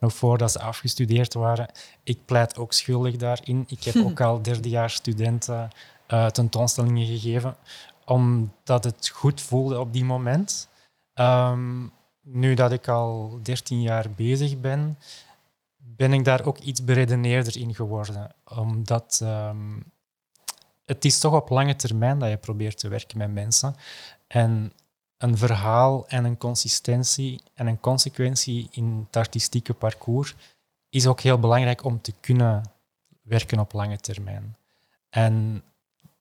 nog 0.00 0.14
voordat 0.14 0.52
ze 0.52 0.60
afgestudeerd 0.60 1.34
waren. 1.34 1.70
Ik 2.02 2.18
pleit 2.24 2.58
ook 2.58 2.72
schuldig 2.72 3.16
daarin. 3.16 3.64
Ik 3.68 3.84
heb 3.84 3.96
ook 3.96 4.20
al 4.30 4.42
derdejaars 4.42 4.94
studenten 4.94 5.70
uh, 6.08 6.26
tentoonstellingen 6.26 7.06
gegeven, 7.06 7.56
omdat 8.04 8.84
het 8.84 9.08
goed 9.08 9.40
voelde 9.40 9.80
op 9.80 9.92
die 9.92 10.04
moment. 10.04 10.68
Um, 11.14 11.92
nu 12.22 12.54
dat 12.54 12.72
ik 12.72 12.88
al 12.88 13.38
13 13.42 13.80
jaar 13.80 14.10
bezig 14.10 14.60
ben, 14.60 14.98
ben 15.76 16.12
ik 16.12 16.24
daar 16.24 16.44
ook 16.44 16.58
iets 16.58 16.84
beredeneerder 16.84 17.56
in 17.56 17.74
geworden. 17.74 18.34
Omdat 18.44 19.20
um, 19.22 19.84
het 20.84 21.04
is 21.04 21.18
toch 21.18 21.34
op 21.34 21.48
lange 21.48 21.76
termijn 21.76 22.18
dat 22.18 22.28
je 22.28 22.36
probeert 22.36 22.78
te 22.78 22.88
werken 22.88 23.18
met 23.18 23.32
mensen. 23.32 23.76
En 24.28 24.72
een 25.16 25.38
verhaal 25.38 26.08
en 26.08 26.24
een 26.24 26.38
consistentie 26.38 27.40
en 27.54 27.66
een 27.66 27.80
consequentie 27.80 28.68
in 28.70 29.04
het 29.06 29.16
artistieke 29.16 29.74
parcours 29.74 30.34
is 30.88 31.06
ook 31.06 31.20
heel 31.20 31.38
belangrijk 31.38 31.84
om 31.84 32.00
te 32.00 32.12
kunnen 32.20 32.62
werken 33.22 33.58
op 33.58 33.72
lange 33.72 33.98
termijn. 33.98 34.56
En 35.10 35.62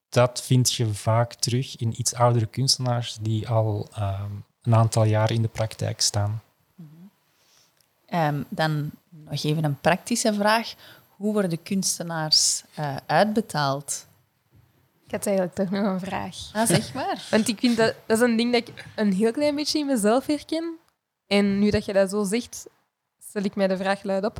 dat 0.10 0.42
vind 0.42 0.74
je 0.74 0.94
vaak 0.94 1.34
terug 1.34 1.78
in 1.78 2.00
iets 2.00 2.14
oudere 2.14 2.46
kunstenaars 2.46 3.18
die 3.22 3.50
al 3.50 3.90
um, 4.00 4.44
een 4.62 4.76
aantal 4.76 5.04
jaar 5.04 5.32
in 5.32 5.42
de 5.42 5.48
praktijk 5.48 6.02
staan. 6.02 6.42
Um, 8.14 8.46
dan 8.50 8.92
nog 9.10 9.44
even 9.44 9.64
een 9.64 9.80
praktische 9.80 10.34
vraag. 10.34 10.74
Hoe 11.08 11.34
worden 11.34 11.64
kunstenaars 11.64 12.64
uh, 12.80 12.96
uitbetaald? 13.06 14.07
Ik 15.08 15.14
had 15.14 15.26
eigenlijk 15.26 15.56
toch 15.56 15.70
nog 15.70 15.86
een 15.86 16.00
vraag. 16.00 16.36
Ah, 16.54 16.68
zeg 16.68 16.94
maar. 16.94 17.26
Want 17.32 17.48
ik 17.48 17.60
vind 17.60 17.78
dat, 17.78 17.96
dat 18.06 18.18
is 18.18 18.24
een 18.24 18.36
ding 18.36 18.52
dat 18.52 18.68
ik 18.68 18.86
een 18.96 19.14
heel 19.14 19.32
klein 19.32 19.56
beetje 19.56 19.80
in 19.80 19.86
mezelf 19.86 20.26
herken. 20.26 20.78
En 21.28 21.60
nu 21.60 21.70
dat 21.70 21.86
je 21.86 21.94
dat 21.94 22.10
zo 22.10 22.24
zegt, 22.24 22.68
stel 23.20 23.44
ik 23.44 23.56
mij 23.56 23.68
de 23.68 23.78
vraag 23.78 24.04
luid 24.04 24.26
op. 24.26 24.40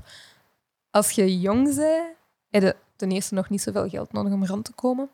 Als 0.92 1.12
je 1.12 1.40
jong 1.40 1.76
bent, 1.76 2.16
heb 2.50 2.62
je 2.62 2.76
ten 2.96 3.12
eerste 3.12 3.34
nog 3.34 3.50
niet 3.50 3.62
zoveel 3.62 3.90
geld 3.90 4.12
nodig 4.12 4.34
om 4.34 4.46
rond 4.46 4.66
te 4.66 4.72
komen. 4.72 5.10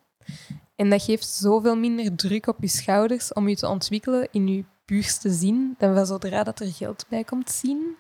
En 0.76 0.90
dat 0.90 1.04
geeft 1.04 1.28
zoveel 1.28 1.76
minder 1.76 2.16
druk 2.16 2.48
op 2.48 2.58
je 2.60 2.68
schouders 2.68 3.34
om 3.34 3.50
je 3.50 3.56
te 3.56 3.68
ontwikkelen 3.68 4.28
in 4.32 4.48
je 4.48 4.64
puurste 4.86 5.30
zin, 5.30 5.76
dan 5.78 5.94
wel 5.94 6.06
zodra 6.06 6.44
dat 6.44 6.60
er 6.60 6.72
geld 6.72 7.06
bij 7.10 7.24
komt 7.24 7.52
zien. 7.52 7.96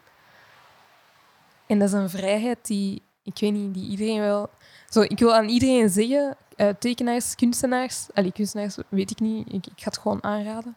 En 1.67 1.79
dat 1.79 1.87
is 1.87 1.93
een 1.93 2.09
vrijheid 2.09 2.57
die, 2.61 3.01
ik 3.23 3.37
weet 3.39 3.53
niet, 3.53 3.73
die 3.73 3.89
iedereen 3.89 4.19
wel... 4.19 4.49
Zo, 4.89 5.01
ik 5.01 5.19
wil 5.19 5.35
aan 5.35 5.47
iedereen 5.47 5.89
zeggen, 5.89 6.37
uh, 6.63 6.69
tekenaars, 6.69 7.35
kunstenaars, 7.35 8.07
allee, 8.13 8.31
kunstenaars 8.31 8.77
weet 8.89 9.11
ik 9.11 9.19
niet, 9.19 9.53
ik, 9.53 9.65
ik 9.65 9.81
ga 9.81 9.85
het 9.89 9.97
gewoon 9.97 10.23
aanraden. 10.23 10.75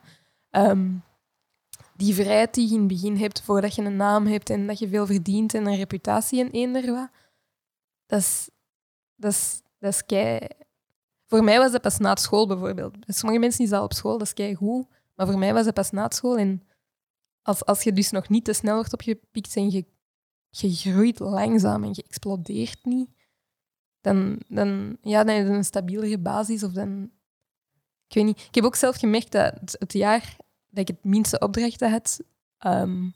Um, 0.51 1.03
die 1.97 2.15
vrijheid 2.15 2.55
die 2.55 2.69
je 2.69 2.75
in 2.75 2.79
het 2.79 2.89
begin 2.89 3.17
hebt, 3.17 3.43
voordat 3.43 3.75
je 3.75 3.83
een 3.83 3.97
naam 3.97 4.27
hebt 4.27 4.51
en 4.51 4.67
dat 4.67 4.79
je 4.79 4.89
veel 4.89 5.07
verdient 5.07 5.55
en 5.55 5.67
een 5.67 5.77
reputatie 5.77 6.41
en 6.41 6.51
eender 6.51 6.93
wat, 6.93 7.09
dat 8.07 8.21
is, 8.21 8.49
dat 9.17 9.33
is, 9.33 9.63
dat 9.79 9.93
is 9.93 10.07
kei... 10.07 10.49
Voor 11.27 11.45
mij 11.45 11.59
was 11.59 11.73
dat 11.73 11.83
pas 11.83 11.99
na 11.99 12.17
school 12.17 12.47
bijvoorbeeld. 12.47 12.95
Sommige 13.07 13.41
mensen 13.41 13.65
die 13.65 13.77
al 13.77 13.85
op 13.85 13.93
school, 13.93 14.19
dat 14.19 14.27
is 14.27 14.33
kei 14.33 14.55
goed. 14.55 14.87
Maar 15.15 15.27
voor 15.27 15.39
mij 15.39 15.53
was 15.53 15.65
dat 15.65 15.75
pas 15.75 15.91
na 15.91 16.11
school. 16.11 16.39
En 16.39 16.63
als, 17.43 17.65
als 17.65 17.83
je 17.83 17.93
dus 17.93 18.11
nog 18.11 18.29
niet 18.29 18.45
te 18.45 18.53
snel 18.53 18.75
wordt 18.75 18.93
opgepikt 18.93 19.57
en 19.57 19.71
je 19.71 19.85
je 20.51 20.69
groeit 20.69 21.19
langzaam 21.19 21.85
en 21.85 21.91
je 21.93 22.03
explodeert 22.03 22.85
niet, 22.85 23.11
dan, 24.07 24.39
dan, 24.49 24.97
ja, 25.03 25.25
dan 25.25 25.35
heb 25.35 25.47
je 25.47 25.53
een 25.53 25.65
stabielere 25.65 26.19
basis. 26.19 26.63
Of 26.63 26.73
dan, 26.73 27.11
ik 28.09 28.15
weet 28.15 28.25
niet. 28.25 28.41
Ik 28.41 28.55
heb 28.55 28.65
ook 28.65 28.75
zelf 28.75 28.97
gemerkt 28.97 29.33
dat 29.33 29.77
het, 29.79 29.93
jaar 29.93 30.37
dat 30.71 30.89
ik 30.89 30.89
het 30.89 31.05
minste 31.05 31.39
opdrachten 31.39 31.91
had, 31.91 32.21
ehm, 32.59 33.07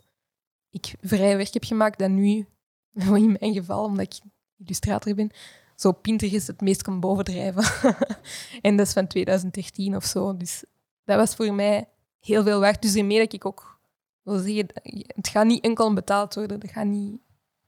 ik 0.70 0.94
vrij 1.00 1.36
werk 1.36 1.52
heb 1.52 1.64
gemaakt 1.64 1.98
dan 1.98 2.14
nu, 2.14 2.46
in 2.94 3.36
mijn 3.40 3.54
geval, 3.54 3.84
omdat 3.84 4.04
ik 4.04 4.30
illustrator 4.56 5.14
ben, 5.14 5.30
zo 5.76 5.92
Pinterest 5.92 6.46
het 6.46 6.60
meest 6.60 6.82
kan 6.82 7.00
bovendrijven. 7.00 7.94
en 8.62 8.76
dat 8.76 8.86
is 8.86 8.92
van 8.92 9.06
2013 9.06 9.96
of 9.96 10.04
zo. 10.04 10.36
Dus 10.36 10.64
dat 11.04 11.16
was 11.16 11.34
voor 11.34 11.54
mij 11.54 11.88
heel 12.20 12.42
veel 12.42 12.60
waard. 12.60 12.82
Dus 12.82 12.94
ermee 12.94 13.18
dat 13.18 13.32
ik 13.32 13.44
ook 13.44 13.80
wil 14.22 14.38
zeggen, 14.38 14.66
het 15.06 15.28
gaat 15.28 15.46
niet 15.46 15.64
enkel 15.64 15.94
betaald 15.94 16.34
worden. 16.34 16.60
Dat 16.60 16.70
gaat 16.70 16.86
niet... 16.86 17.20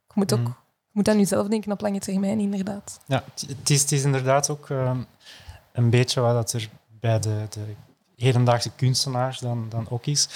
Ik 0.09 0.15
moet 0.15 0.33
ook 0.33 0.47
je 0.47 0.62
moet 0.93 1.09
aan 1.09 1.19
jezelf 1.19 1.49
denken 1.49 1.73
op 1.73 1.81
lange 1.81 1.99
termijn, 1.99 2.41
inderdaad. 2.41 3.01
Ja, 3.07 3.25
het- 3.47 3.71
is, 3.71 3.81
het 3.81 3.93
is 3.93 4.05
inderdaad 4.05 4.51
ook 4.51 4.71
ehm, 4.71 5.01
een 5.73 5.91
beetje 5.91 6.21
wat 6.21 6.35
dat 6.35 6.53
er 6.53 6.69
bij 7.01 7.19
de, 7.21 7.47
de 7.51 7.75
hedendaagse 8.17 8.71
kunstenaars 8.71 9.39
dan, 9.39 9.69
dan 9.69 9.87
ook 9.91 10.07
is. 10.07 10.29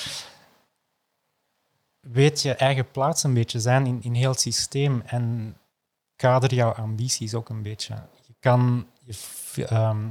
Weet 2.00 2.42
je 2.42 2.54
eigen 2.54 2.90
plaats 2.90 3.22
een 3.22 3.34
beetje 3.34 3.60
zijn 3.60 3.86
in, 3.86 4.02
in 4.02 4.14
heel 4.14 4.30
het 4.30 4.40
systeem 4.40 5.02
en 5.06 5.56
kader 6.16 6.54
jouw 6.54 6.72
ambities 6.74 7.34
ook 7.34 7.48
een 7.48 7.62
beetje. 7.62 7.94
Je 8.26 8.34
kan 8.40 8.86
je 9.04 9.66
ehm, 9.66 10.08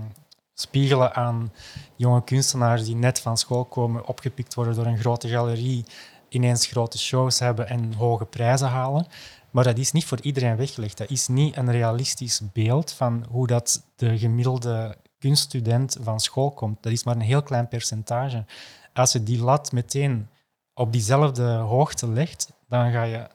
spiegelen 0.53 1.13
aan 1.15 1.53
jonge 1.95 2.23
kunstenaars 2.23 2.85
die 2.85 2.95
net 2.95 3.19
van 3.19 3.37
school 3.37 3.65
komen, 3.65 4.07
opgepikt 4.07 4.53
worden 4.53 4.75
door 4.75 4.85
een 4.85 4.97
grote 4.97 5.27
galerie, 5.27 5.85
ineens 6.29 6.65
grote 6.65 6.97
shows 6.97 7.39
hebben 7.39 7.67
en 7.69 7.93
hoge 7.93 8.25
prijzen 8.25 8.67
halen. 8.67 9.07
Maar 9.55 9.63
dat 9.63 9.77
is 9.77 9.91
niet 9.91 10.05
voor 10.05 10.21
iedereen 10.21 10.55
weggelegd. 10.55 10.97
Dat 10.97 11.09
is 11.09 11.27
niet 11.27 11.57
een 11.57 11.71
realistisch 11.71 12.41
beeld 12.53 12.91
van 12.91 13.25
hoe 13.29 13.47
dat 13.47 13.83
de 13.95 14.17
gemiddelde 14.17 14.97
kunststudent 15.19 15.97
van 16.01 16.19
school 16.19 16.51
komt. 16.51 16.83
Dat 16.83 16.91
is 16.91 17.03
maar 17.03 17.15
een 17.15 17.21
heel 17.21 17.43
klein 17.43 17.67
percentage. 17.67 18.45
Als 18.93 19.11
je 19.11 19.23
die 19.23 19.43
lat 19.43 19.71
meteen 19.71 20.29
op 20.73 20.91
diezelfde 20.91 21.43
hoogte 21.43 22.07
legt, 22.07 22.51
dan 22.67 22.91
ga 22.91 23.03
je 23.03 23.27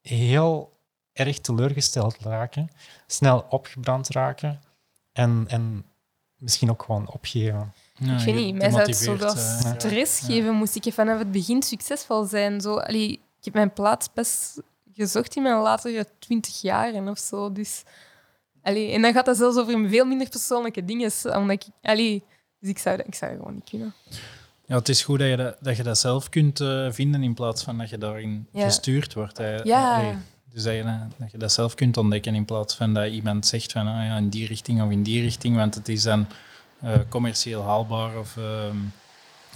heel 0.00 0.72
erg 1.12 1.38
teleurgesteld 1.38 2.16
raken, 2.20 2.70
snel 3.06 3.46
opgebrand 3.48 4.08
raken 4.08 4.60
en, 5.12 5.44
en 5.48 5.84
misschien 6.36 6.70
ook 6.70 6.82
gewoon 6.82 7.12
opgeven. 7.12 7.72
Ja, 7.94 8.18
ik 8.18 8.24
weet 8.24 8.34
niet, 8.34 8.54
mij 8.54 8.70
zou 8.70 8.82
het 8.82 9.22
eh, 9.22 9.74
stress 9.76 10.20
ja. 10.20 10.26
geven. 10.26 10.54
Moest 10.54 10.74
ik 10.74 10.92
vanaf 10.94 11.18
het 11.18 11.32
begin 11.32 11.62
succesvol 11.62 12.24
zijn. 12.24 12.60
Zo, 12.60 12.76
allee, 12.76 13.10
ik 13.10 13.44
heb 13.44 13.54
mijn 13.54 13.72
plaats 13.72 14.12
best 14.12 14.60
gezocht 14.98 15.36
in 15.36 15.42
mijn 15.42 15.60
latere 15.60 16.06
twintig 16.18 16.60
jaren 16.60 17.08
of 17.08 17.18
zo. 17.18 17.52
Dus, 17.52 17.82
allee, 18.62 18.92
en 18.92 19.02
dan 19.02 19.12
gaat 19.12 19.26
dat 19.26 19.36
zelfs 19.36 19.56
over 19.56 19.88
veel 19.88 20.04
minder 20.04 20.28
persoonlijke 20.28 20.84
dingen. 20.84 21.10
Omdat 21.22 21.50
ik, 21.50 21.62
allee, 21.82 22.24
dus 22.60 22.70
ik 22.70 22.78
zou, 22.78 22.96
dat, 22.96 23.06
ik 23.06 23.14
zou 23.14 23.30
dat 23.30 23.40
gewoon 23.40 23.54
niet 23.54 23.68
kunnen. 23.70 23.94
Ja, 24.66 24.76
het 24.76 24.88
is 24.88 25.02
goed 25.02 25.18
dat 25.18 25.28
je 25.28 25.36
dat, 25.36 25.56
dat, 25.60 25.76
je 25.76 25.82
dat 25.82 25.98
zelf 25.98 26.28
kunt 26.28 26.60
eh, 26.60 26.86
vinden 26.90 27.22
in 27.22 27.34
plaats 27.34 27.62
van 27.62 27.78
dat 27.78 27.90
je 27.90 27.98
daarin 27.98 28.46
Ja. 28.52 28.64
gestuurd 28.64 29.14
wordt. 29.14 29.38
hè. 29.38 29.56
Ja. 29.62 29.96
Allee, 29.96 30.14
dus 30.52 30.62
dat 30.62 30.74
je, 30.74 30.82
dat- 30.82 31.18
dat 31.18 31.30
je 31.30 31.38
dat 31.38 31.52
zelf 31.52 31.74
kunt 31.74 31.96
ontdekken 31.96 32.34
in 32.34 32.44
plaats 32.44 32.74
van 32.74 32.94
dat 32.94 33.10
iemand 33.10 33.46
zegt 33.46 33.72
van 33.72 33.86
ah, 33.86 34.04
ja, 34.04 34.16
in 34.16 34.28
die 34.28 34.46
richting 34.46 34.82
of 34.82 34.90
in 34.90 35.02
die 35.02 35.20
richting, 35.22 35.56
want 35.56 35.74
het 35.74 35.88
is 35.88 36.02
dan 36.02 36.26
eh, 36.80 36.92
commercieel 37.08 37.62
haalbaar. 37.62 38.18
Of, 38.18 38.36
ehm 38.36 38.76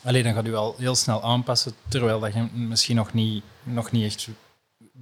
alleen 0.04 0.22
dan 0.22 0.34
gaat 0.34 0.46
u 0.46 0.54
al 0.54 0.74
heel 0.78 0.94
snel 0.94 1.22
aanpassen, 1.22 1.72
terwijl 1.88 2.20
dat 2.20 2.34
je 2.34 2.42
misschien 2.54 2.96
nog 2.96 3.12
niet, 3.12 3.44
nog 3.62 3.90
niet 3.90 4.04
echt 4.04 4.28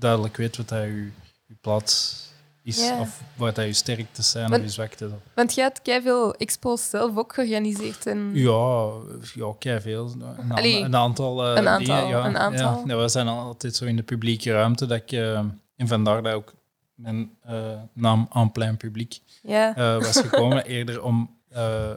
duidelijk 0.01 0.37
weet 0.37 0.57
wat 0.57 0.69
dat 0.69 0.83
je, 0.83 1.11
je 1.47 1.55
plaats 1.61 2.19
is, 2.63 2.79
Ja. 2.89 3.01
of 3.01 3.21
wat 3.37 3.55
dat 3.55 3.65
je 3.67 3.73
sterktes 3.73 4.31
zijn 4.31 4.53
of 4.55 4.61
je 4.61 4.69
zwaktes. 4.69 5.11
Want 5.35 5.55
jij 5.55 5.65
hebt 5.65 6.03
veel 6.03 6.35
expos 6.35 6.91
zelf 6.91 7.17
ook 7.17 7.33
georganiseerd. 7.35 8.07
En... 8.07 8.31
Ja, 8.35 8.91
ja 9.29 9.81
veel. 9.81 10.13
Een, 10.39 10.53
Allee, 10.53 10.81
een 10.83 10.97
aantal. 10.97 11.47
eh, 11.47 11.57
een 11.57 11.69
aantal, 11.69 11.97
dingen, 11.97 12.09
ja. 12.09 12.25
een 12.27 12.39
aantal. 12.39 12.83
Ja, 12.87 12.97
we 12.97 13.09
zijn 13.09 13.29
altijd 13.29 13.77
zo 13.77 13.85
in 13.85 13.97
de 13.97 14.03
publieke 14.03 14.53
ruimte. 14.53 14.87
Dat 14.87 14.99
ik, 14.99 15.13
eh, 15.13 15.39
en 15.77 15.89
vandaar 15.89 16.23
dat 16.23 16.33
ook 16.33 16.55
mijn 16.95 17.31
eh, 17.43 17.57
naam 17.93 18.27
aan 18.31 18.53
plein 18.53 18.77
publiek 18.77 19.19
Ja. 19.43 19.77
eh, 19.77 20.03
was 20.03 20.17
gekomen. 20.21 20.65
eerder 20.77 21.03
om 21.03 21.39
eh, 21.49 21.91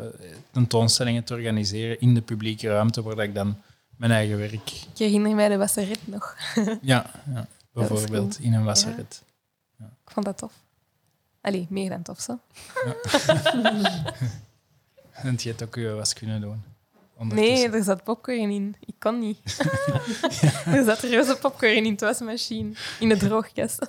tentoonstellingen 0.51 1.23
te 1.23 1.33
organiseren 1.33 1.99
in 1.99 2.13
de 2.13 2.21
publieke 2.21 2.67
ruimte, 2.67 3.01
waar 3.03 3.15
dat 3.15 3.23
ik 3.25 3.35
dan 3.35 3.57
mijn 3.97 4.11
eigen 4.11 4.37
werk. 4.37 4.53
Ik 4.53 4.97
herinner 4.97 5.35
mij 5.35 5.49
de 5.49 5.57
wasseret 5.57 5.99
nog. 6.07 6.35
Ja, 6.81 7.05
ja 7.33 7.47
bijvoorbeeld 7.73 8.39
in 8.39 8.53
een 8.53 8.63
wasseret. 8.63 9.23
Ik 9.79 10.11
vond 10.11 10.25
dat 10.25 10.37
tof. 10.37 10.53
Allee, 11.41 11.67
meer 11.69 11.89
dan 11.89 12.01
tof, 12.01 12.21
zo. 12.21 12.39
En 15.13 15.35
je 15.37 15.49
hebt 15.49 15.63
ook 15.63 15.75
je 15.75 15.89
was 15.89 16.13
kunnen 16.13 16.41
doen. 16.41 16.63
Nee, 17.17 17.69
er 17.69 17.83
zat 17.83 18.03
popcorn 18.03 18.51
in. 18.51 18.75
Ik 18.79 18.95
kon 18.99 19.19
niet. 19.19 19.39
er 20.65 20.83
zat 20.83 21.03
roze 21.03 21.37
popcorn 21.41 21.85
in 21.85 21.95
de 21.95 22.05
wasmachine. 22.05 22.71
In 22.99 23.09
de 23.09 23.17
droogkast. 23.17 23.87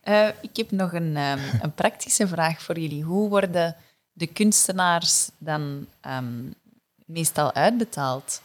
Eh, 0.00 0.28
ik 0.40 0.56
heb 0.56 0.70
nog 0.70 0.92
een, 0.92 1.16
ehm, 1.16 1.38
een 1.62 1.74
praktische 1.74 2.28
vraag 2.28 2.62
voor 2.62 2.78
jullie. 2.78 3.02
Hoe 3.02 3.28
worden 3.28 3.76
de 4.12 4.26
kunstenaars 4.26 5.30
dan 5.38 5.86
ehm, 6.00 6.50
meestal 7.06 7.54
uitbetaald? 7.54 8.42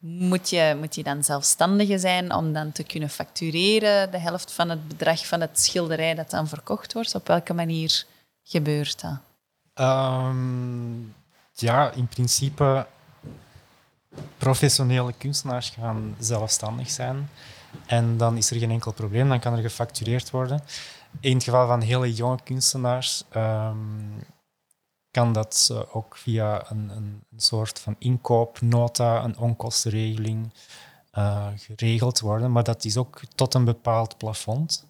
Moet 0.00 0.50
je, 0.50 0.76
moet 0.78 0.94
je 0.94 1.02
dan 1.02 1.24
zelfstandige 1.24 1.98
zijn 1.98 2.34
om 2.34 2.52
dan 2.52 2.72
te 2.72 2.82
kunnen 2.82 3.08
factureren, 3.08 4.10
de 4.10 4.18
helft 4.18 4.52
van 4.52 4.68
het 4.68 4.88
bedrag 4.88 5.26
van 5.26 5.40
het 5.40 5.60
schilderij 5.60 6.14
dat 6.14 6.30
dan 6.30 6.48
verkocht 6.48 6.92
wordt? 6.92 7.14
Op 7.14 7.26
welke 7.26 7.54
manier 7.54 8.04
gebeurt 8.42 9.00
dat? 9.00 9.18
Ehm, 9.74 11.00
ja, 11.52 11.90
in 11.90 12.06
principe, 12.06 12.86
professionele 14.38 15.12
kunstenaars 15.18 15.70
gaan 15.70 16.16
zelfstandig 16.18 16.90
zijn. 16.90 17.30
En 17.86 18.16
dan 18.16 18.36
is 18.36 18.50
er 18.50 18.58
geen 18.58 18.70
enkel 18.70 18.92
probleem, 18.92 19.28
dan 19.28 19.40
kan 19.40 19.52
er 19.52 19.62
gefactureerd 19.62 20.30
worden. 20.30 20.62
In 21.20 21.34
het 21.34 21.44
geval 21.44 21.66
van 21.66 21.80
hele 21.80 22.14
jonge 22.14 22.38
kunstenaars 22.44 23.24
ehm, 23.30 23.76
kan 25.10 25.32
dat 25.32 25.68
eh, 25.72 25.96
ook 25.96 26.16
via 26.16 26.70
een, 26.70 26.88
een, 26.88 27.22
soort 27.36 27.78
van 27.78 27.96
inkoopnota, 27.98 29.24
een 29.24 29.38
onkostenregeling 29.38 30.52
eh, 31.10 31.46
geregeld 31.56 32.20
worden. 32.20 32.52
Maar 32.52 32.64
dat 32.64 32.84
is 32.84 32.96
ook 32.96 33.20
tot 33.34 33.54
een 33.54 33.64
bepaald 33.64 34.16
plafond. 34.16 34.86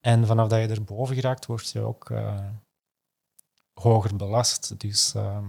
En 0.00 0.26
vanaf 0.26 0.48
dat 0.48 0.60
je 0.60 0.68
erboven 0.68 1.14
geraakt, 1.14 1.46
word 1.46 1.70
je 1.70 1.80
ook 1.80 2.10
eh, 2.10 2.44
hoger 3.74 4.16
belast. 4.16 4.80
Dus 4.80 5.14
ehm, 5.14 5.44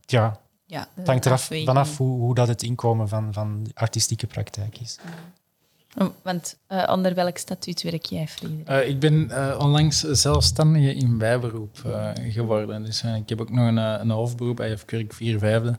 ja, 0.00 0.40
Ja, 0.66 0.88
het 0.94 1.06
hangt 1.06 1.26
eraf 1.26 1.50
vanaf 1.64 1.96
hoe, 1.96 2.18
hoe 2.20 2.34
dat 2.34 2.48
het 2.48 2.62
inkomen 2.62 3.08
van, 3.08 3.32
van 3.32 3.62
de 3.62 3.70
artistieke 3.74 4.26
praktijk 4.26 4.78
is. 4.80 4.98
Want 6.22 6.56
eh, 6.66 6.88
onder 6.92 7.14
welk 7.14 7.38
statuut 7.38 7.82
werk 7.82 8.04
jij, 8.04 8.28
Frederik? 8.28 8.68
Eh, 8.68 8.88
ik 8.88 9.00
ben 9.00 9.30
eh, 9.30 9.58
onlangs 9.60 10.00
zelfstandige 10.00 10.94
in 10.94 11.18
bijberoep 11.18 11.78
eh, 11.84 12.10
geworden. 12.32 12.84
Dus 12.84 13.02
ik 13.02 13.28
heb 13.28 13.40
ook 13.40 13.50
nog 13.50 13.66
een, 13.66 13.76
een 13.76 14.10
hoofdberoep, 14.10 14.60
IF 14.60 14.84
Kurk 14.84 15.12
4 15.12 15.38
vijfde, 15.38 15.78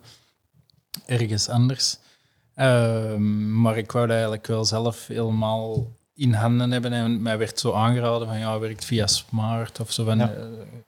ergens 1.05 1.49
anders. 1.49 1.97
Ehm, 2.55 3.61
maar 3.61 3.77
ik 3.77 3.91
wou 3.91 4.05
dat 4.05 4.15
eigenlijk 4.15 4.47
wel 4.47 4.65
zelf 4.65 5.07
helemaal 5.07 5.87
in 6.15 6.33
handen 6.33 6.71
hebben. 6.71 6.93
En 6.93 7.21
mij 7.21 7.37
werd 7.37 7.59
zo 7.59 7.71
aangeraden 7.73 8.27
van 8.27 8.39
ja, 8.39 8.59
werkt 8.59 8.85
via 8.85 9.07
Smart 9.07 9.79
of 9.79 9.91
zo 9.91 10.03
van, 10.03 10.17
Ja. 10.17 10.33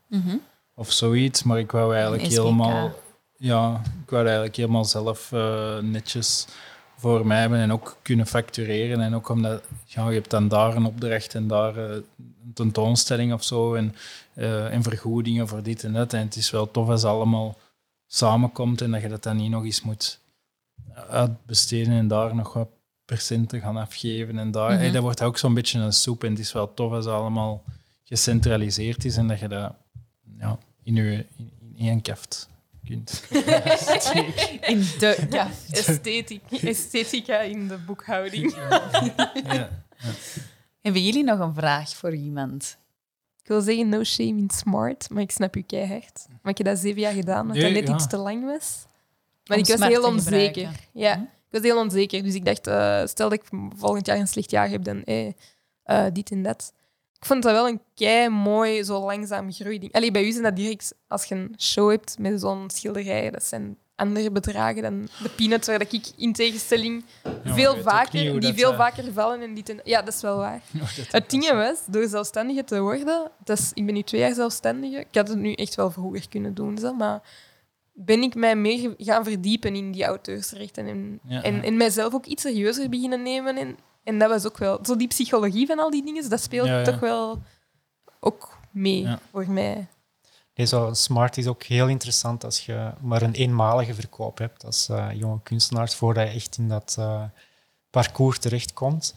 Mhm. 0.08 0.36
of 0.76 0.92
zoiets. 0.92 1.44
Maar 1.44 1.60
ik 1.60 1.72
wou 1.72 1.94
eigenlijk 1.94 2.24
helemaal, 2.24 2.92
ja, 3.38 3.82
ik 4.04 4.10
wou 4.10 4.24
eigenlijk 4.24 4.56
helemaal 4.56 4.86
zelf 4.86 5.32
eh, 5.32 5.78
netjes 5.78 6.48
voor 7.00 7.28
mij 7.28 7.39
hebben 7.39 7.60
en 7.60 7.72
ook 7.72 7.97
kunnen 8.02 8.28
factureren. 8.28 9.02
En 9.02 9.16
ook 9.16 9.30
omdat 9.30 9.64
ja, 9.86 10.08
je 10.08 10.14
hebt 10.16 10.30
dan 10.30 10.47
daar 10.47 10.76
een 10.76 10.86
opdracht 10.86 11.36
en 11.36 11.47
daar 11.47 11.78
eh, 11.78 11.95
een 11.95 12.54
tentoonstelling 12.54 13.34
of 13.34 13.43
zo 13.43 13.74
en, 13.74 13.95
en 14.72 14.84
vergoedingen 14.84 15.47
voor 15.47 15.64
dit 15.64 15.84
en 15.84 15.93
dat. 15.93 16.14
En 16.14 16.20
het 16.20 16.36
is 16.36 16.50
wel 16.50 16.72
tof 16.72 16.89
als 16.89 17.02
het 17.02 17.12
allemaal 17.12 17.58
samenkomt 18.08 18.82
en 18.82 18.91
dat 18.91 19.02
je 19.02 19.08
dat 19.10 19.24
dan 19.24 19.38
niet 19.38 19.52
nog 19.52 19.64
eens 19.64 19.82
moet 19.82 20.20
uitbesteden 21.10 21.93
en 21.93 22.08
daar 22.08 22.36
nog 22.36 22.54
wat 22.54 22.70
procenten 23.06 23.62
gaan 23.62 23.78
afgeven. 23.78 24.38
En 24.39 24.52
daar, 24.52 24.72
Mhm. 24.72 24.80
hey, 24.80 24.91
dat 24.91 25.02
wordt 25.02 25.22
ook 25.22 25.38
zo'n 25.38 25.54
beetje 25.54 25.80
een 25.80 25.93
soep 25.93 26.24
en 26.24 26.30
het 26.30 26.39
is 26.39 26.52
wel 26.54 26.74
tof 26.74 26.91
als 26.91 27.06
het 27.06 27.14
allemaal 27.14 27.64
gecentraliseerd 28.04 29.06
is 29.06 29.18
en 29.18 29.28
dat 29.28 29.39
je 29.39 29.47
dat 29.47 29.74
ja, 30.39 30.58
in, 30.84 30.95
je, 30.95 31.26
in, 31.38 31.52
in 31.76 31.88
één 31.88 32.02
kaft 32.02 32.50
kunt. 32.90 33.24
In 34.74 34.86
de... 35.00 35.26
Ja. 35.30 35.50
Esthetic, 35.72 36.42
esthetica 36.50 37.40
in 37.40 37.68
de 37.68 37.78
boekhouding. 37.78 38.56
ja. 39.44 39.70
Hebben 40.82 41.04
jullie 41.04 41.24
nog 41.24 41.40
een 41.40 41.54
vraag 41.54 41.96
voor 41.96 42.14
iemand? 42.14 42.78
Ik 43.42 43.48
wil 43.48 43.62
zeggen 43.62 43.90
no 43.90 44.04
shame 44.04 44.40
in 44.40 44.50
smart, 44.50 45.10
maar 45.10 45.22
ik 45.22 45.32
snap 45.32 45.56
je 45.56 45.64
keihard. 45.64 46.26
Maar 46.42 46.52
ik 46.52 46.58
heb 46.58 46.68
dat 46.68 46.78
zeven 46.78 47.02
jaar 47.02 47.14
gedaan, 47.14 47.42
omdat 47.42 47.56
Nee, 47.56 47.66
dat 47.66 47.74
net 47.74 47.88
ja. 47.88 47.96
iets 47.96 48.08
te 48.08 48.18
lang 48.18 48.46
was. 48.46 48.86
Maar 49.46 49.58
Om 49.58 49.64
ik 49.64 49.78
was 49.78 49.88
heel 49.88 50.04
onzeker. 50.04 50.70
Ja. 50.94 51.16
Hm? 51.16 51.22
ik 51.22 51.30
was 51.50 51.62
heel 51.62 51.80
onzeker. 51.80 52.24
Dus 52.24 52.34
ik 52.34 52.46
dacht, 52.46 52.68
uh, 52.68 53.06
stel 53.06 53.30
dat 53.30 53.40
ik 53.40 53.50
volgend 53.76 54.06
jaar 54.06 54.18
een 54.18 54.28
slecht 54.28 54.52
jaar 54.52 54.70
heb, 54.70 54.84
dan 54.84 55.04
eh, 55.04 55.32
uh, 55.86 56.06
dit 56.14 56.32
en 56.32 56.44
dat. 56.44 56.74
Ik 57.20 57.26
vond 57.26 57.43
dat 57.43 57.51
wel 57.51 57.67
een 57.67 57.82
kei 57.95 58.30
mooi, 58.30 58.84
zo 58.84 59.05
langzaam 59.05 59.51
groeiding. 59.51 59.93
Allee, 59.93 60.11
bij 60.11 60.24
u 60.24 60.32
zijn 60.32 60.43
dat 60.43 60.55
direct, 60.55 60.93
als 61.07 61.26
je 61.26 61.36
een 61.36 61.55
show 61.57 61.89
hebt 61.89 62.20
met 62.20 62.39
zo'n 62.39 62.70
schilderij, 62.70 63.30
dat 63.30 63.43
zijn 63.43 63.78
andere 63.95 64.32
bedragen 64.32 64.82
dan 64.82 65.07
de 65.24 65.30
peanuts, 65.30 65.67
waar 65.67 65.82
ik 65.82 66.11
in 66.15 66.34
tegenstelling 66.34 67.05
veel 67.43 67.78
vaker, 67.78 68.39
die 68.39 68.53
veel 68.53 68.74
vaker 68.74 69.13
vallen. 69.13 69.41
En 69.41 69.53
die 69.53 69.63
ten... 69.63 69.80
Ja, 69.84 70.01
dat 70.01 70.13
is 70.13 70.22
wel 70.22 70.38
waar. 70.38 70.61
het 71.11 71.30
ding 71.30 71.51
was, 71.51 71.80
door 71.88 72.07
zelfstandige 72.07 72.63
te 72.63 72.80
worden, 72.80 73.32
dus 73.43 73.72
ik 73.74 73.86
ben 73.86 73.93
nu 73.93 74.01
twee 74.01 74.22
jaar 74.22 74.34
zelfstandige, 74.34 74.99
ik 74.99 75.15
had 75.15 75.28
het 75.28 75.38
nu 75.38 75.53
echt 75.53 75.76
wel 75.76 75.91
vroeger 75.91 76.30
kunnen 76.30 76.53
doen, 76.53 76.78
zo, 76.78 76.93
maar 76.93 77.22
ben 77.93 78.22
ik 78.22 78.36
mij 78.36 78.55
meer 78.55 78.93
gaan 78.97 79.24
verdiepen 79.24 79.76
in 79.76 79.91
die 79.91 80.03
auteursrechten 80.03 80.88
en, 80.88 81.20
en, 81.43 81.63
en 81.63 81.78
mijzelf 81.78 82.13
ook 82.13 82.26
iets 82.26 82.41
serieuzer 82.41 82.89
beginnen 82.89 83.22
nemen. 83.22 83.57
En, 83.57 83.78
en 84.10 84.20
dat 84.20 84.30
was 84.30 84.45
ook 84.45 84.57
wel... 84.57 84.80
Zo 84.86 84.95
die 84.95 85.07
psychologie 85.07 85.68
van 85.68 85.80
al 85.80 85.89
die 85.89 86.05
dingen, 86.05 86.30
dat 86.30 86.41
speelt 86.41 86.86
toch 86.86 86.99
wel 86.99 87.41
ook 88.20 88.57
mee 88.72 89.07
voor 89.32 89.49
mij. 89.49 89.88
Nee, 90.53 90.68
zo 90.68 90.89
smart 90.93 91.38
is 91.38 91.47
ook 91.47 91.64
heel 91.64 91.88
interessant 91.88 92.43
als 92.43 92.66
je 92.66 92.91
maar 93.01 93.22
een 93.22 93.34
eenmalige 93.34 93.93
verkoop 93.93 94.38
hebt 94.38 94.66
als 94.66 94.89
uh, 94.89 95.07
jonge 95.14 95.39
kunstenaars, 95.43 95.95
voordat 95.95 96.28
je 96.28 96.34
echt 96.34 96.57
in 96.57 96.70
dat 96.70 96.95
uh, 96.99 97.24
parcours 97.89 98.39
terechtkomt. 98.39 99.16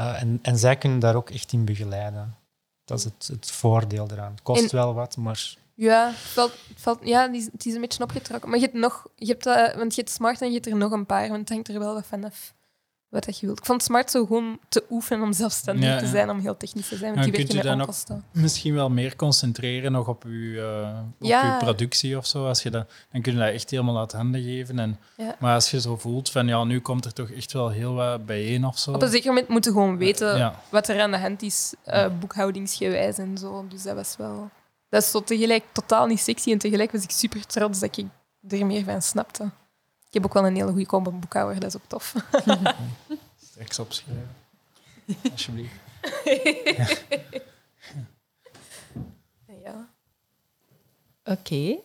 Uh, 0.00 0.22
en, 0.22 0.38
en 0.42 0.58
zij 0.58 0.76
kunnen 0.76 0.98
daar 0.98 1.14
ook 1.14 1.30
echt 1.30 1.52
in 1.52 1.64
begeleiden. 1.64 2.36
Dat 2.84 2.98
is 2.98 3.04
het, 3.04 3.28
het 3.32 3.50
voordeel 3.50 4.08
eraan. 4.10 4.30
Het 4.30 4.42
kost 4.42 4.70
wel 4.70 4.94
wat, 4.94 5.16
maar... 5.16 5.54
Ja, 5.74 6.06
het 6.06 6.16
valt, 6.16 6.52
valt, 6.74 6.98
ja, 7.02 7.30
het 7.30 7.66
is 7.66 7.74
een 7.74 7.80
beetje 7.80 8.02
opgetrokken. 8.02 8.48
Maar 8.50 8.58
je 8.58 8.64
hebt 8.64 8.76
nog... 8.76 9.06
Je 9.16 9.36
hebt, 9.38 9.44
want 9.76 9.94
je 9.94 10.00
hebt 10.00 10.14
smart 10.14 10.40
en 10.40 10.48
je 10.48 10.54
hebt 10.54 10.66
er 10.66 10.76
nog 10.76 10.92
een 10.92 11.06
paar, 11.06 11.28
want 11.28 11.40
het 11.40 11.48
hangt 11.48 11.68
er 11.68 11.78
wel 11.78 11.94
wat 11.94 12.06
vanaf 12.06 12.54
wat 13.12 13.38
je 13.38 13.46
wilt. 13.46 13.58
Ik 13.58 13.64
vond 13.64 13.78
het 13.78 13.90
smart 13.90 14.10
zo 14.10 14.26
gewoon 14.26 14.58
te 14.68 14.84
oefenen 14.90 15.24
om 15.24 15.32
zelfstandig 15.32 15.98
te 15.98 16.06
zijn, 16.06 16.30
om 16.30 16.38
heel 16.38 16.56
technisch 16.56 16.88
te 16.88 16.96
zijn. 16.96 17.14
Want 17.14 17.24
die 17.24 17.46
werken 17.46 17.56
met 17.56 17.80
onkosten. 17.80 18.24
Misschien 18.32 18.74
wel 18.74 18.90
meer 18.90 19.16
concentreren 19.16 19.92
nog 19.92 20.08
op 20.08 20.22
je, 20.22 21.00
uh, 21.20 21.38
op 21.38 21.44
uw 21.44 21.58
productie 21.58 22.16
of 22.16 22.26
zo. 22.26 22.46
Als 22.46 22.62
je 22.62 22.70
dat, 22.70 22.90
dan 23.12 23.22
kun 23.22 23.32
je 23.32 23.38
dat 23.38 23.48
echt 23.48 23.70
helemaal 23.70 23.98
uit 23.98 24.12
handen 24.12 24.42
geven. 24.42 24.78
En, 24.78 24.98
Maar 25.38 25.54
als 25.54 25.70
je 25.70 25.80
zo 25.80 25.96
voelt 25.96 26.30
van 26.30 26.46
ja, 26.46 26.64
nu 26.64 26.80
komt 26.80 27.04
er 27.04 27.12
toch 27.12 27.30
echt 27.30 27.52
wel 27.52 27.70
heel 27.70 27.94
wat 27.94 28.26
bijeen 28.26 28.64
of 28.64 28.78
zo. 28.78 28.92
Op 28.92 29.02
een 29.02 29.08
zeker 29.08 29.28
moment 29.28 29.48
moeten 29.48 29.72
gewoon 29.72 29.96
weten 29.96 30.52
wat 30.68 30.88
er 30.88 31.00
aan 31.00 31.10
de 31.10 31.18
hand 31.18 31.42
is, 31.42 31.74
uh, 31.86 32.06
boekhoudingsgewijs 32.20 33.18
en 33.18 33.38
zo. 33.38 33.66
Dus 33.68 33.82
dat 33.82 33.94
was 33.94 34.16
wel. 34.16 34.50
Dat 34.88 35.02
is 35.02 35.10
zo 35.10 35.22
tegelijk 35.22 35.64
totaal 35.72 36.06
niet 36.06 36.20
sexy 36.20 36.52
en 36.52 36.58
tegelijk 36.58 36.92
was 36.92 37.02
ik 37.02 37.10
super 37.10 37.46
trots 37.46 37.80
dat 37.80 37.96
ik 37.96 38.06
er 38.48 38.66
meer 38.66 38.84
van 38.84 39.02
snapte. 39.02 39.50
Ik 40.12 40.18
heb 40.22 40.26
ook 40.26 40.34
wel 40.34 40.46
een 40.46 40.54
hele 40.54 40.70
goede 40.70 40.86
combo 40.86 41.10
boekhouder, 41.10 41.60
dat 41.60 41.74
is 41.74 41.76
ook 41.76 41.86
tof. 41.86 42.14
Straks 43.50 43.78
opschrijven. 43.78 44.28
Alsjeblieft. 45.32 45.74
ja. 49.64 49.88
Oké. 51.24 51.76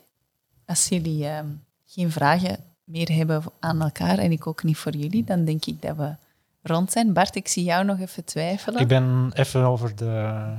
Als 0.66 0.88
jullie 0.88 1.28
ehm, 1.28 1.48
geen 1.86 2.12
vragen 2.12 2.64
meer 2.84 3.12
hebben 3.12 3.44
aan 3.60 3.82
elkaar 3.82 4.18
en 4.18 4.32
ik 4.32 4.48
ook 4.48 4.64
niet 4.64 4.78
voor 4.78 4.96
jullie, 4.96 5.24
dan 5.24 5.46
denk 5.46 5.66
ik 5.66 5.82
dat 5.82 5.96
we 5.96 6.16
rond 6.62 6.92
zijn. 6.92 7.14
Bart, 7.14 7.36
ik 7.36 7.48
zie 7.48 7.64
jou 7.64 7.86
nog 7.86 8.00
even 8.00 8.24
twijfelen. 8.26 8.82
Ik 8.82 8.88
ben 8.88 9.32
even 9.34 9.62
over 9.64 9.96
de 9.96 10.54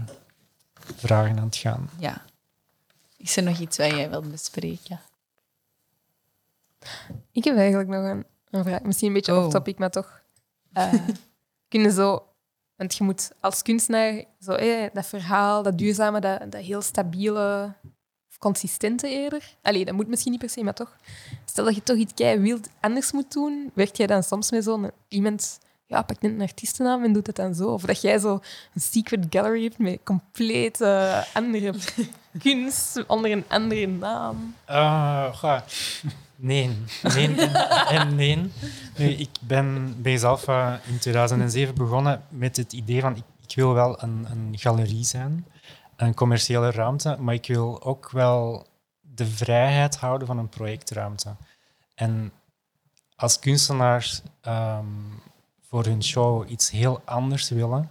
vragen 0.97 1.39
aan 1.39 1.45
het 1.45 1.57
gaan. 1.57 1.91
Ja. 1.99 2.23
Is 3.17 3.37
er 3.37 3.43
nog 3.43 3.59
iets 3.59 3.77
wat 3.77 3.91
jij 3.91 4.11
wilt 4.11 4.31
bespreken? 4.31 5.01
Ik 7.33 7.45
heb 7.45 7.57
eigenlijk 7.57 7.89
nog 7.89 8.05
een, 8.05 8.27
een 8.51 8.65
vraag. 8.65 8.83
Misschien 8.83 9.09
een 9.09 9.15
beetje 9.15 9.37
oh. 9.37 9.45
off-topic, 9.45 9.79
maar 9.79 9.91
toch. 9.91 10.21
Uh, 10.79 10.93
kunnen 11.69 11.93
zo... 11.93 12.23
Want 12.77 12.95
je 12.95 13.05
moet 13.05 13.31
als 13.41 13.63
kunstenaar 13.63 14.25
zo, 14.41 14.53
eh, 14.53 14.89
dat 14.93 15.07
verhaal, 15.07 15.63
dat 15.63 15.79
duurzame, 15.79 16.21
dat, 16.21 16.53
dat 16.53 16.63
heel 16.63 16.83
stabiele, 16.83 17.75
consistente 18.39 19.09
eerder. 19.09 19.57
Allee, 19.63 19.85
dat 19.85 19.95
moet 19.95 20.09
misschien 20.09 20.31
niet 20.31 20.41
per 20.41 20.51
se, 20.51 20.63
maar 20.63 20.75
toch. 20.75 20.97
Stel 21.45 21.65
dat 21.65 21.75
je 21.75 21.83
toch 21.83 21.97
iets 21.97 22.15
kei 22.15 22.39
wild 22.39 22.69
anders 22.81 23.13
moet 23.13 23.33
doen, 23.33 23.71
werk 23.75 23.95
jij 23.95 24.07
dan 24.07 24.23
soms 24.23 24.51
met 24.51 24.65
zo'n 24.65 24.91
iemand 25.09 25.59
ja, 25.87 26.03
pak 26.03 26.21
net 26.21 26.33
een 26.33 26.41
artiestennaam 26.41 27.05
en 27.05 27.13
doet 27.13 27.27
het 27.27 27.37
dan 27.37 27.55
zo. 27.55 27.69
Of 27.69 27.83
dat 27.83 28.01
jij 28.01 28.19
zo 28.19 28.41
een 28.75 28.81
secret 28.81 29.27
gallery 29.31 29.63
hebt 29.63 29.79
met 29.79 29.99
compleet 30.05 30.81
andere 31.35 31.75
kunst 32.43 33.05
onder 33.07 33.31
een 33.31 33.45
andere 33.49 33.87
naam. 33.87 34.55
Uh, 34.71 35.61
Nee, 36.41 36.77
nee 37.03 37.37
en, 37.89 38.17
nee. 38.17 39.17
ik 39.17 39.31
ben 39.41 39.95
bij 40.03 40.17
zelf 40.17 40.49
in 40.87 40.99
2007 41.01 41.75
begonnen 41.75 42.23
met 42.29 42.57
het 42.57 42.73
idee 42.73 43.01
van 43.01 43.17
ik, 43.17 43.23
ik 43.47 43.55
wil 43.55 43.73
wel 43.75 44.03
een, 44.03 44.27
een, 44.31 44.55
galerie 44.59 45.05
zijn, 45.05 45.47
een 45.97 46.15
commerciële 46.15 46.71
ruimte, 46.71 47.17
maar 47.19 47.35
ik 47.35 47.47
wil 47.47 47.83
ook 47.83 48.11
wel 48.11 48.67
de 49.01 49.27
vrijheid 49.27 49.97
houden 49.97 50.27
van 50.27 50.39
een 50.39 50.49
projectruimte. 50.49 51.37
En 51.95 52.33
als 53.17 53.39
kunstenaars 53.39 54.23
ehm, 54.41 54.85
voor 55.69 55.85
hun 55.85 56.05
show 56.05 56.51
iets 56.51 56.71
heel 56.71 57.01
anders 57.05 57.49
willen, 57.49 57.91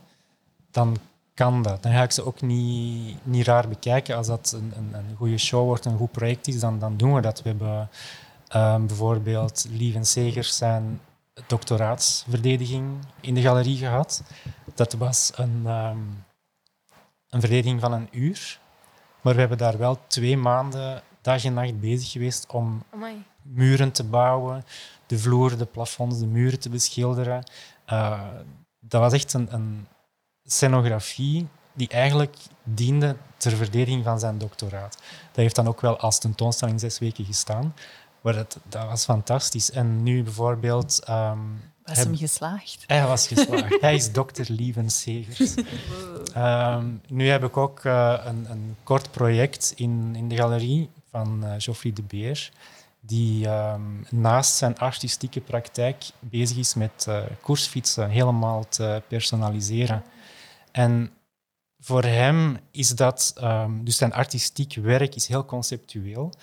dan 0.71 0.97
kan 1.33 1.61
dat. 1.61 1.83
Dan 1.83 1.91
ga 1.91 2.03
ik 2.03 2.11
ze 2.11 2.25
ook 2.25 2.41
niet, 2.41 3.17
niet 3.23 3.45
raar 3.45 3.67
bekijken. 3.67 4.15
Als 4.15 4.27
dat 4.27 4.51
een, 4.55 4.73
een, 4.75 4.93
een 4.93 5.15
goede 5.15 5.37
show 5.37 5.65
wordt, 5.65 5.85
een 5.85 5.97
goed 5.97 6.11
project 6.11 6.47
is, 6.47 6.59
dan, 6.59 6.79
dan 6.79 6.97
doen 6.97 7.13
we 7.13 7.21
dat. 7.21 7.41
We 7.41 7.49
hebben 7.49 7.89
Um, 8.55 8.87
bijvoorbeeld 8.87 9.65
Lief 9.69 9.95
en 9.95 10.05
Segers 10.05 10.57
zijn 10.57 11.01
doctoraatsverdediging 11.47 12.97
in 13.21 13.33
de 13.33 13.41
galerie 13.41 13.77
gehad. 13.77 14.23
Dat 14.75 14.93
was 14.93 15.31
een, 15.35 15.65
um, 15.65 16.23
een 17.29 17.39
verdediging 17.39 17.81
van 17.81 17.93
een 17.93 18.07
uur. 18.11 18.59
Maar 19.21 19.33
we 19.33 19.39
hebben 19.39 19.57
daar 19.57 19.77
wel 19.77 19.99
twee 20.07 20.37
maanden 20.37 21.01
dag 21.21 21.43
en 21.43 21.53
nacht 21.53 21.79
bezig 21.79 22.11
geweest 22.11 22.45
om 22.51 22.83
muren 23.41 23.91
te 23.91 24.03
bouwen, 24.03 24.65
de 25.05 25.19
vloer, 25.19 25.57
de 25.57 25.65
plafonds, 25.65 26.19
de 26.19 26.27
muren 26.27 26.59
te 26.59 26.69
beschilderen. 26.69 27.43
Uh, 27.89 28.21
dat 28.79 29.01
was 29.01 29.13
echt 29.13 29.33
een, 29.33 29.53
een 29.53 29.87
scenografie 30.43 31.47
die 31.73 31.87
eigenlijk 31.87 32.37
diende 32.63 33.15
ter 33.37 33.55
verdediging 33.55 34.03
van 34.03 34.19
zijn 34.19 34.37
doctoraat. 34.37 34.97
Dat 35.27 35.35
heeft 35.35 35.55
dan 35.55 35.67
ook 35.67 35.81
wel 35.81 35.99
als 35.99 36.19
tentoonstelling 36.19 36.79
zes 36.79 36.99
weken 36.99 37.25
gestaan. 37.25 37.73
Maar 38.21 38.33
dat, 38.33 38.57
dat 38.69 38.85
was 38.85 39.03
fantastisch. 39.03 39.71
En 39.71 40.03
nu 40.03 40.23
bijvoorbeeld... 40.23 41.09
Um, 41.09 41.61
was 41.83 41.97
hem 41.97 42.17
geslaagd? 42.17 42.83
Hij 42.87 43.07
was 43.07 43.27
geslaagd. 43.27 43.81
hij 43.81 43.95
is 43.95 44.11
dokter 44.11 44.45
Lieven 44.49 44.89
Segers. 44.89 45.55
Um, 46.37 47.01
nu 47.07 47.27
heb 47.27 47.43
ik 47.43 47.57
ook 47.57 47.83
uh, 47.83 48.21
een, 48.25 48.51
een, 48.51 48.75
kort 48.83 49.11
project 49.11 49.73
in, 49.75 50.15
in 50.15 50.27
de 50.27 50.35
galerie 50.35 50.89
van 51.09 51.43
uh, 51.43 51.53
Geoffrey 51.57 51.93
de 51.93 52.01
Beer, 52.01 52.51
die 52.99 53.47
um, 53.47 54.05
naast 54.09 54.55
zijn 54.55 54.77
artistieke 54.77 55.41
praktijk 55.41 56.03
bezig 56.19 56.57
is 56.57 56.73
met 56.73 57.05
uh, 57.09 57.19
koersfietsen 57.41 58.09
helemaal 58.09 58.65
te 58.69 59.01
personaliseren. 59.07 60.03
En 60.71 61.11
voor 61.79 62.03
hem 62.03 62.57
is 62.71 62.89
dat, 62.89 63.33
um, 63.41 63.83
dus 63.83 63.97
zijn 63.97 64.13
artistiek 64.13 64.73
werk 64.73 65.15
is 65.15 65.27
heel 65.27 65.45
conceptueel. 65.45 66.33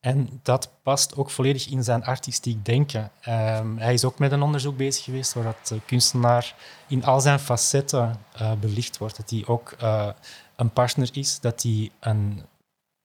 En 0.00 0.40
dat 0.42 0.70
past 0.82 1.16
ook 1.16 1.30
volledig 1.30 1.68
in 1.68 1.84
zijn 1.84 2.04
artistiek 2.04 2.64
denken. 2.64 3.10
Um, 3.28 3.78
hij 3.78 3.92
is 3.92 4.04
ook 4.04 4.18
met 4.18 4.32
een 4.32 4.42
onderzoek 4.42 4.76
bezig 4.76 5.04
geweest 5.04 5.32
waar 5.32 5.54
de 5.68 5.80
kunstenaar 5.86 6.54
in 6.88 7.04
al 7.04 7.20
zijn 7.20 7.38
facetten 7.38 8.16
uh, 8.40 8.52
belicht 8.52 8.98
wordt. 8.98 9.16
Dat 9.16 9.30
hij 9.30 9.42
ook 9.46 9.74
uh, 9.82 10.08
een 10.56 10.70
partner 10.70 11.08
is, 11.12 11.40
dat 11.40 11.62
hij 11.62 11.90
een, 12.00 12.42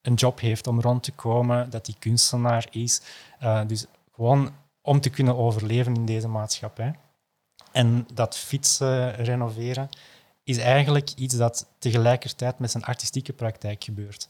een 0.02 0.14
job 0.14 0.40
heeft 0.40 0.68
om 0.68 0.82
rond 0.82 1.04
te 1.04 1.12
komen, 1.12 1.70
dat 1.70 1.86
hij 1.86 1.96
kunstenaar 2.00 2.68
is. 2.72 3.02
Dus 3.68 3.86
gewoon 4.16 4.54
om 4.82 5.02
te 5.02 5.10
kunnen 5.10 5.38
overleven 5.38 5.96
in 5.96 6.06
deze 6.06 6.28
maatschappij. 6.28 6.96
En 7.72 8.08
dat 8.14 8.38
fietsen 8.38 9.16
renoveren 9.16 9.90
is 10.44 10.58
eigenlijk 10.58 11.12
iets 11.16 11.38
dat 11.38 11.68
tegelijkertijd 11.80 12.60
met 12.60 12.72
zijn 12.72 12.84
artistieke 12.84 13.34
praktijk 13.34 13.84
gebeurt 13.84 14.28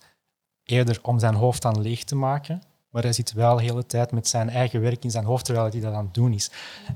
eerder 0.66 1.00
om 1.02 1.20
zijn 1.20 1.36
hoofd 1.36 1.66
aan 1.66 1.82
leeg 1.82 2.04
te 2.04 2.16
maken, 2.16 2.62
maar 2.90 3.04
hij 3.04 3.14
zit 3.14 3.34
wel 3.34 3.56
de 3.56 3.64
hele 3.64 3.86
tijd 3.86 4.12
met 4.12 4.28
zijn 4.28 4.50
eigen 4.50 4.82
werk 4.82 5.04
in 5.04 5.12
zijn 5.12 5.26
hoofd 5.26 5.46
terwijl 5.46 5.70
hij 5.70 5.80
dat 5.80 5.94
aan 5.94 6.06
het 6.06 6.14
doen 6.14 6.34
is. 6.34 6.52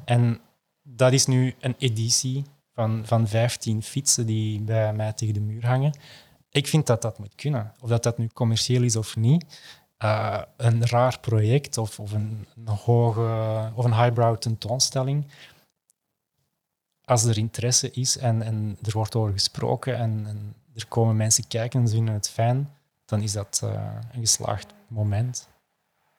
En 0.06 0.40
dat 0.82 1.14
is 1.14 1.26
nu 1.26 1.56
een 1.60 1.76
editie 1.78 2.46
van, 2.74 3.02
van 3.06 3.28
15 3.28 3.84
fietsen 3.84 4.26
die 4.26 4.62
bij 4.62 4.94
mij 4.94 5.14
tegen 5.14 5.34
de 5.34 5.40
muur 5.40 5.66
hangen. 5.66 5.94
Ik 6.50 6.68
vind 6.68 6.88
dat 6.88 7.02
dat 7.02 7.20
moet 7.20 7.36
kunnen. 7.36 7.74
Of 7.80 7.90
dat 7.90 8.04
dat 8.04 8.18
nu 8.18 8.28
commercieel 8.28 8.84
is 8.84 8.96
of 8.96 9.16
niet. 9.16 9.46
Uh, 10.04 10.42
een 10.58 10.88
raar 10.88 11.20
project 11.20 11.78
of, 11.78 12.00
of 12.00 12.12
een, 12.12 12.48
een, 12.56 12.68
hoge 12.68 13.72
of 13.76 13.86
een 13.86 13.96
highbrow 13.96 14.38
tentoonstelling. 14.38 15.26
Als 17.04 17.24
er 17.24 17.38
interesse 17.38 17.92
is 17.92 18.18
en, 18.18 18.42
en 18.42 18.78
er 18.82 18.92
wordt 18.92 19.16
over 19.16 19.34
gesproken 19.34 19.98
en, 19.98 20.26
en 20.28 20.56
er 20.76 20.88
komen 20.88 21.16
mensen 21.16 21.48
kijken 21.48 21.80
en 21.80 21.88
ze 21.88 21.96
vinden 21.96 22.14
het 22.14 22.30
fijn, 22.30 22.70
dan 23.10 23.22
is 23.22 23.32
dat 23.32 23.62
uh, 23.64 23.70
een 24.14 24.20
geslaagd 24.20 24.74
moment. 24.88 25.48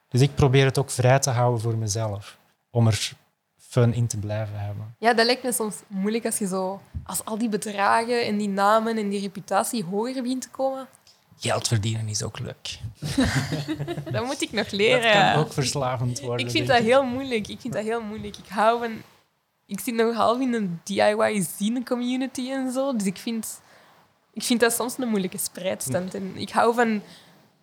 Dus 0.08 0.20
ik 0.20 0.34
probeer 0.34 0.64
het 0.64 0.78
ook 0.78 0.90
vrij 0.90 1.18
te 1.18 1.30
houden 1.30 1.60
voor 1.60 1.76
mezelf. 1.76 2.38
Om 2.70 2.86
er 2.86 3.12
fun 3.58 3.94
in 3.94 4.06
te 4.06 4.16
blijven 4.16 4.60
hebben. 4.60 4.94
Ja, 4.98 5.14
dat 5.14 5.26
lijkt 5.26 5.42
me 5.42 5.52
soms 5.52 5.76
moeilijk 5.86 6.24
als 6.24 6.38
je 6.38 6.46
zo... 6.46 6.80
Als 7.04 7.24
al 7.24 7.38
die 7.38 7.48
bedragen 7.48 8.26
en 8.26 8.38
die 8.38 8.48
namen 8.48 8.96
en 8.96 9.08
die 9.08 9.20
reputatie 9.20 9.84
hoger 9.84 10.22
begint 10.22 10.42
te 10.42 10.48
komen. 10.48 10.88
Geld 11.38 11.68
verdienen 11.68 12.08
is 12.08 12.22
ook 12.22 12.38
leuk. 12.38 12.78
Dat 14.12 14.24
moet 14.24 14.42
ik 14.42 14.52
nog 14.52 14.64
Dat 14.64 14.72
leren. 14.72 15.32
kan 15.32 15.44
ook 15.44 15.52
verslavend 15.52 16.20
worden. 16.20 16.46
Ik 16.46 16.52
vind 16.52 16.66
dat 16.66 16.82
heel 16.82 17.04
moeilijk. 17.04 17.48
Ik 17.48 17.60
vind 17.60 17.72
dat 17.72 17.82
heel 17.82 18.02
moeilijk. 18.02 18.36
Ik 18.36 18.48
hou 18.48 18.78
van... 18.78 19.02
Ik 19.66 19.80
zit 19.80 19.94
nog 19.94 20.14
half 20.14 20.40
in 20.40 20.54
een 20.54 20.80
DIY-zine 20.84 21.82
community 21.82 22.50
en 22.50 22.72
zo. 22.72 22.96
Dus 22.96 23.06
ik 23.06 23.16
vind, 23.16 23.60
ik 24.32 24.42
vind 24.42 24.60
dat 24.60 24.72
soms 24.72 24.98
een 24.98 25.08
moeilijke 25.08 25.38
spreidstand. 25.38 26.14
En 26.14 26.36
ik 26.36 26.50
hou 26.50 26.74
van 26.74 27.02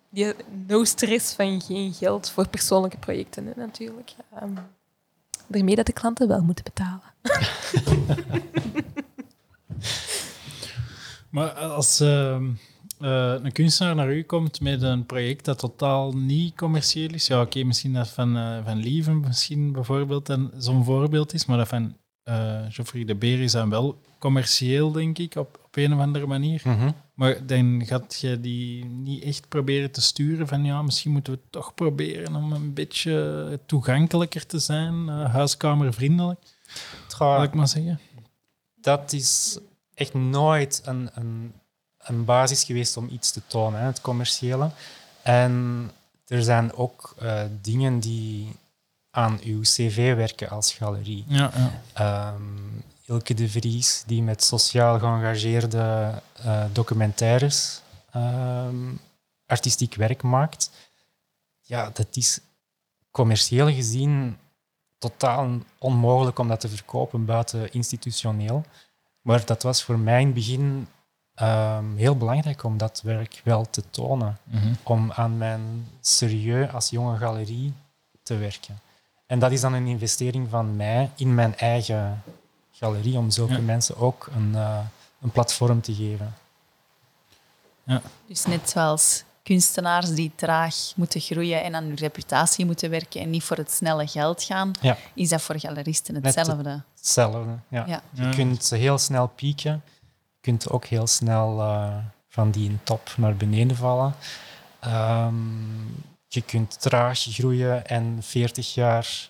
die 0.09 0.33
no-stress 0.67 1.33
van 1.33 1.61
geen 1.61 1.93
geld 1.93 2.29
voor 2.29 2.47
persoonlijke 2.47 2.97
projecten, 2.97 3.45
hè, 3.45 3.51
natuurlijk. 3.55 4.11
Ehm 4.35 4.51
daarmee 5.49 5.75
dat 5.75 5.85
de 5.85 5.93
klanten 5.93 6.27
wel 6.27 6.41
moeten 6.41 6.63
betalen. 6.63 7.01
Maar 11.29 11.49
als 11.51 11.99
ehm, 11.99 12.49
eh, 12.99 13.33
een 13.43 13.51
kunstenaar 13.51 13.95
naar 13.95 14.13
u 14.13 14.23
komt 14.23 14.61
met 14.61 14.81
een 14.81 15.05
project 15.05 15.45
dat 15.45 15.59
totaal 15.59 16.11
niet 16.11 16.55
commercieel 16.55 17.09
is, 17.13 17.27
ja, 17.27 17.41
oké, 17.41 17.63
misschien 17.63 17.93
dat 17.93 18.07
van, 18.09 18.37
eh, 18.37 18.57
van 18.65 18.77
Lieven 18.77 19.19
misschien 19.19 19.71
bijvoorbeeld 19.71 20.29
een- 20.29 20.51
zo'n 20.57 20.83
voorbeeld 20.83 21.33
is, 21.33 21.45
maar 21.45 21.57
dat 21.57 21.67
van 21.67 21.97
eh 22.23 22.59
Geoffrey 22.69 23.05
de 23.05 23.15
Beer 23.15 23.39
is 23.39 23.51
dan 23.51 23.69
wel 23.69 24.01
commercieel, 24.19 24.91
denk 24.91 25.17
ik, 25.17 25.35
op, 25.35 25.66
op 25.77 25.83
een 25.83 25.93
of 25.93 25.99
andere 25.99 26.25
manier. 26.25 26.61
Mhm. 26.63 26.91
Maar 27.13 27.45
dan 27.45 27.85
gaat 27.85 28.19
je 28.19 28.41
die 28.41 28.85
niet 28.85 29.23
echt 29.23 29.47
proberen 29.47 29.91
te 29.91 30.01
sturen 30.01 30.47
van 30.47 30.65
ja, 30.65 30.81
misschien 30.81 31.11
moeten 31.11 31.33
we 31.33 31.39
toch 31.49 31.73
proberen 31.73 32.35
om 32.35 32.53
een 32.53 32.73
beetje 32.73 33.59
toegankelijker 33.65 34.45
te 34.45 34.59
zijn, 34.59 35.09
eh, 35.09 35.33
huiskamervriendelijk, 35.33 36.39
laat 37.19 37.43
ik 37.43 37.53
maar 37.53 37.67
zeggen. 37.67 37.99
dat 38.75 39.13
is 39.13 39.57
echt 39.93 40.13
nooit 40.13 40.81
een, 40.85 41.09
een, 41.13 41.53
een 41.97 42.25
basis 42.25 42.63
geweest 42.63 42.97
om 42.97 43.09
iets 43.11 43.31
te 43.31 43.41
tonen, 43.47 43.79
hè, 43.79 43.85
het 43.85 44.01
commerciële. 44.01 44.69
En 45.23 45.91
er 46.27 46.43
zijn 46.43 46.73
ook 46.73 47.15
eh, 47.19 47.41
dingen 47.61 47.99
die 47.99 48.55
aan 49.11 49.39
uw 49.43 49.61
cv 49.61 50.15
werken 50.15 50.49
als 50.49 50.73
galerie. 50.73 51.25
Ja, 51.27 51.51
ja. 51.55 51.81
Ehm, 51.93 52.41
Ilke 53.07 53.33
de 53.33 53.49
Vries, 53.49 54.03
die 54.05 54.23
met 54.23 54.43
sociaal 54.43 54.99
geëngageerde 54.99 56.13
eh, 56.43 56.65
documentaires 56.71 57.81
ehm, 58.11 58.95
artistiek 59.45 59.95
werk 59.95 60.23
maakt. 60.23 60.71
Ja, 61.61 61.89
dat 61.93 62.07
is 62.11 62.39
commercieel 63.11 63.67
gezien 63.67 64.37
totaal 64.97 65.49
onmogelijk 65.77 66.39
om 66.39 66.47
dat 66.47 66.59
te 66.59 66.69
verkopen 66.69 67.25
buiten 67.25 67.73
institutioneel. 67.73 68.63
Maar 69.21 69.45
dat 69.45 69.63
was 69.63 69.83
voor 69.83 69.99
mij 69.99 70.19
in 70.19 70.25
het 70.25 70.35
begin 70.35 70.87
ehm, 71.33 71.95
heel 71.95 72.17
belangrijk 72.17 72.63
om 72.63 72.77
dat 72.77 73.01
werk 73.01 73.41
wel 73.43 73.69
te 73.69 73.83
tonen. 73.89 74.37
Mhm. 74.43 74.73
Om 74.83 75.11
aan 75.11 75.37
mijn 75.37 75.87
serieus 76.01 76.71
als 76.71 76.89
jonge 76.89 77.17
galerie 77.17 77.73
te 78.23 78.37
werken. 78.37 78.79
En 79.25 79.39
dat 79.39 79.51
is 79.51 79.61
dan 79.61 79.73
een 79.73 79.87
investering 79.87 80.49
van 80.49 80.75
mij 80.75 81.09
in 81.15 81.35
mijn 81.35 81.57
eigen 81.57 82.23
galerie, 82.79 83.17
om 83.17 83.29
zulke 83.31 83.53
Ja. 83.53 83.59
mensen 83.59 83.97
ook 83.97 84.29
een, 84.35 84.55
eh, 84.55 84.79
een 85.21 85.31
platform 85.31 85.81
te 85.81 85.93
geven. 85.95 86.33
Dus 88.27 88.45
net 88.45 88.69
zoals 88.69 89.23
kunstenaars 89.43 90.09
die 90.13 90.31
traag 90.35 90.75
moeten 90.95 91.21
groeien 91.21 91.63
en 91.63 91.75
aan 91.75 91.83
hun 91.83 91.95
reputatie 91.95 92.65
moeten 92.65 92.89
werken 92.89 93.21
en 93.21 93.29
niet 93.29 93.43
voor 93.43 93.57
het 93.57 93.71
snelle 93.71 94.07
geld 94.07 94.43
gaan, 94.43 94.71
Ja. 94.81 94.97
is 95.13 95.29
dat 95.29 95.41
voor 95.41 95.59
galeristen 95.59 96.23
hetzelfde. 96.23 96.83
Hetzelfde. 96.95 97.39
Ja. 97.67 97.83
Ja. 97.87 98.01
Je 98.13 98.23
Ja. 98.23 98.29
kunt 98.29 98.69
heel 98.69 98.97
snel 98.97 99.27
pieken. 99.27 99.81
Je 100.33 100.37
kunt 100.41 100.69
ook 100.69 100.85
heel 100.85 101.07
snel 101.07 101.59
eh, 101.61 101.95
van 102.27 102.51
die 102.51 102.77
top 102.83 103.13
naar 103.17 103.35
beneden 103.35 103.75
vallen. 103.77 104.15
Ehm, 104.79 105.35
je 106.27 106.41
kunt 106.41 106.81
traag 106.81 107.19
groeien 107.19 107.87
en 107.87 108.17
40 108.21 108.73
jaar 108.73 109.29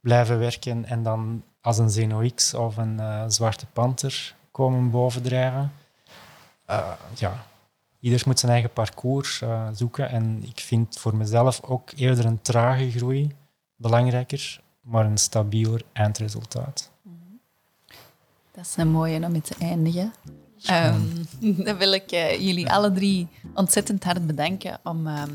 blijven 0.00 0.38
werken 0.38 0.84
en 0.84 1.02
dan 1.02 1.42
als 1.68 1.78
een 1.78 1.90
Zeno 1.90 2.30
X 2.34 2.54
of 2.54 2.76
een 2.76 3.00
eh, 3.00 3.24
Zwarte 3.28 3.66
Panter 3.66 4.34
komen 4.50 4.90
bovendrijven. 4.90 5.72
Eh, 6.64 6.92
ja, 7.14 7.44
ieder 8.00 8.22
moet 8.26 8.38
zijn 8.38 8.52
eigen 8.52 8.72
parcours 8.72 9.42
eh, 9.42 9.68
zoeken 9.72 10.10
en 10.10 10.42
ik 10.44 10.60
vind 10.60 10.98
voor 10.98 11.16
mezelf 11.16 11.62
ook 11.62 11.90
eerder 11.96 12.24
een 12.24 12.42
trage 12.42 12.90
groei 12.90 13.34
belangrijker, 13.76 14.60
maar 14.80 15.04
een 15.04 15.18
stabieler 15.18 15.82
eindresultaat. 15.92 16.90
Dat 18.50 18.64
is 18.64 18.76
een 18.76 18.88
mooie 18.88 19.24
om 19.24 19.32
mee 19.32 19.40
te 19.40 19.54
eindigen. 19.58 20.12
Ehm, 20.66 21.00
dan 21.64 21.76
wil 21.76 21.92
ik 21.92 22.10
eh, 22.12 22.40
jullie 22.40 22.70
alle 22.70 22.92
drie 22.92 23.28
ontzettend 23.54 24.04
hard 24.04 24.26
bedanken 24.26 24.80
om 24.84 25.06
ehm, 25.06 25.30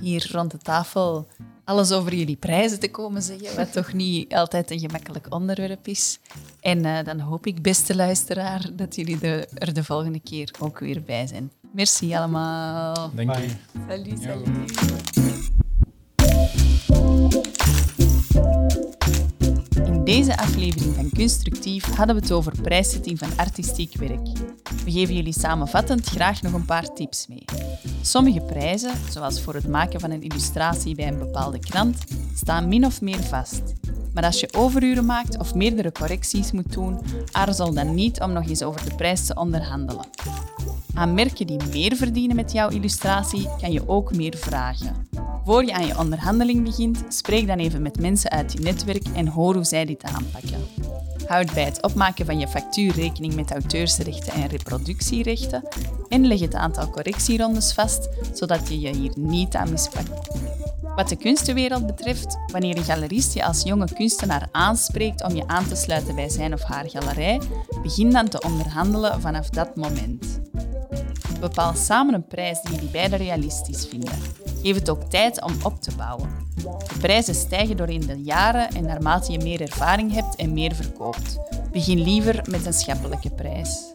hier 0.00 0.28
rond 0.32 0.50
de 0.50 0.58
tafel 0.58 1.26
alles 1.64 1.92
over 1.92 2.14
jullie 2.14 2.36
prijzen 2.36 2.80
te 2.80 2.90
komen 2.90 3.22
zeggen, 3.22 3.56
wat 3.56 3.72
toch 3.72 3.92
niet 3.92 4.34
altijd 4.34 4.70
een 4.70 4.78
gemakkelijk 4.78 5.26
onderwerp 5.34 5.88
is. 5.88 6.18
En 6.60 6.84
eh, 6.84 7.04
dan 7.04 7.20
hoop 7.20 7.46
ik, 7.46 7.62
beste 7.62 7.96
luisteraar, 7.96 8.68
dat 8.72 8.94
jullie 8.96 9.18
de- 9.18 9.48
er 9.54 9.74
de 9.74 9.84
volgende 9.84 10.20
keer 10.20 10.50
ook 10.58 10.78
weer 10.78 11.02
bij 11.02 11.26
zijn. 11.26 11.50
Merci 11.72 12.14
allemaal. 12.14 13.10
Dank. 13.14 13.34
Salut, 13.88 14.22
Ja. 14.22 14.34
salut. 14.34 15.74
Deze 20.06 20.38
aflevering 20.38 20.94
van 20.94 21.10
Constructief 21.14 21.84
hadden 21.84 22.16
we 22.16 22.22
het 22.22 22.32
over 22.32 22.52
prijszetting 22.62 23.18
van 23.18 23.28
artistiek 23.36 23.96
werk. 23.96 24.26
We 24.84 24.90
geven 24.90 25.14
jullie 25.14 25.32
samenvattend 25.32 26.06
graag 26.06 26.42
nog 26.42 26.52
een 26.52 26.64
paar 26.64 26.94
tips 26.94 27.26
mee. 27.26 27.44
Sommige 28.02 28.40
prijzen, 28.40 28.90
zoals 29.10 29.40
voor 29.40 29.54
het 29.54 29.68
maken 29.68 30.00
van 30.00 30.10
een 30.10 30.22
illustratie 30.22 30.94
bij 30.94 31.08
een 31.08 31.18
bepaalde 31.18 31.58
krant, 31.58 32.04
staan 32.34 32.68
min 32.68 32.86
of 32.86 33.00
meer 33.00 33.22
vast. 33.22 33.62
Maar 34.14 34.24
als 34.24 34.40
je 34.40 34.52
overuren 34.52 35.04
maakt 35.04 35.38
of 35.38 35.54
meerdere 35.54 35.92
correcties 35.92 36.52
moet 36.52 36.72
doen, 36.72 36.98
aarzel 37.32 37.74
dan 37.74 37.94
niet 37.94 38.20
om 38.20 38.32
nog 38.32 38.48
eens 38.48 38.62
over 38.62 38.84
de 38.84 38.94
prijs 38.94 39.26
te 39.26 39.34
onderhandelen. 39.34 40.06
Aan 40.94 41.14
merken 41.14 41.46
die 41.46 41.60
meer 41.70 41.96
verdienen 41.96 42.36
met 42.36 42.52
jouw 42.52 42.68
illustratie 42.68 43.48
kan 43.60 43.72
je 43.72 43.88
ook 43.88 44.14
meer 44.14 44.36
vragen. 44.36 45.08
Voor 45.46 45.64
je 45.64 45.72
aan 45.72 45.86
je 45.86 45.98
onderhandeling 45.98 46.64
begint, 46.64 47.04
spreek 47.08 47.46
dan 47.46 47.58
even 47.58 47.82
met 47.82 48.00
mensen 48.00 48.30
uit 48.30 48.52
je 48.52 48.60
netwerk 48.60 49.06
en 49.14 49.28
hoor 49.28 49.54
hoe 49.54 49.64
zij 49.64 49.84
dit 49.84 50.02
aanpakken. 50.02 50.64
Houd 51.26 51.54
bij 51.54 51.64
het 51.64 51.82
opmaken 51.82 52.26
van 52.26 52.38
je 52.38 52.48
factuur 52.48 52.92
rekening 52.92 53.34
met 53.34 53.50
auteursrechten 53.50 54.32
en 54.32 54.48
reproductierechten 54.48 55.68
en 56.08 56.26
leg 56.26 56.40
het 56.40 56.54
aantal 56.54 56.90
correctierondes 56.90 57.72
vast, 57.72 58.08
zodat 58.32 58.68
je 58.68 58.80
je 58.80 58.96
hier 58.96 59.12
niet 59.16 59.54
aan 59.54 59.70
mispakt. 59.70 60.28
Wat 60.94 61.08
de 61.08 61.16
kunstenwereld 61.16 61.86
betreft, 61.86 62.38
wanneer 62.52 62.76
een 62.76 62.84
galerist 62.84 63.34
je 63.34 63.44
als 63.44 63.62
jonge 63.62 63.92
kunstenaar 63.94 64.48
aanspreekt 64.52 65.24
om 65.24 65.34
je 65.34 65.46
aan 65.46 65.68
te 65.68 65.76
sluiten 65.76 66.14
bij 66.14 66.28
zijn 66.28 66.52
of 66.52 66.62
haar 66.62 66.90
galerij, 66.90 67.40
begin 67.82 68.10
dan 68.10 68.28
te 68.28 68.40
onderhandelen 68.40 69.20
vanaf 69.20 69.50
dat 69.50 69.76
moment. 69.76 70.40
Bepaal 71.40 71.74
samen 71.74 72.14
een 72.14 72.26
prijs 72.26 72.60
die 72.62 72.74
jullie 72.74 72.90
beiden 72.90 73.18
realistisch 73.18 73.86
vinden. 73.86 74.45
Geef 74.66 74.74
het 74.74 74.90
ook 74.90 75.02
tijd 75.02 75.42
om 75.42 75.52
op 75.62 75.82
te 75.82 75.90
bouwen. 75.96 76.30
De 76.54 76.98
prijzen 77.00 77.34
stijgen 77.34 77.76
door 77.76 77.88
in 77.88 78.06
de 78.06 78.22
jaren 78.22 78.68
en 78.68 78.84
naarmate 78.84 79.32
je 79.32 79.38
meer 79.38 79.60
ervaring 79.60 80.12
hebt 80.12 80.36
en 80.36 80.52
meer 80.52 80.74
verkoopt. 80.74 81.38
Begin 81.72 82.00
liever 82.00 82.44
met 82.50 82.66
een 82.66 82.72
schappelijke 82.72 83.30
prijs. 83.30 83.92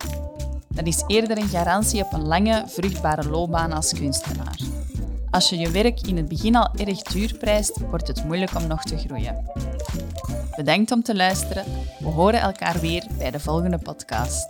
Dat 0.67 0.85
is 0.87 1.03
eerder 1.07 1.37
een 1.37 1.47
garantie 1.47 2.03
op 2.03 2.13
een 2.13 2.25
lange, 2.25 2.63
vruchtbare 2.67 3.29
loopbaan 3.29 3.71
als 3.71 3.93
kunstenaar. 3.93 4.59
Als 5.31 5.49
je 5.49 5.57
je 5.57 5.71
werk 5.71 6.07
in 6.07 6.17
het 6.17 6.27
begin 6.27 6.55
al 6.55 6.69
erg 6.75 7.01
duur 7.01 7.37
prijst, 7.37 7.79
wordt 7.89 8.07
het 8.07 8.23
moeilijk 8.25 8.55
om 8.55 8.67
nog 8.67 8.83
te 8.83 8.97
groeien. 8.97 9.45
Bedankt 10.55 10.91
om 10.91 11.03
te 11.03 11.15
luisteren. 11.15 11.65
We 11.99 12.07
horen 12.07 12.41
elkaar 12.41 12.79
weer 12.79 13.05
bij 13.17 13.31
de 13.31 13.39
volgende 13.39 13.77
podcast. 13.77 14.47